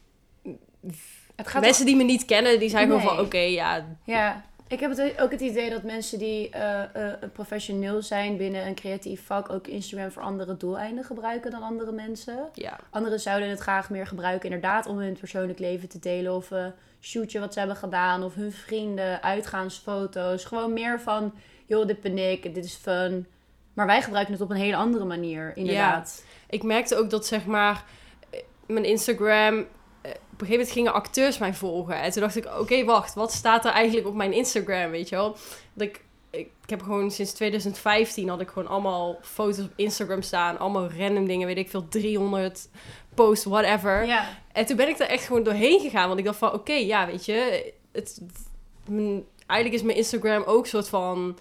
Het 1.37 1.49
gaat 1.49 1.63
mensen 1.63 1.87
die 1.87 1.97
me 1.97 2.03
niet 2.03 2.25
kennen, 2.25 2.59
die 2.59 2.69
zijn 2.69 2.87
gewoon 2.87 3.03
van... 3.03 3.19
Oké, 3.21 3.39
ja, 3.39 3.97
Ja, 4.05 4.45
ik 4.69 4.81
heb 4.81 4.97
het, 4.97 5.21
ook 5.21 5.31
het 5.31 5.41
idee 5.41 5.71
dat 5.71 5.83
mensen 5.83 6.19
die 6.19 6.51
eh, 6.51 6.83
eh, 6.83 7.13
professioneel 7.33 8.03
zijn 8.03 8.37
binnen 8.37 8.67
een 8.67 8.75
creatief 8.75 9.27
vak 9.27 9.51
ook 9.51 9.67
Instagram 9.67 10.11
voor 10.11 10.23
andere 10.23 10.57
doeleinden 10.57 11.05
gebruiken 11.05 11.51
dan 11.51 11.63
andere 11.63 11.93
mensen. 11.93 12.49
ja, 12.53 12.79
Anderen 12.91 13.21
zouden 13.21 13.49
het 13.49 13.61
graag 13.61 13.91
meer 13.91 14.07
gebruiken, 14.07 14.51
inderdaad, 14.51 14.87
om 14.87 14.99
hun 14.99 15.17
persoonlijk 15.19 15.59
leven 15.59 15.89
te 15.89 15.99
delen. 15.99 16.35
Of 16.35 16.51
een 16.51 16.73
shootje 17.01 17.41
wat 17.41 17.53
ze 17.53 17.59
hebben 17.59 17.77
gedaan. 17.77 18.23
Of 18.23 18.35
hun 18.35 18.53
vrienden, 18.53 19.23
uitgaansfoto's. 19.23 20.45
Gewoon 20.45 20.73
meer 20.73 21.01
van, 21.01 21.35
joh, 21.67 21.87
dit 21.87 22.01
ben 22.01 22.19
ik, 22.19 22.55
dit 22.55 22.65
is 22.65 22.75
fun. 22.75 23.27
Maar 23.75 23.87
wij 23.87 24.03
gebruiken 24.03 24.33
het 24.33 24.43
op 24.43 24.51
een 24.51 24.57
hele 24.57 24.77
andere 24.77 25.05
manier, 25.05 25.57
inderdaad. 25.57 26.25
ik 26.49 26.63
merkte 26.63 26.97
ook 26.97 27.11
dat 27.11 27.27
zeg 27.27 27.47
maar 27.47 27.85
eh, 28.31 28.41
mijn 28.67 28.85
Instagram. 28.85 29.67
Eh, 30.09 30.15
Op 30.33 30.45
een 30.45 30.47
gegeven 30.47 30.51
moment 30.51 30.71
gingen 30.71 30.93
acteurs 30.93 31.39
mij 31.39 31.55
volgen. 31.55 32.01
En 32.01 32.11
toen 32.11 32.23
dacht 32.23 32.37
ik, 32.37 32.47
oké, 32.59 32.85
wacht, 32.85 33.15
wat 33.15 33.33
staat 33.33 33.65
er 33.65 33.71
eigenlijk 33.71 34.07
op 34.07 34.15
mijn 34.15 34.33
Instagram, 34.33 34.91
weet 34.91 35.09
je 35.09 35.17
wel? 35.17 35.37
Dat 35.75 35.87
ik, 35.89 36.05
ik, 36.31 36.49
ik 36.63 36.71
heb 36.71 36.83
gewoon 36.83 37.11
sinds 37.11 37.33
2015 37.33 38.29
had 38.29 38.41
ik 38.41 38.49
gewoon 38.49 38.69
allemaal 38.69 39.19
foto's 39.23 39.65
op 39.65 39.73
Instagram 39.77 40.23
staan. 40.23 40.59
Allemaal 40.59 40.89
random 40.99 41.27
dingen, 41.27 41.47
weet 41.47 41.57
ik 41.59 41.71
veel, 41.71 41.89
300 41.89 42.69
posts, 43.15 43.45
whatever. 43.45 44.07
Ja, 44.07 44.29
En 44.53 44.67
toen 44.67 44.77
ben 44.77 44.89
ik 44.89 44.99
er 44.99 45.09
echt 45.09 45.25
gewoon 45.27 45.43
doorheen 45.43 45.81
gegaan. 45.81 46.07
Want 46.07 46.19
ik 46.19 46.25
dacht 46.25 46.39
van, 46.39 46.53
oké, 46.53 46.73
ja, 46.73 47.07
weet 47.07 47.25
je, 47.25 47.73
het, 47.93 48.21
mijn- 48.89 49.25
eigenlijk 49.47 49.81
is 49.81 49.87
mijn 49.87 49.99
Instagram 49.99 50.43
ook 50.43 50.63
een 50.63 50.69
soort 50.69 50.89
van 50.89 51.39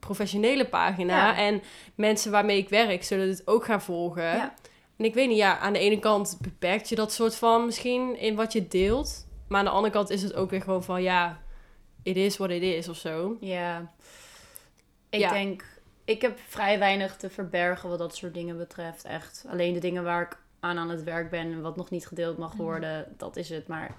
professionele 0.00 0.66
pagina. 0.68 1.16
Ja. 1.16 1.36
En 1.36 1.62
mensen 1.94 2.30
waarmee 2.30 2.58
ik 2.58 2.68
werk 2.68 3.04
zullen 3.04 3.28
het 3.28 3.42
ook 3.46 3.64
gaan 3.64 3.82
volgen. 3.82 4.22
Ja. 4.22 4.54
En 4.96 5.04
ik 5.04 5.14
weet 5.14 5.28
niet, 5.28 5.36
ja, 5.36 5.58
aan 5.58 5.72
de 5.72 5.78
ene 5.78 5.98
kant 5.98 6.38
beperkt 6.40 6.88
je 6.88 6.94
dat 6.94 7.12
soort 7.12 7.34
van 7.34 7.64
misschien 7.64 8.18
in 8.18 8.34
wat 8.34 8.52
je 8.52 8.68
deelt. 8.68 9.26
Maar 9.48 9.58
aan 9.58 9.64
de 9.64 9.70
andere 9.70 9.92
kant 9.92 10.10
is 10.10 10.22
het 10.22 10.34
ook 10.34 10.50
weer 10.50 10.62
gewoon 10.62 10.84
van, 10.84 11.02
ja, 11.02 11.40
it 12.02 12.16
is 12.16 12.36
what 12.36 12.50
it 12.50 12.62
is 12.62 12.88
of 12.88 12.96
zo. 12.96 13.36
ja. 13.40 13.92
Ik 15.10 15.20
Ja. 15.20 15.32
denk, 15.32 15.64
ik 16.04 16.22
heb 16.22 16.38
vrij 16.48 16.78
weinig 16.78 17.16
te 17.16 17.30
verbergen 17.30 17.88
wat 17.88 17.98
dat 17.98 18.16
soort 18.16 18.34
dingen 18.34 18.56
betreft. 18.56 19.04
Echt. 19.04 19.44
Alleen 19.48 19.72
de 19.72 19.78
dingen 19.80 20.04
waar 20.04 20.22
ik 20.22 20.36
aan 20.60 20.78
aan 20.78 20.90
het 20.90 21.02
werk 21.02 21.30
ben 21.30 21.52
en 21.52 21.60
wat 21.62 21.76
nog 21.76 21.90
niet 21.90 22.06
gedeeld 22.06 22.38
mag 22.38 22.52
worden, 22.52 23.14
dat 23.16 23.36
is 23.36 23.48
het. 23.48 23.66
Maar 23.68 23.96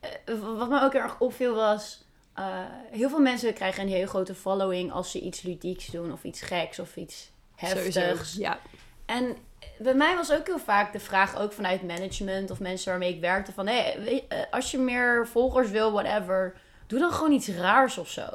eh, 0.00 0.10
wat 0.56 0.68
me 0.68 0.82
ook 0.82 0.94
erg 0.94 1.20
opviel 1.20 1.54
was, 1.54 2.04
eh, 2.34 2.44
heel 2.90 3.08
veel 3.08 3.20
mensen 3.20 3.54
krijgen 3.54 3.82
een 3.82 3.88
heel 3.88 4.06
grote 4.06 4.34
following 4.34 4.92
als 4.92 5.10
ze 5.10 5.20
iets 5.20 5.42
ludieks 5.42 5.86
doen 5.86 6.12
of 6.12 6.24
iets 6.24 6.40
geks 6.40 6.78
of 6.78 6.96
iets 6.96 7.30
heftigs. 7.54 7.94
Sowieso, 7.94 8.40
ja. 8.40 8.58
En 9.06 9.36
bij 9.82 9.94
mij 9.94 10.16
was 10.16 10.32
ook 10.32 10.46
heel 10.46 10.58
vaak 10.58 10.92
de 10.92 11.00
vraag, 11.00 11.38
ook 11.40 11.52
vanuit 11.52 11.82
management 11.82 12.50
of 12.50 12.60
mensen 12.60 12.90
waarmee 12.90 13.14
ik 13.14 13.20
werkte, 13.20 13.52
van 13.52 13.66
hé, 13.66 14.00
weet- 14.02 14.24
eh, 14.28 14.38
als 14.50 14.70
je 14.70 14.78
meer 14.78 15.26
volgers 15.26 15.70
wil, 15.70 15.92
whatever, 15.92 16.56
doe 16.86 16.98
dan 16.98 17.12
gewoon 17.12 17.32
iets 17.32 17.48
raars 17.48 17.98
of 17.98 18.08
zo. 18.08 18.26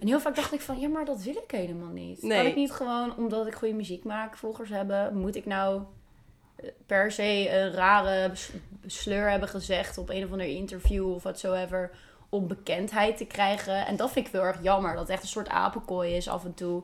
En 0.00 0.06
heel 0.06 0.20
vaak 0.20 0.36
dacht 0.36 0.52
ik 0.52 0.60
van, 0.60 0.80
ja, 0.80 0.88
maar 0.88 1.04
dat 1.04 1.22
wil 1.22 1.34
ik 1.44 1.50
helemaal 1.50 1.92
niet. 1.92 2.22
Nee. 2.22 2.38
Kan 2.38 2.46
ik 2.46 2.54
niet 2.56 2.72
gewoon, 2.72 3.16
omdat 3.16 3.46
ik 3.46 3.54
goede 3.54 3.74
muziek 3.74 4.04
maak, 4.04 4.36
volgers 4.36 4.68
hebben, 4.70 5.16
moet 5.16 5.36
ik 5.36 5.46
nou 5.46 5.82
eh, 6.56 6.68
per 6.86 7.12
se 7.12 7.50
een 7.52 7.72
rare 7.72 8.30
sleur 8.86 9.30
hebben 9.30 9.48
gezegd 9.48 9.98
op 9.98 10.08
een 10.10 10.24
of 10.24 10.30
ander 10.32 10.46
interview 10.46 11.12
of 11.14 11.22
whatsoever, 11.22 11.90
om 12.28 12.46
bekendheid 12.46 13.16
te 13.16 13.24
krijgen. 13.24 13.86
En 13.86 13.96
dat 13.96 14.10
vind 14.12 14.26
ik 14.26 14.32
heel 14.32 14.42
erg 14.42 14.62
jammer, 14.62 14.90
dat 14.92 15.00
het 15.00 15.10
echt 15.10 15.22
een 15.22 15.28
soort 15.28 15.48
apenkooi 15.48 16.16
is 16.16 16.28
af 16.28 16.44
en 16.44 16.54
toe 16.54 16.82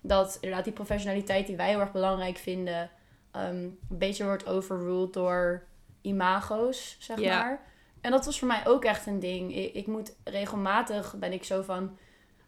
dat 0.00 0.34
inderdaad 0.40 0.64
die 0.64 0.72
professionaliteit 0.72 1.46
die 1.46 1.56
wij 1.56 1.68
heel 1.68 1.80
erg 1.80 1.92
belangrijk 1.92 2.36
vinden, 2.36 2.90
ehm, 3.38 3.56
een 3.56 3.78
beetje 3.88 4.24
wordt 4.24 4.46
overruled 4.46 5.12
door 5.12 5.62
imago's, 6.00 6.96
zeg 6.98 7.20
Ja. 7.20 7.38
maar. 7.38 7.66
En 8.00 8.10
dat 8.10 8.24
was 8.24 8.38
voor 8.38 8.48
mij 8.48 8.66
ook 8.66 8.84
echt 8.84 9.06
een 9.06 9.20
ding. 9.20 9.56
Ik, 9.56 9.74
ik 9.74 9.86
moet 9.86 10.16
regelmatig, 10.24 11.14
ben 11.18 11.32
ik 11.32 11.44
zo 11.44 11.62
van, 11.62 11.96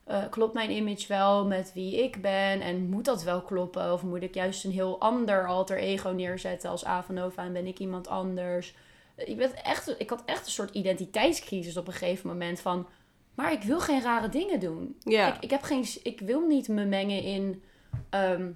eh, 0.04 0.22
klopt 0.30 0.54
mijn 0.54 0.70
image 0.70 1.08
wel 1.08 1.46
met 1.46 1.72
wie 1.74 2.02
ik 2.02 2.22
ben? 2.22 2.60
En 2.60 2.88
moet 2.88 3.04
dat 3.04 3.22
wel 3.22 3.42
kloppen? 3.42 3.92
Of 3.92 4.02
moet 4.02 4.22
ik 4.22 4.34
juist 4.34 4.64
een 4.64 4.70
heel 4.70 5.00
ander 5.00 5.46
alter 5.46 5.78
ego 5.78 6.10
neerzetten 6.10 6.70
als 6.70 6.84
Avanova 6.84 7.44
en 7.44 7.52
ben 7.52 7.66
ik 7.66 7.78
iemand 7.78 8.08
anders? 8.08 8.74
Ik, 9.16 9.40
echt, 9.40 9.94
ik 9.98 10.10
had 10.10 10.22
echt 10.26 10.46
een 10.46 10.52
soort 10.52 10.74
identiteitscrisis 10.74 11.76
op 11.76 11.86
een 11.86 11.92
gegeven 11.92 12.28
moment 12.28 12.60
van... 12.60 12.86
Maar 13.34 13.52
ik 13.52 13.62
wil 13.62 13.80
geen 13.80 14.02
rare 14.02 14.28
dingen 14.28 14.60
doen. 14.60 14.96
Ja. 15.00 15.34
Ik, 15.34 15.42
ik, 15.42 15.50
heb 15.50 15.62
geen, 15.62 15.84
ik 16.02 16.20
wil 16.20 16.46
niet 16.46 16.68
me 16.68 16.84
mengen 16.84 17.22
in 17.22 17.62
ehm, 18.10 18.50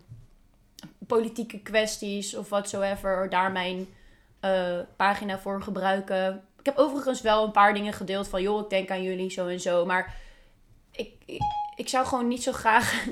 politieke 1.07 1.59
kwesties 1.59 2.35
of 2.37 2.49
whatsoever. 2.49 3.29
Daar 3.31 3.53
mijn 3.53 3.87
eh, 4.41 4.79
pagina 4.97 5.39
voor 5.39 5.63
gebruiken. 5.63 6.43
Ik 6.59 6.67
heb 6.67 6.77
overigens 6.77 7.21
wel 7.21 7.45
een 7.45 7.51
paar 7.51 7.75
dingen 7.75 7.93
gedeeld 7.93 8.29
van... 8.29 8.43
joh, 8.43 8.61
ik 8.63 8.71
denk 8.71 8.91
aan 8.91 9.03
jullie 9.03 9.31
zo 9.31 9.47
en 9.47 9.61
zo. 9.61 9.87
Maar 9.87 10.15
ik, 10.91 11.13
ik, 11.25 11.41
ik 11.77 11.89
zou 11.89 12.07
gewoon 12.07 12.29
niet 12.29 12.43
zo 12.43 12.53
graag... 12.53 12.93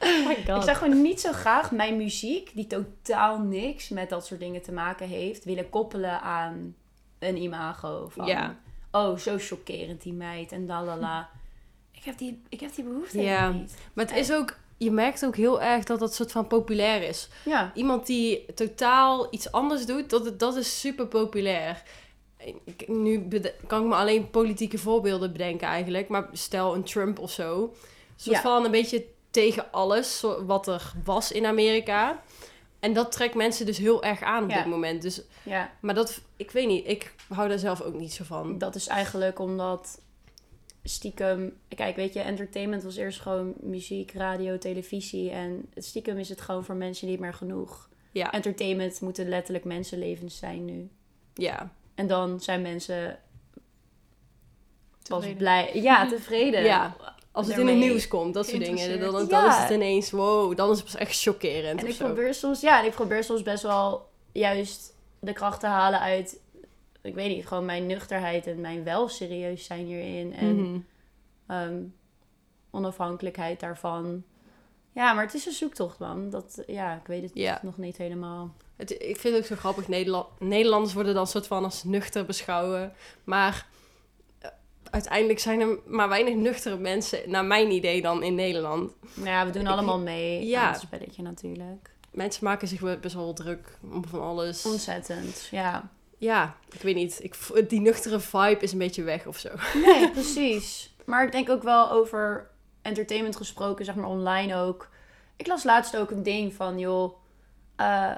Oh 0.00 0.26
my 0.26 0.32
Ik 0.44 0.48
god. 0.50 0.64
zou 0.64 0.76
gewoon 0.76 1.02
niet 1.02 1.20
zo 1.20 1.32
graag 1.32 1.70
mijn 1.70 1.96
muziek, 1.96 2.50
die 2.54 2.66
totaal 2.66 3.38
niks 3.38 3.88
met 3.88 4.08
dat 4.08 4.26
soort 4.26 4.40
dingen 4.40 4.62
te 4.62 4.72
maken 4.72 5.08
heeft, 5.08 5.44
willen 5.44 5.68
koppelen 5.70 6.20
aan 6.20 6.74
een 7.18 7.36
imago. 7.36 8.08
Van, 8.08 8.26
Ja. 8.26 8.56
oh, 8.90 9.16
zo 9.18 9.36
chockerend 9.38 10.02
die 10.02 10.12
meid 10.12 10.52
en 10.52 10.66
lalala. 10.66 11.28
Ik 11.90 12.04
heb 12.04 12.18
die, 12.18 12.42
ik 12.48 12.60
heb 12.60 12.74
die 12.74 12.84
behoefte 12.84 13.22
Ja. 13.22 13.48
niet. 13.50 13.76
Maar 13.92 14.04
het 14.06 14.14
is 14.16 14.32
ook, 14.32 14.56
je 14.84 14.90
merkt 14.90 15.24
ook 15.24 15.36
heel 15.36 15.62
erg 15.62 15.84
dat 15.84 15.98
dat 15.98 16.14
soort 16.14 16.32
van 16.32 16.46
populair 16.46 17.02
is. 17.02 17.28
Ja, 17.44 17.70
Iemand 17.74 18.06
die 18.06 18.44
totaal 18.54 19.26
iets 19.30 19.52
anders 19.52 19.86
doet, 19.86 20.10
dat, 20.10 20.38
dat 20.38 20.56
is 20.56 20.80
super 20.80 21.06
populair. 21.06 21.82
Ik- 22.64 22.88
Nu 22.88 23.28
kan 23.66 23.82
ik 23.82 23.88
me 23.88 23.94
alleen 23.94 24.30
politieke 24.30 24.78
voorbeelden 24.78 25.32
bedenken 25.32 25.66
eigenlijk. 25.68 26.08
Maar 26.08 26.28
stel 26.32 26.74
een 26.74 26.82
Trump 26.84 27.18
of 27.18 27.30
zo. 27.30 27.74
Soort 28.16 28.36
Ja. 28.36 28.42
van 28.42 28.64
een 28.64 28.70
beetje 28.70 29.04
tegen 29.30 29.72
alles 29.72 30.24
wat 30.46 30.66
er 30.66 30.92
was 31.04 31.32
in 31.32 31.46
Amerika. 31.46 32.22
En 32.80 32.92
dat 32.92 33.12
trekt 33.12 33.34
mensen 33.34 33.66
dus 33.66 33.78
heel 33.78 34.02
erg 34.02 34.22
aan 34.22 34.44
op 34.44 34.50
Ja. 34.50 34.56
dit 34.56 34.66
moment. 34.66 35.02
Dus, 35.02 35.20
ja, 35.42 35.70
maar 35.80 35.94
dat, 35.94 36.20
ik 36.36 36.50
weet 36.50 36.66
niet, 36.66 36.88
ik 36.88 37.14
hou 37.28 37.48
daar 37.48 37.58
zelf 37.58 37.80
ook 37.80 37.94
niet 37.94 38.12
zo 38.12 38.24
van. 38.24 38.58
dat 38.58 38.74
is 38.74 38.86
eigenlijk 38.86 39.38
omdat 39.38 40.00
stiekem... 40.84 41.56
Kijk, 41.68 41.96
weet 41.96 42.12
je, 42.12 42.20
entertainment 42.20 42.82
was 42.82 42.96
eerst 42.96 43.20
gewoon 43.20 43.54
muziek, 43.60 44.12
radio, 44.12 44.58
televisie. 44.58 45.30
En 45.30 45.68
stiekem 45.76 46.18
is 46.18 46.28
het 46.28 46.40
gewoon 46.40 46.64
voor 46.64 46.74
mensen 46.74 47.08
niet 47.08 47.20
meer 47.20 47.34
genoeg. 47.34 47.88
Ja, 48.12 48.32
Entertainment 48.32 49.00
moeten 49.00 49.28
letterlijk 49.28 49.64
mensenlevens 49.64 50.36
zijn 50.38 50.64
nu. 50.64 50.88
ja, 51.34 51.72
En 51.94 52.06
dan 52.06 52.40
zijn 52.40 52.62
mensen 52.62 53.18
pas 55.08 55.18
Tevreden. 55.18 55.36
blij. 55.36 55.70
Ja, 55.74 56.06
tevreden. 56.08 56.62
Ja. 56.64 56.96
Als 57.32 57.46
het 57.46 57.58
in 57.58 57.66
het 57.66 57.76
nieuws 57.76 58.08
komt, 58.08 58.34
dat 58.34 58.46
soort 58.48 58.64
dingen. 58.64 59.00
Dan, 59.00 59.12
dan 59.12 59.26
Ja. 59.28 59.48
is 59.56 59.62
het 59.62 59.70
ineens, 59.70 60.10
wow, 60.10 60.56
dan 60.56 60.70
is 60.70 60.76
het 60.76 60.84
pas 60.84 60.96
echt 60.96 61.20
chockerend 61.22 61.80
En 61.80 61.86
ik 61.88 61.96
probeer 61.96 62.34
soms, 62.34 62.60
ja, 62.60 62.80
en 62.80 62.86
ik 62.86 62.92
probeer 62.92 63.24
soms 63.24 63.42
best 63.42 63.62
wel 63.62 64.08
juist 64.32 64.94
de 65.20 65.32
kracht 65.32 65.60
te 65.60 65.66
halen 65.66 66.00
uit, 66.00 66.40
ik 67.02 67.14
weet 67.14 67.36
niet, 67.36 67.46
gewoon 67.46 67.64
mijn 67.64 67.86
nuchterheid 67.86 68.46
en 68.46 68.60
mijn 68.60 68.84
wel 68.84 69.08
serieus 69.08 69.64
zijn 69.64 69.86
hierin. 69.86 70.34
En 70.34 70.56
Mhm. 70.62 70.78
ehm, 71.46 71.82
onafhankelijkheid 72.70 73.60
daarvan. 73.60 74.22
Ja, 74.94 75.12
maar 75.12 75.24
het 75.24 75.34
is 75.34 75.46
een 75.46 75.52
zoektocht, 75.52 75.98
man. 75.98 76.30
Dat, 76.30 76.62
ja, 76.66 76.94
ik 76.96 77.06
weet 77.06 77.22
het 77.22 77.30
Ja. 77.34 77.58
nog 77.62 77.76
niet 77.78 77.96
helemaal. 77.96 78.54
Het, 78.76 78.90
ik 78.90 79.16
vind 79.16 79.34
het 79.34 79.36
ook 79.36 79.44
zo 79.48 79.56
grappig. 79.56 79.88
Nederland, 79.88 80.26
Nederlanders 80.40 80.92
worden 80.94 81.14
dan 81.14 81.26
soort 81.26 81.46
van 81.46 81.64
als 81.64 81.84
nuchter 81.84 82.24
beschouwen. 82.24 82.92
Maar 83.24 83.66
eh, 84.38 84.50
uiteindelijk 84.90 85.38
zijn 85.38 85.60
er 85.60 85.78
maar 85.86 86.08
weinig 86.08 86.34
nuchtere 86.34 86.76
mensen, 86.76 87.30
naar 87.30 87.44
mijn 87.44 87.70
idee, 87.70 88.02
dan 88.02 88.22
in 88.22 88.34
Nederland. 88.34 88.92
Nou 89.14 89.28
ja, 89.28 89.46
we 89.46 89.52
doen 89.52 89.62
Ik- 89.62 89.68
allemaal 89.68 89.98
mee 89.98 90.46
ja. 90.46 90.62
aan 90.66 90.72
het 90.72 90.80
spelletje 90.80 91.22
natuurlijk. 91.22 91.90
Mensen 92.10 92.44
maken 92.44 92.68
zich 92.68 93.00
best 93.00 93.14
wel 93.14 93.32
druk 93.32 93.78
om 93.92 94.04
van 94.06 94.20
alles. 94.20 94.66
Ontzettend, 94.66 95.48
ja. 95.50 95.90
Ja, 96.22 96.56
ik 96.70 96.80
weet 96.82 96.94
niet. 96.94 97.20
Ik, 97.22 97.68
die 97.68 97.80
nuchtere 97.80 98.20
vibe 98.20 98.60
is 98.60 98.72
een 98.72 98.78
beetje 98.78 99.02
weg 99.02 99.26
of 99.26 99.38
zo. 99.38 99.48
Nee, 99.84 100.10
precies. 100.18 100.94
Maar 101.04 101.24
ik 101.24 101.32
denk 101.32 101.50
ook 101.50 101.62
wel 101.62 101.90
over 101.90 102.50
entertainment 102.82 103.36
gesproken, 103.36 103.84
zeg 103.84 103.94
maar 103.94 104.08
online 104.08 104.56
ook. 104.56 104.88
Ik 105.36 105.46
las 105.46 105.64
laatst 105.64 105.96
ook 105.96 106.10
een 106.10 106.22
ding 106.22 106.54
van, 106.54 106.78
joh, 106.78 107.16
eh, 107.76 108.14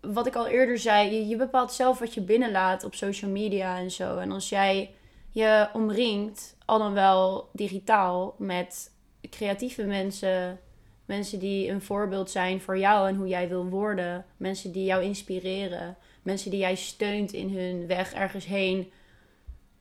wat 0.00 0.26
ik 0.26 0.34
al 0.34 0.46
eerder 0.46 0.78
zei, 0.78 1.14
je, 1.14 1.26
je 1.26 1.36
bepaalt 1.36 1.72
zelf 1.72 1.98
wat 1.98 2.14
je 2.14 2.20
binnenlaat 2.20 2.84
op 2.84 2.94
social 2.94 3.30
media 3.30 3.78
en 3.78 3.90
zo. 3.90 4.18
En 4.18 4.32
als 4.32 4.48
jij 4.48 4.94
je 5.30 5.68
omringt, 5.72 6.56
al 6.64 6.78
dan 6.78 6.92
wel 6.92 7.48
digitaal, 7.52 8.34
met 8.38 8.90
creatieve 9.30 9.84
mensen. 9.84 10.60
Mensen 11.04 11.38
die 11.38 11.70
een 11.70 11.82
voorbeeld 11.82 12.30
zijn 12.30 12.60
voor 12.60 12.78
jou 12.78 13.08
en 13.08 13.16
hoe 13.16 13.28
jij 13.28 13.48
wil 13.48 13.64
worden. 13.64 14.24
Mensen 14.36 14.72
die 14.72 14.84
jou 14.84 15.02
inspireren. 15.02 15.96
Mensen 16.22 16.50
die 16.50 16.60
jij 16.60 16.74
steunt 16.74 17.32
in 17.32 17.58
hun 17.58 17.86
weg 17.86 18.12
ergens 18.12 18.44
heen. 18.44 18.92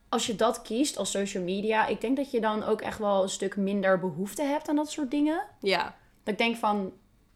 Als 0.09 0.25
je 0.25 0.35
dat 0.35 0.61
kiest 0.61 0.97
als 0.97 1.11
social 1.11 1.43
media, 1.43 1.87
ik 1.87 2.01
denk 2.01 2.17
dat 2.17 2.31
je 2.31 2.41
dan 2.41 2.63
ook 2.63 2.81
echt 2.81 2.97
wel 2.97 3.23
een 3.23 3.29
stuk 3.29 3.55
minder 3.55 3.99
behoefte 3.99 4.43
hebt 4.43 4.69
aan 4.69 4.75
dat 4.75 4.91
soort 4.91 5.11
dingen. 5.11 5.43
Ja, 5.59 5.95
Dat 6.23 6.33
ik 6.33 6.37
denk 6.37 6.55
van, 6.55 6.93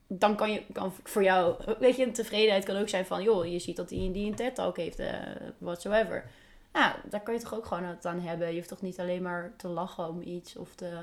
dan 0.07 0.35
kan 0.35 0.51
je 0.51 0.63
kan 0.73 0.93
voor 1.03 1.23
jou, 1.23 1.55
weet 1.79 1.95
je, 1.95 2.05
een 2.05 2.13
tevredenheid 2.13 2.65
kan 2.65 2.75
ook 2.75 2.89
zijn 2.89 3.05
van, 3.05 3.23
joh, 3.23 3.45
je 3.45 3.59
ziet 3.59 3.75
dat 3.75 3.89
die, 3.89 4.11
die 4.11 4.27
een 4.27 4.35
TED-talk 4.35 4.77
heeft, 4.77 4.99
eh 4.99 5.19
whatsoever. 5.57 6.29
Nou, 6.73 6.93
daar 7.09 7.21
kan 7.21 7.33
je 7.33 7.39
toch 7.39 7.55
ook 7.55 7.65
gewoon 7.65 7.83
het 7.83 8.05
aan 8.05 8.19
hebben. 8.19 8.49
Je 8.49 8.55
hoeft 8.55 8.67
toch 8.67 8.81
niet 8.81 8.99
alleen 8.99 9.21
maar 9.21 9.53
te 9.57 9.67
lachen 9.67 10.09
om 10.09 10.21
iets 10.21 10.55
of 10.55 10.75
te 10.75 11.01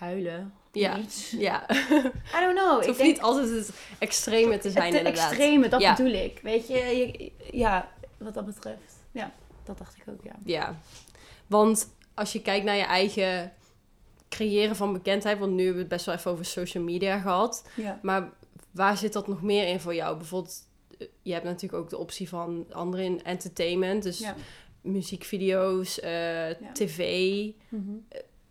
huilen 0.00 0.52
Ja. 0.72 0.98
iets. 0.98 1.30
ja. 1.48 1.70
I 1.70 2.40
don't 2.40 2.58
know. 2.58 2.72
Het 2.72 2.80
ik 2.80 2.86
hoeft 2.86 2.98
denk 2.98 3.00
niet 3.12 3.20
altijd 3.20 3.50
het 3.50 3.70
extreme 3.98 4.58
te 4.58 4.70
zijn, 4.70 4.86
het 4.86 4.96
inderdaad. 4.96 5.28
extreme, 5.30 5.68
dat 5.68 5.80
Ja. 5.80 5.94
bedoel 5.96 6.12
ik. 6.12 6.38
Weet 6.42 6.68
je, 6.68 6.74
je- 6.74 7.32
ja, 7.58 7.88
wat 8.18 8.34
dat 8.34 8.46
betreft. 8.46 8.94
Ja, 9.12 9.32
dat 9.64 9.78
dacht 9.78 9.96
ik 9.96 10.02
ook, 10.08 10.24
ja. 10.24 10.32
Ja, 10.44 10.78
want 11.46 11.94
als 12.14 12.32
je 12.32 12.42
kijkt 12.42 12.64
naar 12.64 12.76
je 12.76 12.82
eigen 12.84 13.52
creëren 14.28 14.76
van 14.76 14.92
bekendheid, 14.92 15.38
want 15.38 15.50
nu 15.52 15.56
hebben 15.58 15.74
we 15.74 15.80
het 15.80 15.88
best 15.88 16.06
wel 16.06 16.14
even 16.14 16.30
over 16.30 16.44
social 16.44 16.82
media 16.84 17.18
gehad, 17.18 17.68
Ja. 17.76 17.98
maar 18.02 18.28
waar 18.70 18.96
zit 18.96 19.12
dat 19.12 19.28
nog 19.28 19.42
meer 19.42 19.68
in 19.68 19.80
voor 19.80 19.94
jou? 19.94 20.16
Bijvoorbeeld, 20.16 20.58
eh, 20.98 21.06
je 21.22 21.32
hebt 21.32 21.44
natuurlijk 21.44 21.82
ook 21.82 21.90
de 21.90 21.98
optie 21.98 22.28
van 22.28 22.66
andere 22.72 23.04
in 23.04 23.22
entertainment, 23.24 24.02
dus 24.02 24.18
Ja. 24.18 24.34
muziekvideo's, 24.82 26.00
eh, 26.00 26.48
tv. 26.72 26.98
Mhm. 27.68 27.90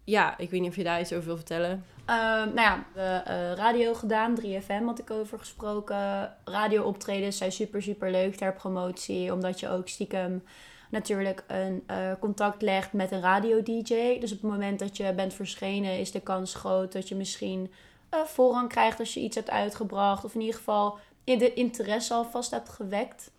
Ja, 0.09 0.37
ik 0.37 0.49
weet 0.49 0.61
niet 0.61 0.69
of 0.69 0.75
je 0.75 0.83
daar 0.83 0.99
iets 0.99 1.13
over 1.13 1.25
wil 1.25 1.35
vertellen. 1.35 1.85
Ehm, 2.05 2.53
nou 2.53 2.61
ja, 2.61 2.85
we 2.93 2.99
hebben 2.99 3.55
radio 3.55 3.93
gedaan, 3.93 4.35
3FM 4.35 4.83
had 4.85 4.99
ik 4.99 5.11
over 5.11 5.39
gesproken. 5.39 6.33
Radio-optredens 6.45 7.37
zijn 7.37 7.51
super, 7.51 7.81
super 7.81 8.11
leuk 8.11 8.35
ter 8.35 8.53
promotie, 8.53 9.33
omdat 9.33 9.59
je 9.59 9.69
ook 9.69 9.87
stiekem 9.87 10.43
natuurlijk 10.89 11.43
een 11.47 11.83
eh, 11.87 12.11
contact 12.19 12.61
legt 12.61 12.93
met 12.93 13.11
een 13.11 13.21
radio-dj. 13.21 14.19
Dus 14.19 14.31
op 14.31 14.41
het 14.41 14.51
moment 14.51 14.79
dat 14.79 14.97
je 14.97 15.13
bent 15.13 15.33
verschenen, 15.33 15.99
is 15.99 16.11
de 16.11 16.21
kans 16.21 16.55
groot 16.55 16.91
dat 16.91 17.07
je 17.07 17.15
misschien 17.15 17.71
eh, 18.09 18.19
voorrang 18.19 18.69
krijgt 18.69 18.99
als 18.99 19.13
je 19.13 19.19
iets 19.19 19.35
hebt 19.35 19.49
uitgebracht. 19.49 20.23
Of 20.23 20.33
in 20.33 20.41
ieder 20.41 20.55
geval 20.55 20.97
in 21.23 21.37
de 21.37 21.53
interesse 21.53 22.13
alvast 22.13 22.51
hebt 22.51 22.69
gewekt. 22.69 23.31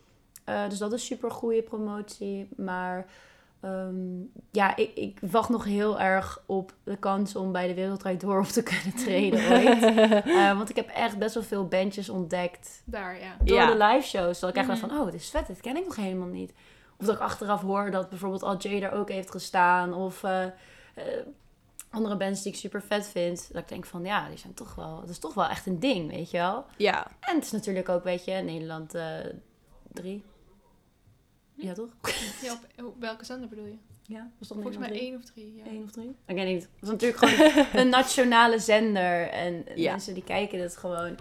Dus 0.69 0.79
dat 0.79 0.93
is 0.93 1.05
super 1.07 1.31
goede 1.31 1.63
promotie. 1.63 2.49
Maar 2.57 3.07
Ehm, 3.61 4.21
ja, 4.51 4.77
ik, 4.77 4.95
ik, 4.95 5.19
wacht 5.31 5.49
nog 5.49 5.65
heel 5.65 6.01
erg 6.01 6.43
op 6.47 6.73
de 6.85 6.97
kans 6.97 7.37
om 7.37 7.53
bij 7.53 7.67
de 7.67 7.75
Wereldrijd 7.75 8.21
door 8.21 8.39
op 8.39 8.47
te 8.47 8.63
kunnen 8.63 8.95
trainen 8.95 9.41
eh, 10.25 10.57
want 10.57 10.71
ik 10.71 10.77
heb 10.77 10.89
echt 10.89 11.19
best 11.19 11.35
wel 11.35 11.43
veel 11.43 11.69
bandjes 11.69 12.09
ontdekt. 12.09 12.83
Daar, 12.85 13.21
ja. 13.21 13.37
Door 13.45 13.79
de 13.79 13.85
live 13.85 14.07
shows. 14.07 14.41
Dat 14.41 14.51
ik 14.51 14.57
echt 14.57 14.69
mm 14.69 14.77
van, 14.77 14.91
oh, 14.91 15.07
het 15.07 15.15
is 15.15 15.31
vet, 15.31 15.47
dit 15.47 15.61
ken 15.61 15.77
ik 15.77 15.85
nog 15.85 15.97
helemaal 15.97 16.29
niet. 16.29 16.53
Of 16.97 17.07
dat 17.07 17.15
ik 17.15 17.21
achteraf 17.21 17.61
hoor 17.61 17.91
dat 17.91 18.09
bijvoorbeeld 18.09 18.43
Al 18.43 18.57
Jay 18.57 18.81
daar 18.81 18.93
ook 18.93 19.09
heeft 19.09 19.31
gestaan. 19.31 19.95
Of 19.95 20.23
eh, 20.23 20.45
eh, 20.45 20.53
andere 21.91 22.17
bands 22.17 22.43
die 22.43 22.53
ik 22.53 22.59
super 22.59 22.83
vet 22.83 23.09
vind. 23.09 23.49
Dat 23.53 23.63
ik 23.63 23.69
denk 23.69 23.87
van, 23.87 24.05
ja, 24.05 24.29
die 24.29 24.39
zijn 24.39 24.55
toch 24.55 24.75
wel... 24.75 25.01
Dat 25.01 25.09
is 25.09 25.19
toch 25.19 25.35
wel 25.35 25.49
echt 25.49 25.67
een 25.67 25.81
ding, 25.81 26.11
weet 26.11 26.31
je 26.31 26.39
wel? 26.39 26.65
Ja. 26.77 27.07
En 27.21 27.35
het 27.35 27.45
is 27.45 27.51
natuurlijk 27.51 27.89
ook, 27.89 28.05
weet 28.05 28.25
je, 28.25 28.33
Nederland 28.33 28.95
3... 29.93 30.25
Ja, 31.61 31.73
toch? 31.73 31.91
Op, 32.79 32.95
welke 32.99 33.25
zender 33.25 33.49
bedoel 33.49 33.67
je? 33.67 33.77
Ja, 34.03 34.31
volgens 34.41 34.79
mij 34.79 34.93
één 34.93 35.17
of 35.17 35.25
drie. 35.25 35.63
Of 35.85 35.91
drie? 35.91 36.17
Ik 36.27 36.35
denk 36.37 36.49
niet. 36.49 36.63
Het 36.63 36.81
was 36.81 36.91
natuurlijk 36.91 37.25
gewoon 37.25 37.67
een 37.83 37.89
nationale 37.89 38.59
zender. 38.59 39.29
En 39.29 39.65
mensen 39.77 40.15
die 40.15 40.25
kijken 40.25 40.61
het 40.61 40.77
gewoon. 40.77 41.17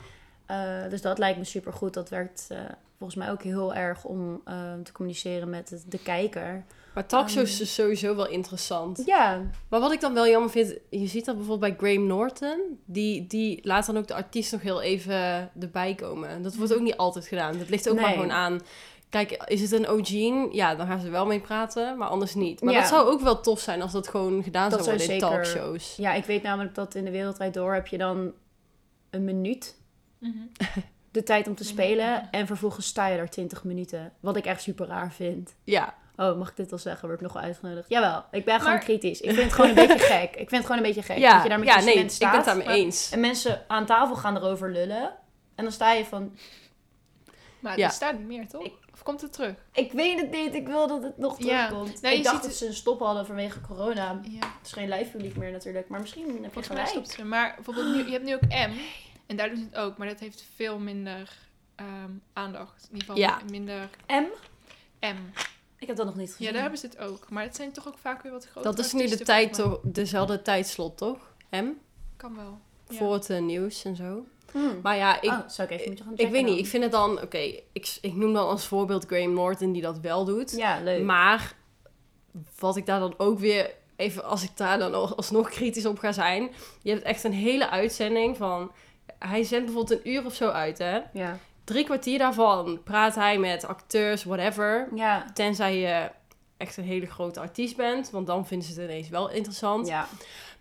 Eh, 0.45 0.89
dus 0.89 1.01
dat 1.01 1.17
lijkt 1.17 1.37
me 1.37 1.43
supergoed. 1.43 1.93
Dat 1.93 2.09
werkt 2.09 2.47
eh, 2.49 2.59
volgens 2.97 3.19
mij 3.19 3.31
ook 3.31 3.43
heel 3.43 3.73
erg 3.73 4.03
om 4.03 4.41
eh, 4.45 4.73
te 4.83 4.91
communiceren 4.91 5.49
met 5.49 5.83
de, 5.87 5.97
kijker. 5.97 6.65
Maar 6.93 7.05
talkshows 7.05 7.55
um, 7.55 7.61
is 7.61 7.73
sowieso 7.73 8.15
wel 8.15 8.27
interessant. 8.27 9.01
Ja. 9.05 9.41
Maar 9.69 9.79
wat 9.79 9.91
ik 9.91 10.01
dan 10.01 10.13
wel 10.13 10.27
jammer 10.27 10.49
vind, 10.49 10.75
je 10.89 11.07
ziet 11.07 11.25
dat 11.25 11.37
bijvoorbeeld 11.37 11.77
bij 11.77 11.89
Graham 11.89 12.07
Norton. 12.07 12.79
Die, 12.85 13.27
die 13.27 13.59
laat 13.63 13.85
dan 13.85 13.97
ook 13.97 14.07
de 14.07 14.13
artiest 14.13 14.51
nog 14.51 14.61
heel 14.61 14.81
even 14.81 15.51
erbij 15.59 15.95
komen. 15.95 16.41
Dat 16.41 16.55
wordt 16.55 16.71
mm. 16.71 16.77
ook 16.77 16.83
niet 16.83 16.97
altijd 16.97 17.27
gedaan. 17.27 17.57
Dat 17.57 17.69
ligt 17.69 17.89
ook 17.89 17.99
maar 17.99 18.11
gewoon 18.11 18.31
aan 18.31 18.59
Kijk, 19.09 19.31
is 19.45 19.61
het 19.61 19.71
een 19.71 19.89
OG? 19.89 20.09
Ja, 20.53 20.75
dan 20.75 20.87
gaan 20.87 20.99
ze 20.99 21.09
wel 21.09 21.25
mee 21.25 21.39
praten, 21.39 21.97
maar 21.97 22.07
anders 22.07 22.35
niet. 22.35 22.61
Maar 22.61 22.73
Ja. 22.73 22.79
dat 22.79 22.89
zou 22.89 23.07
ook 23.07 23.21
wel 23.21 23.41
tof 23.41 23.59
zijn 23.59 23.81
als 23.81 23.91
dat 23.91 24.07
gewoon 24.07 24.43
gedaan 24.43 24.69
Dat 24.69 24.83
zou 24.85 24.97
zou 24.97 24.97
worden 24.97 25.15
in 25.15 25.21
zeker- 25.21 25.53
talkshows. 25.53 25.95
ja, 25.95 26.13
ik 26.13 26.25
weet 26.25 26.43
namelijk 26.43 26.75
dat 26.75 26.95
in 26.95 27.05
de 27.05 27.11
Wereldrijd 27.11 27.53
Door 27.53 27.73
heb 27.73 27.87
je 27.87 27.97
dan 27.97 28.31
een 29.09 29.23
minuut 29.25 29.77
Mhm. 30.19 30.37
de 31.11 31.23
tijd 31.23 31.47
om 31.47 31.55
te 31.55 31.63
spelen. 31.63 32.31
En 32.31 32.47
vervolgens 32.47 32.85
sta 32.85 33.07
je 33.07 33.17
daar 33.17 33.29
20 33.29 33.63
minuten. 33.63 34.13
Wat 34.19 34.35
ik 34.37 34.45
echt 34.45 34.61
super 34.61 34.87
raar 34.87 35.11
vind. 35.11 35.55
Ja, 35.63 35.93
Oh, 36.15 36.37
mag 36.37 36.49
ik 36.49 36.55
dit 36.55 36.71
al 36.71 36.77
zeggen? 36.77 37.01
Word 37.07 37.19
ik 37.19 37.25
nog 37.25 37.33
wel 37.33 37.43
uitgenodigd? 37.43 37.89
Jawel, 37.89 38.23
ik 38.31 38.45
ben 38.45 38.59
gewoon 38.61 38.79
kritisch. 38.79 39.21
Ik 39.21 39.29
vind 39.31 39.43
het 39.43 39.53
gewoon 39.53 39.69
een 39.69 39.75
beetje 39.75 39.99
gek. 40.13 40.29
Ik 40.29 40.35
vind 40.49 40.51
het 40.51 40.61
gewoon 40.61 40.77
een 40.77 40.83
beetje 40.83 41.01
gek. 41.01 41.17
ja, 41.17 41.33
dat 41.33 41.43
je 41.43 41.49
daar 41.49 41.59
met 41.59 41.67
ja 41.67 41.79
nee, 41.79 41.93
ik 41.97 42.15
ben 42.19 42.29
het 42.31 42.45
daarmee 42.45 42.67
eens. 42.67 43.09
En 43.11 43.19
mensen 43.19 43.63
aan 43.67 43.85
tafel 43.85 44.15
gaan 44.15 44.35
erover 44.37 44.71
lullen. 44.71 45.13
En 45.55 45.63
dan 45.63 45.71
sta 45.71 45.91
je 45.91 46.05
van, 46.05 46.37
Maar 47.59 47.77
Ja. 47.77 47.85
er 47.85 47.91
staat 47.91 48.17
niet 48.17 48.27
meer, 48.27 48.47
toch? 48.47 48.67
Of 48.99 49.05
komt 49.05 49.21
het 49.21 49.33
terug? 49.33 49.55
ik 49.73 49.91
weet 49.91 50.19
het 50.19 50.31
niet, 50.31 50.53
ik 50.55 50.67
wil 50.67 50.87
dat 50.87 51.03
het 51.03 51.17
nog 51.17 51.43
Ja. 51.43 51.65
terugkomt. 51.67 52.01
Nou, 52.01 52.13
je 52.13 52.19
ik 52.19 52.23
dacht 52.23 52.35
ziet 52.35 52.43
dat 52.43 52.51
het- 52.51 52.59
ze 52.59 52.65
een 52.67 52.73
stop 52.73 52.99
hadden 52.99 53.25
vanwege 53.25 53.61
corona. 53.61 54.19
Ja. 54.23 54.39
Het 54.57 54.65
is 54.65 54.71
geen 54.71 54.89
live 54.89 55.11
publiek 55.11 55.35
meer 55.35 55.51
natuurlijk, 55.51 55.87
maar 55.87 55.99
misschien 55.99 56.43
heb 56.43 56.53
je 56.53 56.63
gelijk. 56.63 56.87
stopt 56.87 57.09
ze. 57.09 57.25
Maar 57.25 57.53
bijvoorbeeld, 57.55 57.95
nu, 57.95 58.05
je 58.05 58.11
hebt 58.11 58.23
nu 58.25 58.33
ook 58.33 58.41
M. 58.47 58.71
En 59.27 59.35
daar 59.35 59.47
doen 59.49 59.57
ze 59.57 59.63
het 59.63 59.75
ook. 59.75 59.97
Maar 59.97 60.07
dat 60.07 60.19
heeft 60.19 60.45
veel 60.55 60.79
minder 60.79 61.37
ehm, 61.75 62.11
aandacht. 62.33 62.87
In 62.91 62.97
ieder 62.97 62.99
geval 62.99 63.17
Ja. 63.17 63.39
minder 63.51 63.89
M? 64.07 64.25
M. 64.99 65.15
Ik 65.77 65.87
heb 65.87 65.95
dat 65.95 66.05
nog 66.05 66.15
niet 66.15 66.29
gezien. 66.29 66.45
Ja, 66.45 66.51
daar 66.51 66.61
hebben 66.61 66.79
ze 66.79 66.85
het 66.85 66.97
ook. 66.97 67.29
Maar 67.29 67.43
het 67.43 67.55
zijn 67.55 67.71
toch 67.71 67.87
ook 67.87 67.97
vaak 67.97 68.21
weer 68.23 68.31
wat 68.31 68.45
grotere 68.45 68.75
Dat 68.75 68.85
is 68.85 68.93
nu 68.93 69.07
de 69.07 69.17
tijd, 69.19 69.53
toch, 69.53 69.79
dezelfde 69.83 70.41
tijdslot, 70.41 70.97
toch? 70.97 71.33
M? 71.51 71.65
Kan 72.17 72.35
wel. 72.35 72.59
Ja. 72.89 72.95
Voor 72.95 73.13
het 73.13 73.29
eh, 73.29 73.39
nieuws 73.41 73.83
en 73.85 73.95
zo. 73.95 74.25
Hmm. 74.51 74.79
Maar 74.83 74.97
ja, 74.97 75.21
ik, 75.21 75.29
oh, 75.29 75.39
zou 75.47 75.67
ik 75.67 75.73
even 75.73 75.87
moeten 75.87 76.05
gaan 76.05 76.13
ik 76.17 76.29
weet 76.29 76.45
niet. 76.45 76.59
Ik 76.59 76.67
vind 76.67 76.83
het 76.83 76.91
dan... 76.91 77.21
Oké, 77.21 77.37
ik, 77.71 77.97
ik 78.01 78.15
noem 78.15 78.33
dan 78.33 78.47
als 78.47 78.65
voorbeeld 78.65 79.05
Graham 79.05 79.33
Norton 79.33 79.71
die 79.71 79.81
dat 79.81 79.99
wel 79.99 80.25
doet. 80.25 80.51
Ja, 80.57 80.79
leuk. 80.83 81.03
Maar 81.03 81.53
wat 82.59 82.75
ik 82.75 82.85
daar 82.85 82.99
dan 82.99 83.13
ook 83.17 83.39
weer 83.39 83.71
even, 83.95 84.23
als 84.23 84.43
ik 84.43 84.51
daar 84.57 84.79
dan 84.79 84.93
al- 84.93 85.15
alsnog 85.15 85.49
kritisch 85.49 85.85
op 85.85 85.99
ga 85.99 86.11
zijn. 86.11 86.49
Je 86.81 86.91
hebt 86.91 87.03
echt 87.03 87.23
een 87.23 87.33
hele 87.33 87.69
uitzending 87.69 88.37
van. 88.37 88.71
Hij 89.19 89.43
zendt 89.43 89.65
bijvoorbeeld 89.65 89.99
een 90.05 90.11
uur 90.11 90.25
of 90.25 90.33
zo 90.33 90.49
uit, 90.49 90.77
hè? 90.77 90.99
Ja. 91.13 91.37
Drie 91.63 91.83
kwartier 91.83 92.17
daarvan 92.17 92.81
praat 92.83 93.15
hij 93.15 93.37
met 93.37 93.65
acteurs, 93.65 94.23
whatever. 94.23 94.87
Ja. 94.95 95.25
Tenzij 95.33 95.77
je 95.77 96.09
echt 96.57 96.77
een 96.77 96.83
hele 96.83 97.05
grote 97.05 97.39
artiest 97.39 97.75
bent, 97.75 98.09
want 98.09 98.27
dan 98.27 98.47
vinden 98.47 98.67
ze 98.67 98.81
het 98.81 98.89
ineens 98.89 99.09
wel 99.09 99.29
interessant. 99.29 99.87
Ja. 99.87 100.07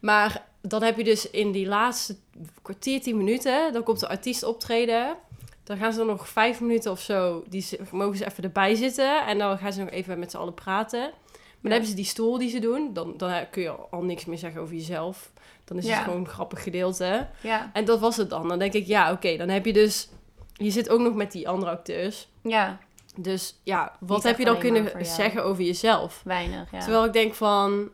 Maar 0.01 0.45
dan 0.61 0.83
heb 0.83 0.97
je 0.97 1.05
dus 1.05 1.31
in 1.31 1.53
die 1.53 1.67
laatste 1.67 2.17
kwartier, 2.63 3.01
tien 3.01 3.17
minuten, 3.17 3.73
dan 3.73 3.83
komt 3.83 4.01
de 4.01 4.09
artiest 4.09 4.43
optreden. 4.43 5.17
Dan 5.65 5.77
gaan 5.77 5.93
ze 5.93 6.01
er 6.01 6.07
nog 6.07 6.29
vijf 6.29 6.61
minuten 6.61 6.91
of 6.91 7.01
zo, 7.01 7.45
die 7.49 7.61
ze- 7.63 7.81
mogen 7.91 8.17
ze 8.17 8.27
even 8.27 8.45
erbij 8.45 8.75
zitten. 8.75 9.27
En 9.27 9.39
dan 9.39 9.59
gaan 9.59 9.73
ze 9.73 9.81
nog 9.81 9.91
even 9.91 10.19
met 10.19 10.31
z'n 10.31 10.37
allen 10.37 10.55
praten. 10.55 11.01
Maar 11.01 11.63
dan 11.63 11.71
hebben 11.71 11.89
ze 11.91 11.95
die 11.97 12.05
stoel 12.05 12.39
die 12.39 12.51
ze 12.51 12.59
doen. 12.59 12.91
Dan, 12.93 13.15
dan 13.17 13.51
kun 13.51 13.63
je 13.63 13.71
al 13.71 14.03
niks 14.03 14.25
meer 14.25 14.39
zeggen 14.39 14.61
over 14.61 14.75
jezelf. 14.75 15.31
Dan 15.65 15.77
is 15.79 15.87
Ja. 15.87 15.95
het 15.95 16.05
gewoon 16.05 16.19
een 16.19 16.29
grappig 16.29 16.63
gedeelte. 16.63 17.29
Ja. 17.41 17.71
En 17.73 17.85
dat 17.85 18.01
was 18.01 18.17
het 18.17 18.31
dan. 18.31 18.49
Dan 18.49 18.59
denk 18.59 18.73
ik, 18.73 18.87
ja, 18.87 19.13
oké, 19.13 19.37
dan 19.37 19.49
heb 19.49 19.67
je 19.67 19.73
dus... 19.73 20.09
Je 20.53 20.71
zit 20.71 20.89
ook 20.89 21.01
nog 21.01 21.15
met 21.15 21.33
die 21.33 21.49
andere 21.49 21.71
acteurs. 21.71 22.29
Ja. 22.43 22.79
Dus 23.17 23.61
ja, 23.63 23.97
wat 24.01 24.17
Niet 24.17 24.27
heb 24.27 24.39
je 24.39 24.45
dan 24.45 24.59
kunnen 24.59 25.07
zeggen 25.07 25.45
over 25.45 25.65
jezelf? 25.65 26.21
Weinig, 26.25 26.71
ja. 26.73 26.79
Terwijl 26.79 27.05
ik 27.05 27.13
denk 27.13 27.35
van... 27.35 27.89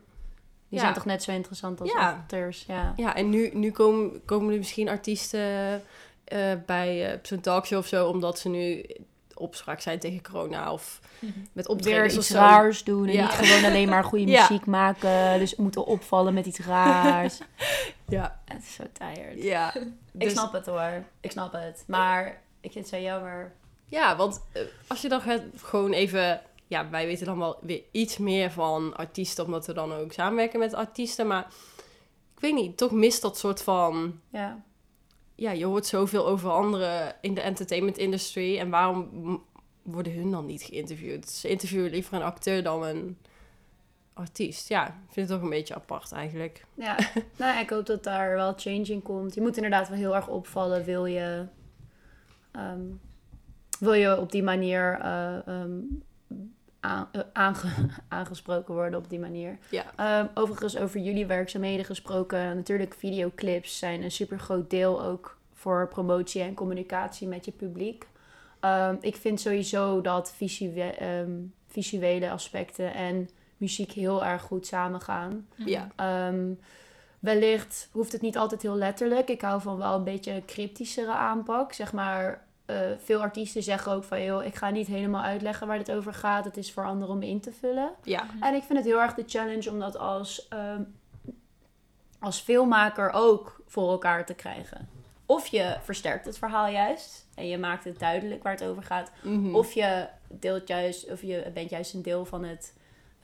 Die 0.69 0.77
ja. 0.77 0.79
zijn 0.79 0.93
toch 0.93 1.05
net 1.05 1.23
zo 1.23 1.31
interessant 1.31 1.81
als 1.81 1.91
Ja. 1.91 2.09
acteurs, 2.09 2.63
ja. 2.67 2.93
Ja, 2.95 3.15
en 3.15 3.29
nu, 3.29 3.49
nu 3.53 3.71
komen, 3.71 4.25
komen 4.25 4.51
er 4.51 4.57
misschien 4.57 4.89
artiesten 4.89 5.81
eh, 6.23 6.39
bij 6.65 7.11
eh, 7.11 7.19
zo'n 7.23 7.39
talkshow 7.41 7.77
of 7.79 7.87
zo, 7.87 8.07
omdat 8.07 8.39
ze 8.39 8.49
nu 8.49 8.85
opspraak 9.33 9.79
zijn 9.79 9.99
tegen 9.99 10.21
corona 10.23 10.71
of 10.71 10.99
met 11.53 11.67
Weer 11.67 11.75
optredens 11.75 12.13
of 12.13 12.19
iets 12.19 12.27
zo. 12.27 12.35
raars 12.37 12.83
doen 12.83 13.07
en 13.07 13.13
Ja. 13.13 13.21
niet 13.21 13.31
gewoon 13.31 13.63
alleen 13.71 13.89
maar 13.89 14.03
goede 14.03 14.25
muziek 14.31 14.65
maken. 14.65 15.39
Dus 15.39 15.55
moeten 15.55 15.85
opvallen 15.85 16.33
met 16.33 16.45
iets 16.45 16.59
raars. 16.59 17.39
Ja, 18.07 18.39
Het 18.45 18.63
is 18.63 18.73
zo 18.73 18.83
tired. 18.93 19.43
ja. 19.43 19.73
Ik 19.75 19.83
Dus- 20.11 20.31
snap 20.31 20.53
het 20.53 20.65
hoor. 20.65 21.03
Ik 21.21 21.31
snap 21.31 21.53
het. 21.53 21.83
Maar 21.87 22.41
ik 22.61 22.71
vind 22.71 22.85
het 22.85 22.93
zo 22.95 23.01
jammer. 23.01 23.51
Ja, 23.85 24.15
want 24.15 24.41
eh, 24.51 24.61
als 24.87 25.01
je 25.01 25.09
dan 25.09 25.21
gaat 25.21 25.41
gewoon 25.55 25.91
even... 25.91 26.41
Ja, 26.67 26.89
wij 26.89 27.05
weten 27.05 27.25
dan 27.25 27.39
wel 27.39 27.57
weer 27.61 27.83
iets 27.91 28.17
meer 28.17 28.51
van 28.51 28.95
artiesten, 28.95 29.45
omdat 29.45 29.65
we 29.65 29.73
dan 29.73 29.93
ook 29.93 30.11
samenwerken 30.11 30.59
met 30.59 30.73
artiesten. 30.73 31.27
Maar 31.27 31.47
ik 32.35 32.39
weet 32.39 32.53
niet, 32.53 32.77
toch 32.77 32.91
mist 32.91 33.21
dat 33.21 33.37
soort 33.37 33.61
van... 33.61 34.19
Ja. 34.29 34.63
Ja, 35.35 35.51
je 35.51 35.65
hoort 35.65 35.85
zoveel 35.85 36.27
over 36.27 36.49
anderen 36.49 37.15
in 37.21 37.33
de 37.33 37.41
entertainment 37.41 37.97
industry. 37.97 38.57
En 38.57 38.69
waarom 38.69 39.09
worden 39.81 40.13
hun 40.13 40.31
dan 40.31 40.45
niet 40.45 40.63
geïnterviewd? 40.63 41.29
Ze 41.29 41.47
interviewen 41.47 41.89
liever 41.89 42.13
een 42.13 42.21
acteur 42.21 42.63
dan 42.63 42.83
een 42.83 43.17
artiest. 44.13 44.69
Ja, 44.69 44.87
ik 44.87 44.93
vind 45.11 45.29
het 45.29 45.37
toch 45.37 45.41
een 45.41 45.55
beetje 45.55 45.75
apart 45.75 46.11
eigenlijk. 46.11 46.65
Ja, 46.73 46.97
nou 47.37 47.59
ik 47.59 47.69
hoop 47.69 47.85
dat 47.85 48.03
daar 48.03 48.35
wel 48.35 48.53
change 48.55 48.85
in 48.85 49.01
komt. 49.01 49.33
Je 49.33 49.41
moet 49.41 49.55
inderdaad 49.55 49.89
wel 49.89 49.97
heel 49.97 50.15
erg 50.15 50.27
opvallen. 50.27 50.83
Wil 50.83 51.05
je, 51.05 51.45
ehm, 52.51 52.83
wil 53.79 53.93
je 53.93 54.19
op 54.19 54.31
die 54.31 54.43
manier 54.43 54.99
eh, 55.01 55.47
ehm, 55.47 55.71
eh, 55.71 56.05
aange- 57.33 57.89
aangesproken 58.07 58.73
worden 58.73 58.99
op 58.99 59.09
die 59.09 59.19
manier. 59.19 59.57
Ja. 59.69 59.85
Ehm, 59.95 60.27
overigens 60.33 60.77
over 60.77 60.99
jullie 60.99 61.25
werkzaamheden 61.25 61.85
gesproken. 61.85 62.55
Natuurlijk, 62.55 62.93
videoclips 62.93 63.77
zijn 63.77 64.03
een 64.03 64.11
super 64.11 64.39
groot 64.39 64.69
deel 64.69 65.03
ook 65.03 65.37
voor 65.53 65.87
promotie 65.87 66.41
en 66.41 66.53
communicatie 66.53 67.27
met 67.27 67.45
je 67.45 67.51
publiek. 67.51 68.07
Ehm, 68.59 68.95
ik 68.99 69.15
vind 69.15 69.41
sowieso 69.41 70.01
dat 70.01 70.33
visue- 70.35 70.81
ehm, 70.89 71.31
visuele 71.67 72.31
aspecten 72.31 72.93
en 72.93 73.29
muziek 73.57 73.91
heel 73.91 74.25
erg 74.25 74.41
goed 74.41 74.65
samengaan. 74.67 75.47
Mhm. 75.55 75.69
Ja. 75.69 75.87
Wellicht 77.19 77.89
hoeft 77.91 78.11
het 78.11 78.21
niet 78.21 78.37
altijd 78.37 78.61
heel 78.61 78.75
letterlijk. 78.75 79.29
Ik 79.29 79.41
hou 79.41 79.61
van 79.61 79.77
wel 79.77 79.95
een 79.95 80.03
beetje 80.03 80.31
een 80.31 80.45
cryptischere 80.45 81.11
aanpak. 81.11 81.73
Zeg 81.73 81.93
maar, 81.93 82.44
eh, 82.65 82.77
veel 82.97 83.21
artiesten 83.21 83.63
zeggen 83.63 83.91
ook 83.91 84.03
van... 84.03 84.23
joh, 84.23 84.45
ik 84.45 84.55
ga 84.55 84.69
niet 84.69 84.87
helemaal 84.87 85.23
uitleggen 85.23 85.67
waar 85.67 85.77
dit 85.77 85.91
over 85.91 86.13
gaat. 86.13 86.45
Het 86.45 86.57
is 86.57 86.71
voor 86.71 86.85
anderen 86.85 87.15
om 87.15 87.21
in 87.21 87.39
te 87.39 87.51
vullen. 87.51 87.91
Ja. 88.03 88.25
En 88.39 88.53
ik 88.53 88.63
vind 88.63 88.77
het 88.77 88.87
heel 88.87 89.01
erg 89.01 89.13
de 89.13 89.23
challenge 89.25 89.69
om 89.69 89.79
dat 89.79 89.97
als, 89.97 90.47
ehm, 90.47 90.81
als 92.19 92.39
filmmaker 92.39 93.11
ook 93.13 93.61
voor 93.67 93.89
elkaar 93.89 94.25
te 94.25 94.33
krijgen. 94.33 94.89
Of 95.25 95.47
je 95.47 95.77
versterkt 95.83 96.25
het 96.25 96.37
verhaal 96.37 96.67
juist 96.67 97.27
en 97.35 97.47
je 97.47 97.57
maakt 97.57 97.83
het 97.83 97.99
duidelijk 97.99 98.43
waar 98.43 98.53
het 98.53 98.63
over 98.63 98.83
gaat. 98.83 99.11
Mhm. 99.21 99.55
Of 99.55 99.73
je 99.73 100.07
deelt 100.27 100.67
juist, 100.67 101.11
of 101.11 101.21
je 101.21 101.51
bent 101.53 101.69
juist 101.69 101.93
een 101.93 102.01
deel 102.01 102.25
van 102.25 102.43
het 102.43 102.73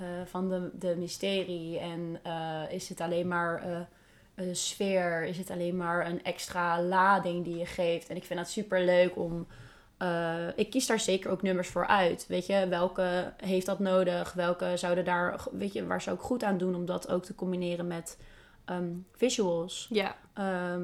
eh, 0.01 0.07
van 0.25 0.49
de, 0.49 0.69
de 0.73 0.95
mysterie. 0.97 1.79
En 1.79 2.19
eh, 2.23 2.61
is 2.69 2.89
het 2.89 3.01
alleen 3.01 3.27
maar 3.27 3.63
eh, 3.63 3.79
sfeer? 4.51 5.23
Is 5.23 5.37
het 5.37 5.49
alleen 5.49 5.77
maar 5.77 6.05
een 6.07 6.23
extra 6.23 6.81
lading 6.81 7.43
die 7.43 7.57
je 7.57 7.65
geeft? 7.65 8.09
En 8.09 8.15
ik 8.15 8.23
vind 8.23 8.39
dat 8.39 8.49
super 8.49 8.85
leuk 8.85 9.15
om. 9.17 9.47
eh, 9.97 10.47
ik 10.55 10.69
kies 10.69 10.85
daar 10.87 10.99
zeker 10.99 11.31
ook 11.31 11.41
nummers 11.41 11.67
voor 11.67 11.87
uit. 11.87 12.25
Weet 12.27 12.45
je, 12.45 12.67
welke 12.67 13.33
heeft 13.37 13.65
dat 13.65 13.79
nodig? 13.79 14.33
Welke 14.33 14.71
zouden 14.75 15.05
daar, 15.05 15.41
weet 15.51 15.73
je, 15.73 15.85
waar 15.87 16.01
zou 16.01 16.15
ik 16.15 16.21
goed 16.21 16.43
aan 16.43 16.57
doen 16.57 16.75
om 16.75 16.85
dat 16.85 17.09
ook 17.09 17.23
te 17.23 17.35
combineren 17.35 17.87
met 17.87 18.17
ehm, 18.65 18.89
visuals? 19.15 19.87
Ja. 19.89 20.15
Ehm, 20.33 20.83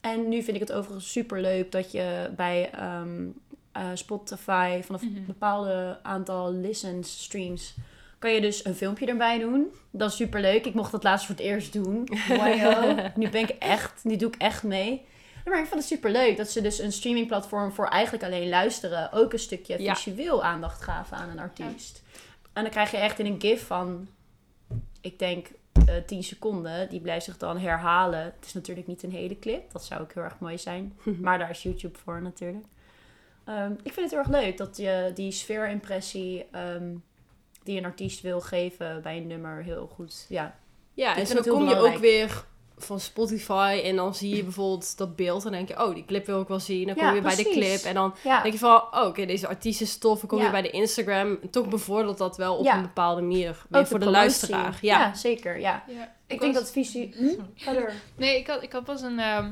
en 0.00 0.28
nu 0.28 0.42
vind 0.42 0.56
ik 0.56 0.62
het 0.68 0.72
overigens 0.72 1.10
super 1.12 1.40
leuk 1.40 1.72
dat 1.72 1.92
je 1.92 2.30
bij 2.36 2.70
ehm, 2.70 3.26
eh, 3.72 3.86
Spotify 3.94 4.80
vanaf 4.84 5.02
Mhm. 5.02 5.16
een 5.16 5.26
bepaalde 5.26 5.98
aantal 6.02 6.52
listens, 6.52 7.22
streams, 7.22 7.74
kan 8.18 8.32
je 8.32 8.40
dus 8.40 8.64
een 8.64 8.74
filmpje 8.74 9.06
erbij 9.06 9.38
doen. 9.38 9.72
Dat 9.90 10.10
is 10.10 10.16
super 10.16 10.40
leuk. 10.40 10.66
Ik 10.66 10.74
mocht 10.74 10.92
dat 10.92 11.02
laatst 11.02 11.26
voor 11.26 11.34
het 11.34 11.44
eerst 11.44 11.72
doen. 11.72 12.08
Wajo. 12.38 12.94
nu 13.14 13.28
ben 13.30 13.40
ik 13.42 13.50
echt, 13.58 14.04
nu 14.04 14.16
doe 14.16 14.28
ik 14.28 14.36
echt 14.36 14.62
mee. 14.62 15.06
Maar 15.44 15.58
ik 15.58 15.66
vond 15.66 15.80
het 15.80 15.88
super 15.90 16.10
leuk 16.10 16.36
dat 16.36 16.50
ze 16.50 16.60
dus 16.60 16.78
een 16.78 16.92
streamingplatform 16.92 17.72
voor 17.72 17.86
eigenlijk 17.86 18.24
alleen 18.24 18.48
luisteren 18.48 19.12
ook 19.12 19.32
een 19.32 19.38
stukje 19.38 19.82
Ja. 19.82 19.94
visueel 19.94 20.44
aandacht 20.44 20.82
gaven 20.82 21.16
aan 21.16 21.28
een 21.28 21.38
artiest. 21.38 22.02
En 22.52 22.62
dan 22.62 22.70
krijg 22.72 22.90
je 22.90 22.96
echt 22.96 23.18
in 23.18 23.26
een 23.26 23.40
gif 23.40 23.66
van, 23.66 24.08
ik 25.00 25.18
denk 25.18 25.46
eh 25.86 25.94
10 26.06 26.22
seconden. 26.24 26.88
Die 26.88 27.00
blijft 27.00 27.24
zich 27.24 27.36
dan 27.36 27.58
herhalen. 27.58 28.20
Het 28.24 28.44
is 28.46 28.52
natuurlijk 28.52 28.86
niet 28.86 29.02
een 29.02 29.12
hele 29.12 29.38
clip. 29.38 29.72
Dat 29.72 29.84
zou 29.84 30.00
ook 30.00 30.12
heel 30.14 30.22
erg 30.22 30.38
mooi 30.38 30.58
zijn. 30.58 30.98
Maar 31.22 31.38
daar 31.38 31.50
is 31.50 31.62
YouTube 31.62 31.98
voor 31.98 32.22
natuurlijk. 32.22 32.64
Ehm, 33.44 33.72
ik 33.72 33.92
vind 33.92 33.96
het 33.96 34.10
heel 34.10 34.18
erg 34.18 34.44
leuk 34.44 34.56
dat 34.56 34.76
je 34.76 35.10
die 35.14 35.32
sfeerimpressie 35.32 36.46
ehm, 36.50 36.94
die 37.68 37.78
een 37.78 37.84
artiest 37.84 38.20
wil 38.20 38.40
geven 38.40 39.02
bij 39.02 39.16
een 39.16 39.26
nummer 39.26 39.62
heel 39.62 39.86
goed. 39.94 40.26
Ja, 40.28 40.54
Ja, 40.94 41.10
Ik 41.12 41.18
en 41.18 41.26
zo 41.26 41.42
heel 41.42 41.52
kom 41.54 41.68
je 41.68 41.76
ook 41.76 41.96
weer 41.98 42.44
van 42.76 43.00
Spotify 43.00 43.80
en 43.84 43.96
dan 43.96 44.14
zie 44.14 44.36
je 44.36 44.42
bijvoorbeeld 44.42 44.96
dat 44.98 45.16
beeld 45.16 45.44
en 45.44 45.50
dan 45.52 45.64
denk 45.66 45.78
je, 45.78 45.86
oh, 45.86 45.94
die 45.94 46.04
clip 46.04 46.26
wil 46.26 46.40
ik 46.40 46.48
wel 46.48 46.60
zien. 46.60 46.86
Dan 46.86 46.94
kom 46.94 47.04
Ja, 47.04 47.12
je 47.12 47.20
bij 47.20 47.36
de 47.36 47.42
clip 47.50 47.80
en 47.80 47.94
dan 47.94 48.14
ja. 48.24 48.42
denk 48.42 48.52
je 48.54 48.58
van, 48.60 48.70
oh, 48.90 49.04
oké, 49.06 49.26
deze 49.26 49.48
artiest 49.48 49.80
is 49.80 49.98
tof. 49.98 50.18
Dan 50.20 50.28
kom 50.28 50.40
je 50.42 50.50
bij 50.50 50.62
de 50.62 50.70
Instagram. 50.70 51.38
En 51.42 51.50
toch 51.50 51.68
bevordert 51.68 52.18
dat 52.18 52.36
wel 52.36 52.56
op 52.56 52.64
Ja. 52.64 52.76
een 52.76 52.82
bepaalde 52.82 53.20
manier. 53.20 53.66
Weer 53.68 53.80
ook 53.80 53.86
voor 53.86 53.98
de, 53.98 54.10
luisteraar. 54.10 54.78
Ja. 54.80 55.14
zeker. 55.14 55.58
Ja. 55.58 55.84
Ja, 55.88 56.14
Ik 56.26 56.40
denk 56.40 56.52
was- 56.54 56.62
dat 56.62 56.72
visie... 56.72 57.14
Hm? 57.16 57.26
Sorry. 57.28 57.44
Ga 57.54 57.72
door. 57.72 57.92
Nee, 58.16 58.38
ik 58.38 58.46
had, 58.46 58.62
ik 58.62 58.72
had 58.72 58.84
pas 58.84 59.02
een, 59.02 59.18
ehm, 59.18 59.50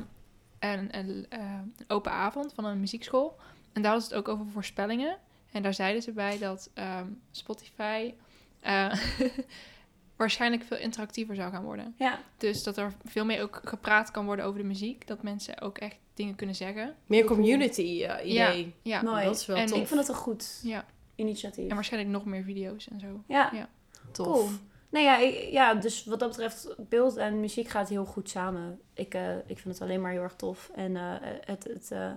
een, 0.59 0.97
een, 0.97 1.25
eh, 1.29 1.39
een 1.77 1.85
open 1.87 2.11
avond 2.11 2.53
van 2.55 2.65
een 2.65 2.79
muziekschool. 2.79 3.35
En 3.73 3.81
daar 3.81 3.93
was 3.93 4.03
het 4.03 4.13
ook 4.13 4.27
over 4.27 4.45
voorspellingen. 4.53 5.17
En 5.51 5.61
daar 5.63 5.73
zeiden 5.73 6.01
ze 6.01 6.11
bij 6.11 6.37
dat 6.37 6.69
ehm, 6.73 7.07
Spotify 7.31 8.13
eh, 8.59 8.93
waarschijnlijk 10.15 10.63
veel 10.63 10.77
interactiever 10.77 11.35
zou 11.35 11.51
gaan 11.51 11.63
worden. 11.63 11.95
Ja, 11.97 12.19
Dus 12.37 12.63
dat 12.63 12.77
er 12.77 12.93
veel 13.05 13.25
meer 13.25 13.41
ook 13.41 13.61
gepraat 13.63 14.11
kan 14.11 14.25
worden 14.25 14.45
over 14.45 14.59
de 14.61 14.67
muziek. 14.67 15.07
Dat 15.07 15.23
mensen 15.23 15.61
ook 15.61 15.77
echt 15.77 15.95
dingen 16.13 16.35
kunnen 16.35 16.55
zeggen. 16.55 16.95
Meer 17.05 17.25
community 17.25 18.03
eh, 18.03 18.29
idee. 18.31 18.73
Ja, 18.81 19.01
mooi. 19.01 19.23
Dat 19.25 19.35
is 19.35 19.45
wel 19.45 19.57
En 19.57 19.65
tof. 19.65 19.79
ik 19.79 19.87
vind 19.87 19.99
het 19.99 20.09
een 20.09 20.15
goed 20.15 20.59
ja. 20.63 20.85
initiatief. 21.15 21.69
en 21.69 21.75
waarschijnlijk 21.75 22.13
nog 22.13 22.25
meer 22.25 22.43
video's 22.43 22.87
en 22.87 22.99
zo. 22.99 23.23
Ja, 23.27 23.49
Ja. 23.53 23.69
tof. 24.11 24.27
cool. 24.27 24.49
Nee, 24.89 25.03
ja, 25.03 25.17
ik- 25.17 25.51
ja, 25.51 25.73
dus 25.73 26.05
wat 26.05 26.19
dat 26.19 26.29
betreft, 26.29 26.75
beeld 26.89 27.17
en 27.17 27.39
muziek 27.39 27.67
gaat 27.67 27.89
heel 27.89 28.05
goed 28.05 28.29
samen. 28.29 28.79
Ik, 28.93 29.13
eh, 29.13 29.35
ik 29.37 29.59
vind 29.59 29.63
het 29.73 29.81
alleen 29.81 30.01
maar 30.01 30.11
heel 30.11 30.21
erg 30.21 30.35
tof. 30.35 30.69
En 30.75 30.95
eh, 30.95 31.13
het, 31.45 31.63
het 31.63 31.91
eh, 31.91 32.11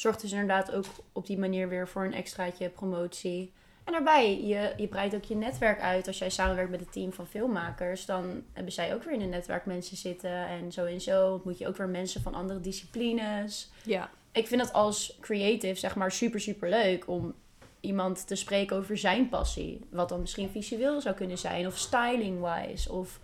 zorgt 0.00 0.20
dus 0.20 0.32
inderdaad 0.32 0.72
ook 0.72 0.84
op 1.12 1.26
die 1.26 1.38
manier 1.38 1.68
weer 1.68 1.88
voor 1.88 2.04
een 2.04 2.14
extraatje 2.14 2.68
promotie. 2.68 3.52
En 3.84 3.92
daarbij, 3.92 4.44
je, 4.44 4.72
je 4.76 4.86
breidt 4.86 5.14
ook 5.14 5.24
je 5.24 5.36
netwerk 5.36 5.80
uit. 5.80 6.06
Als 6.06 6.18
jij 6.18 6.30
samenwerkt 6.30 6.70
met 6.70 6.80
een 6.80 6.90
team 6.90 7.12
van 7.12 7.26
filmmakers, 7.26 8.06
dan 8.06 8.42
hebben 8.52 8.72
zij 8.72 8.94
ook 8.94 9.02
weer 9.02 9.14
in 9.14 9.20
een 9.20 9.28
netwerk 9.28 9.66
mensen 9.66 9.96
zitten. 9.96 10.46
En 10.46 10.72
zo 10.72 10.84
en 10.84 11.00
zo 11.00 11.32
ontmoet 11.32 11.58
je 11.58 11.68
ook 11.68 11.76
weer 11.76 11.88
mensen 11.88 12.22
van 12.22 12.34
andere 12.34 12.60
disciplines. 12.60 13.70
Ja. 13.82 14.10
Ik 14.32 14.46
vind 14.46 14.60
het 14.60 14.72
als 14.72 15.18
creative, 15.20 15.74
zeg 15.74 15.94
maar, 15.96 16.12
super, 16.12 16.40
super 16.40 16.68
leuk 16.68 17.08
om 17.08 17.34
iemand 17.80 18.26
te 18.26 18.34
spreken 18.34 18.76
over 18.76 18.98
zijn 18.98 19.28
passie. 19.28 19.80
Wat 19.90 20.08
dan 20.08 20.20
misschien 20.20 20.50
visueel 20.50 21.00
zou 21.00 21.14
kunnen 21.14 21.38
zijn, 21.38 21.66
of 21.66 21.78
styling-wise, 21.78 22.92
of 22.92 23.20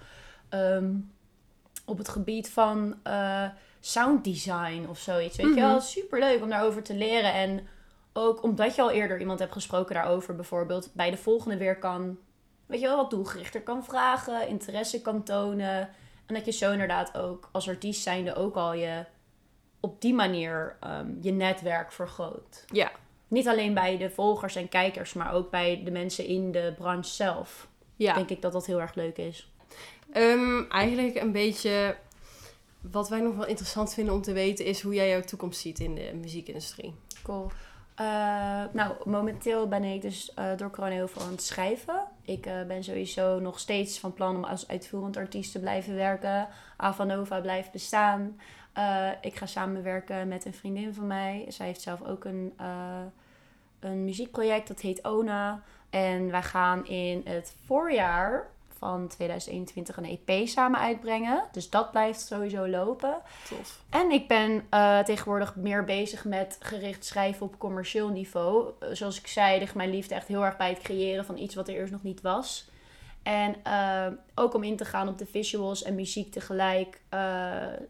ehm, 0.48 0.92
op 1.84 1.98
het 1.98 2.08
gebied 2.08 2.50
van 2.50 2.94
eh 3.02 3.48
sound 3.86 4.24
design 4.24 4.86
of 4.88 4.98
zoiets. 4.98 5.36
Weet 5.36 5.54
je 5.54 5.60
wel, 5.60 5.74
Mhm. 5.74 5.80
super 5.80 6.18
leuk 6.18 6.42
om 6.42 6.48
daarover 6.48 6.82
te 6.82 6.94
leren. 6.94 7.32
En 7.32 7.66
ook 8.12 8.42
omdat 8.42 8.74
je 8.74 8.82
al 8.82 8.90
eerder 8.90 9.20
iemand 9.20 9.38
hebt 9.38 9.52
gesproken 9.52 9.94
daarover, 9.94 10.34
bijvoorbeeld, 10.36 10.90
bij 10.94 11.10
de 11.10 11.16
volgende 11.16 11.56
weer 11.56 11.78
kan, 11.78 12.18
weet 12.66 12.80
je 12.80 12.86
wel, 12.86 12.96
wat 12.96 13.10
doelgerichter 13.10 13.62
kan 13.62 13.84
vragen, 13.84 14.48
interesse 14.48 15.00
kan 15.02 15.22
tonen. 15.22 15.88
En 16.26 16.34
dat 16.34 16.44
je 16.44 16.50
zo 16.52 16.72
inderdaad 16.72 17.16
ook 17.18 17.48
als 17.52 17.68
artiest 17.68 18.02
zijnde 18.02 18.34
ook 18.34 18.54
al 18.54 18.72
je 18.74 19.04
op 19.80 20.00
die 20.00 20.14
manier 20.14 20.76
ehm, 20.80 21.08
je 21.20 21.32
netwerk 21.32 21.92
vergroot. 21.92 22.64
Ja. 22.72 22.90
Niet 23.28 23.48
alleen 23.48 23.74
bij 23.74 23.96
de 23.96 24.10
volgers 24.10 24.56
en 24.56 24.68
kijkers, 24.68 25.12
maar 25.12 25.32
ook 25.32 25.50
bij 25.50 25.80
de 25.84 25.90
mensen 25.90 26.26
in 26.26 26.52
de 26.52 26.74
branche 26.78 27.10
zelf. 27.10 27.68
Ja. 27.96 28.14
Denk 28.14 28.30
ik 28.30 28.42
dat 28.42 28.52
dat 28.52 28.66
heel 28.66 28.80
erg 28.80 28.94
leuk 28.94 29.16
is. 29.16 29.50
Ehm, 30.12 30.62
eigenlijk 30.68 31.14
een 31.20 31.32
beetje... 31.32 31.96
Wat 32.90 33.08
wij 33.08 33.20
nog 33.20 33.36
wel 33.36 33.46
interessant 33.46 33.94
vinden 33.94 34.14
om 34.14 34.22
te 34.22 34.32
weten... 34.32 34.64
is 34.64 34.80
hoe 34.80 34.94
jij 34.94 35.08
jouw 35.08 35.20
toekomst 35.20 35.60
ziet 35.60 35.78
in 35.78 35.94
de 35.94 36.12
muziekindustrie. 36.20 36.94
Cool. 37.22 37.50
Eh, 37.94 38.62
nou, 38.72 38.94
momenteel 39.04 39.68
ben 39.68 39.84
ik 39.84 40.02
dus 40.02 40.34
eh, 40.34 40.56
door 40.56 40.70
corona 40.70 40.94
heel 40.94 41.08
veel 41.08 41.22
aan 41.22 41.30
het 41.30 41.42
schrijven. 41.42 42.04
Ik 42.22 42.46
eh, 42.46 42.62
ben 42.62 42.84
sowieso 42.84 43.40
nog 43.40 43.58
steeds 43.58 43.98
van 43.98 44.12
plan 44.12 44.36
om 44.36 44.44
als 44.44 44.68
uitvoerend 44.68 45.16
artiest 45.16 45.52
te 45.52 45.60
blijven 45.60 45.94
werken. 45.94 46.48
Avanova 46.76 47.40
blijft 47.40 47.72
bestaan. 47.72 48.40
Ik 49.20 49.36
ga 49.36 49.46
samenwerken 49.46 50.28
met 50.28 50.44
een 50.44 50.54
vriendin 50.54 50.94
van 50.94 51.06
mij. 51.06 51.44
Zij 51.48 51.66
heeft 51.66 51.80
zelf 51.80 52.02
ook 52.02 52.24
een, 52.24 52.52
een 53.80 54.04
muziekproject, 54.04 54.68
dat 54.68 54.80
heet 54.80 55.04
Ona. 55.04 55.62
En 55.90 56.30
wij 56.30 56.42
gaan 56.42 56.86
in 56.86 57.22
het 57.24 57.56
voorjaar 57.66 58.50
van 58.84 59.08
2021 59.08 59.96
een 59.96 60.20
EP 60.26 60.48
samen 60.48 60.80
uitbrengen. 60.80 61.44
Dus 61.52 61.70
dat 61.70 61.90
blijft 61.90 62.20
sowieso 62.20 62.68
lopen. 62.68 63.16
Tof. 63.48 63.82
En 63.90 64.10
ik 64.10 64.28
ben 64.28 64.66
eh, 64.70 64.98
tegenwoordig 64.98 65.56
meer 65.56 65.84
bezig 65.84 66.24
met 66.24 66.56
gericht 66.60 67.04
schrijven 67.04 67.46
op 67.46 67.58
commercieel 67.58 68.08
niveau. 68.08 68.70
Eh, 68.80 68.88
zoals 68.92 69.18
ik 69.18 69.26
zei, 69.26 69.58
ligt 69.58 69.74
mijn 69.74 69.90
liefde 69.90 70.14
echt 70.14 70.26
heel 70.26 70.44
erg 70.44 70.56
bij 70.56 70.68
het 70.68 70.82
creëren 70.82 71.24
van 71.24 71.38
iets 71.38 71.54
wat 71.54 71.68
er 71.68 71.74
eerst 71.74 71.92
nog 71.92 72.02
niet 72.02 72.20
was. 72.20 72.68
En 73.22 73.54
eh, 73.62 74.06
ook 74.34 74.54
om 74.54 74.62
in 74.62 74.76
te 74.76 74.84
gaan 74.84 75.08
op 75.08 75.18
de 75.18 75.26
visuals 75.26 75.82
en 75.82 75.94
muziek 75.94 76.32
tegelijk 76.32 77.00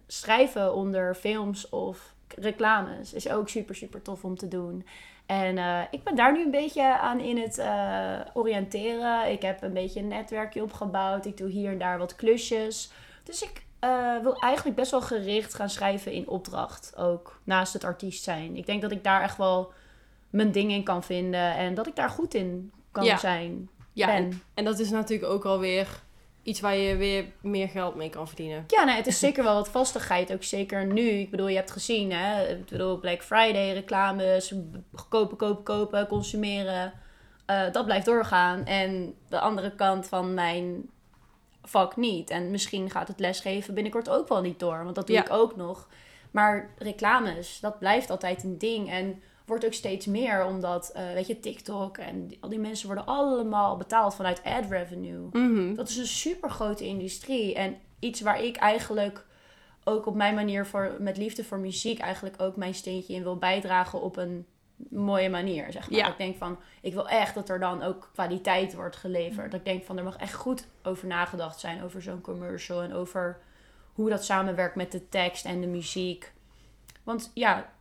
schrijven 0.06 0.74
onder 0.74 1.14
films 1.14 1.68
of 1.68 2.12
reclames 2.36 3.12
is 3.12 3.28
ook 3.28 3.48
super, 3.48 3.74
super 3.74 4.02
tof 4.02 4.24
om 4.24 4.36
te 4.36 4.48
doen. 4.48 4.84
En 5.26 5.58
eh, 5.58 5.80
ik 5.90 6.04
ben 6.04 6.14
daar 6.14 6.32
nu 6.32 6.44
een 6.44 6.50
beetje 6.50 6.98
aan 6.98 7.20
in 7.20 7.38
het 7.38 7.58
eh, 7.58 8.20
oriënteren. 8.32 9.30
Ik 9.32 9.42
heb 9.42 9.62
een 9.62 9.72
beetje 9.72 10.00
een 10.00 10.08
netwerkje 10.08 10.62
opgebouwd. 10.62 11.26
Ik 11.26 11.36
doe 11.36 11.48
hier 11.50 11.70
en 11.70 11.78
daar 11.78 11.98
wat 11.98 12.16
klusjes. 12.16 12.90
Dus 13.22 13.42
ik 13.42 13.64
eh, 13.78 14.18
wil 14.22 14.38
eigenlijk 14.38 14.76
best 14.76 14.90
wel 14.90 15.02
gericht 15.02 15.54
gaan 15.54 15.70
schrijven 15.70 16.12
in 16.12 16.28
opdracht. 16.28 16.96
Ook 16.96 17.40
naast 17.44 17.72
het 17.72 17.84
artiest 17.84 18.22
zijn. 18.22 18.56
Ik 18.56 18.66
denk 18.66 18.82
dat 18.82 18.92
ik 18.92 19.04
daar 19.04 19.22
echt 19.22 19.36
wel 19.36 19.72
mijn 20.30 20.52
ding 20.52 20.72
in 20.72 20.84
kan 20.84 21.02
vinden. 21.02 21.54
En 21.54 21.74
dat 21.74 21.86
ik 21.86 21.96
daar 21.96 22.10
goed 22.10 22.34
in 22.34 22.72
kan 22.92 23.04
Ja. 23.04 23.16
zijn. 23.16 23.68
Ja, 23.92 24.28
en 24.54 24.64
dat 24.64 24.78
is 24.78 24.90
natuurlijk 24.90 25.32
ook 25.32 25.44
alweer 25.44 26.02
iets 26.44 26.60
waar 26.60 26.76
je 26.76 26.96
weer 26.96 27.24
meer 27.40 27.68
geld 27.68 27.94
mee 27.94 28.10
kan 28.10 28.26
verdienen. 28.26 28.64
Ja, 28.66 28.84
nee, 28.84 28.96
het 28.96 29.06
is 29.06 29.18
zeker 29.18 29.44
wel 29.44 29.54
wat 29.54 29.68
vastigheid. 29.68 30.32
Ook 30.32 30.42
zeker 30.42 30.86
nu. 30.86 31.08
Ik 31.08 31.30
bedoel, 31.30 31.48
je 31.48 31.56
hebt 31.56 31.70
gezien, 31.70 32.12
hè. 32.12 32.46
Ik 32.48 32.66
bedoel, 32.66 32.98
Black 32.98 33.22
Friday, 33.22 33.72
reclames, 33.72 34.54
kopen, 35.08 35.36
kopen, 35.36 35.62
kopen, 35.64 36.06
consumeren. 36.06 36.92
Eh, 37.46 37.72
dat 37.72 37.84
blijft 37.84 38.06
doorgaan. 38.06 38.64
En 38.64 39.14
de 39.28 39.38
andere 39.40 39.74
kant 39.74 40.06
van 40.08 40.34
mijn 40.34 40.90
vak 41.62 41.96
niet. 41.96 42.30
En 42.30 42.50
misschien 42.50 42.90
gaat 42.90 43.08
het 43.08 43.20
lesgeven 43.20 43.74
binnenkort 43.74 44.08
ook 44.08 44.28
wel 44.28 44.40
niet 44.40 44.58
door. 44.60 44.84
Want 44.84 44.94
dat 44.94 45.06
doe 45.06 45.16
Ja. 45.16 45.22
ik 45.24 45.32
ook 45.32 45.56
nog. 45.56 45.88
Maar 46.30 46.70
reclames, 46.78 47.60
dat 47.60 47.78
blijft 47.78 48.10
altijd 48.10 48.42
een 48.42 48.58
ding. 48.58 48.90
En 48.90 49.22
wordt 49.44 49.64
ook 49.64 49.72
steeds 49.72 50.06
meer, 50.06 50.44
omdat, 50.44 50.90
eh, 50.90 51.12
weet 51.12 51.26
je, 51.26 51.40
TikTok 51.40 51.98
en 51.98 52.26
die- 52.26 52.38
al 52.40 52.48
die 52.48 52.58
mensen 52.58 52.86
worden 52.86 53.06
allemaal 53.06 53.76
betaald 53.76 54.14
vanuit 54.14 54.42
ad 54.44 54.64
revenue. 54.70 55.28
Mhm. 55.32 55.74
Dat 55.74 55.88
is 55.88 55.96
een 55.96 56.06
super 56.06 56.50
grote 56.50 56.86
industrie. 56.86 57.54
En 57.54 57.76
iets 57.98 58.20
waar 58.20 58.42
ik 58.42 58.56
eigenlijk 58.56 59.24
ook 59.84 60.06
op 60.06 60.14
mijn 60.14 60.34
manier 60.34 60.66
voor, 60.66 60.96
met 60.98 61.16
liefde 61.16 61.44
voor 61.44 61.58
muziek, 61.58 61.98
eigenlijk 61.98 62.42
ook 62.42 62.56
mijn 62.56 62.74
steentje 62.74 63.14
in 63.14 63.22
wil 63.22 63.36
bijdragen 63.36 64.00
op 64.02 64.16
een 64.16 64.46
mooie 64.90 65.30
manier. 65.30 65.72
Zeg 65.72 65.90
maar. 65.90 65.98
Ja. 65.98 66.08
Ik 66.08 66.16
denk 66.18 66.36
van, 66.36 66.58
ik 66.80 66.92
wil 66.92 67.08
echt 67.08 67.34
dat 67.34 67.48
er 67.48 67.58
dan 67.58 67.82
ook 67.82 68.10
kwaliteit 68.12 68.74
wordt 68.74 68.96
geleverd. 68.96 69.50
Dat 69.50 69.60
ik 69.60 69.66
denk 69.66 69.84
van, 69.84 69.98
er 69.98 70.04
mag 70.04 70.16
echt 70.16 70.34
goed 70.34 70.66
over 70.82 71.06
nagedacht 71.06 71.60
zijn 71.60 71.82
over 71.82 72.02
zo'n 72.02 72.20
commercial 72.20 72.82
en 72.82 72.92
over 72.92 73.38
hoe 73.92 74.10
dat 74.10 74.24
samenwerkt 74.24 74.74
met 74.74 74.92
de 74.92 75.08
tekst 75.08 75.44
en 75.44 75.60
de 75.60 75.66
muziek. 75.66 76.32
Want 77.02 77.30
ja, 77.34 77.72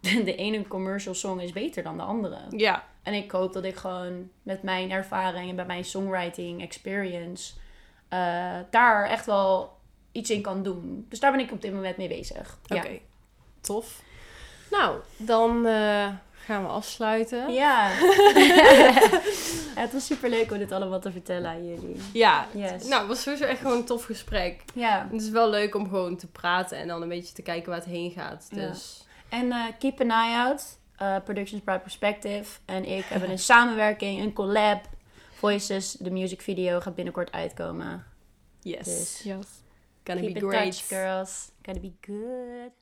de 0.24 0.34
ene 0.34 0.66
commercial 0.68 1.14
song 1.14 1.40
is 1.40 1.52
beter 1.52 1.82
dan 1.82 1.96
de 1.96 2.02
andere. 2.02 2.36
Ja, 2.50 2.84
En 3.02 3.14
ik 3.14 3.30
hoop 3.30 3.52
dat 3.52 3.64
ik 3.64 3.76
gewoon 3.76 4.30
met 4.42 4.62
mijn 4.62 4.90
ervaring 4.90 5.48
en 5.50 5.54
met 5.54 5.66
mijn 5.66 5.84
songwriting 5.84 6.62
experience 6.62 7.52
eh, 8.08 8.56
daar 8.70 9.08
echt 9.08 9.26
wel 9.26 9.76
iets 10.12 10.30
in 10.30 10.42
kan 10.42 10.62
doen. 10.62 11.06
Dus 11.08 11.20
daar 11.20 11.30
ben 11.30 11.40
ik 11.40 11.52
op 11.52 11.62
dit 11.62 11.72
moment 11.72 11.96
mee 11.96 12.08
bezig. 12.08 12.58
oké. 12.68 12.98
Tof. 13.60 14.02
Nou, 14.70 14.96
dan 15.16 15.66
eh, 15.66 16.08
gaan 16.32 16.62
we 16.62 16.68
afsluiten. 16.68 17.52
Ja. 17.52 17.90
ja. 18.34 18.92
Het 19.74 19.92
was 19.92 20.06
super 20.06 20.30
leuk 20.30 20.52
om 20.52 20.58
dit 20.58 20.72
allemaal 20.72 21.00
te 21.00 21.12
vertellen 21.12 21.50
aan 21.50 21.66
jullie. 21.66 21.96
Ja, 22.12 22.46
Yes. 22.54 22.84
nou, 22.88 22.98
het 23.00 23.08
was 23.08 23.22
sowieso 23.22 23.44
echt 23.44 23.60
gewoon 23.60 23.76
een 23.76 23.84
tof 23.84 24.04
gesprek. 24.04 24.62
Ja. 24.74 25.08
Het 25.10 25.22
is 25.22 25.30
wel 25.30 25.50
leuk 25.50 25.74
om 25.74 25.88
gewoon 25.88 26.16
te 26.16 26.26
praten 26.26 26.78
en 26.78 26.88
dan 26.88 27.02
een 27.02 27.08
beetje 27.08 27.34
te 27.34 27.42
kijken 27.42 27.70
waar 27.70 27.78
het 27.80 27.88
heen 27.88 28.10
gaat. 28.10 28.46
Ja. 28.50 28.72
En 29.28 29.52
eh, 29.52 29.64
keep 29.78 30.00
an 30.00 30.10
eye 30.10 30.36
out. 30.36 30.78
Eh, 30.96 31.16
Productions 31.24 31.64
by 31.64 31.76
Perspective. 31.78 32.58
En 32.64 32.84
ik 32.84 33.04
hebben 33.04 33.30
een 33.30 33.38
samenwerking, 33.54 34.20
een 34.22 34.32
collab. 34.32 34.88
Voices, 35.32 35.92
de 35.92 36.10
music 36.10 36.40
video 36.40 36.80
gaat 36.80 36.94
binnenkort 36.94 37.32
uitkomen. 37.32 38.04
yes, 38.60 38.84
Dus 38.84 39.20
Yes. 39.24 39.46
gonna 40.04 40.20
keep 40.20 40.34
be 40.34 40.40
in 40.40 40.48
great. 40.48 40.62
touch, 40.72 40.86
girls. 40.88 41.50
Gonna 41.62 41.80
be 41.80 41.92
good. 42.00 42.72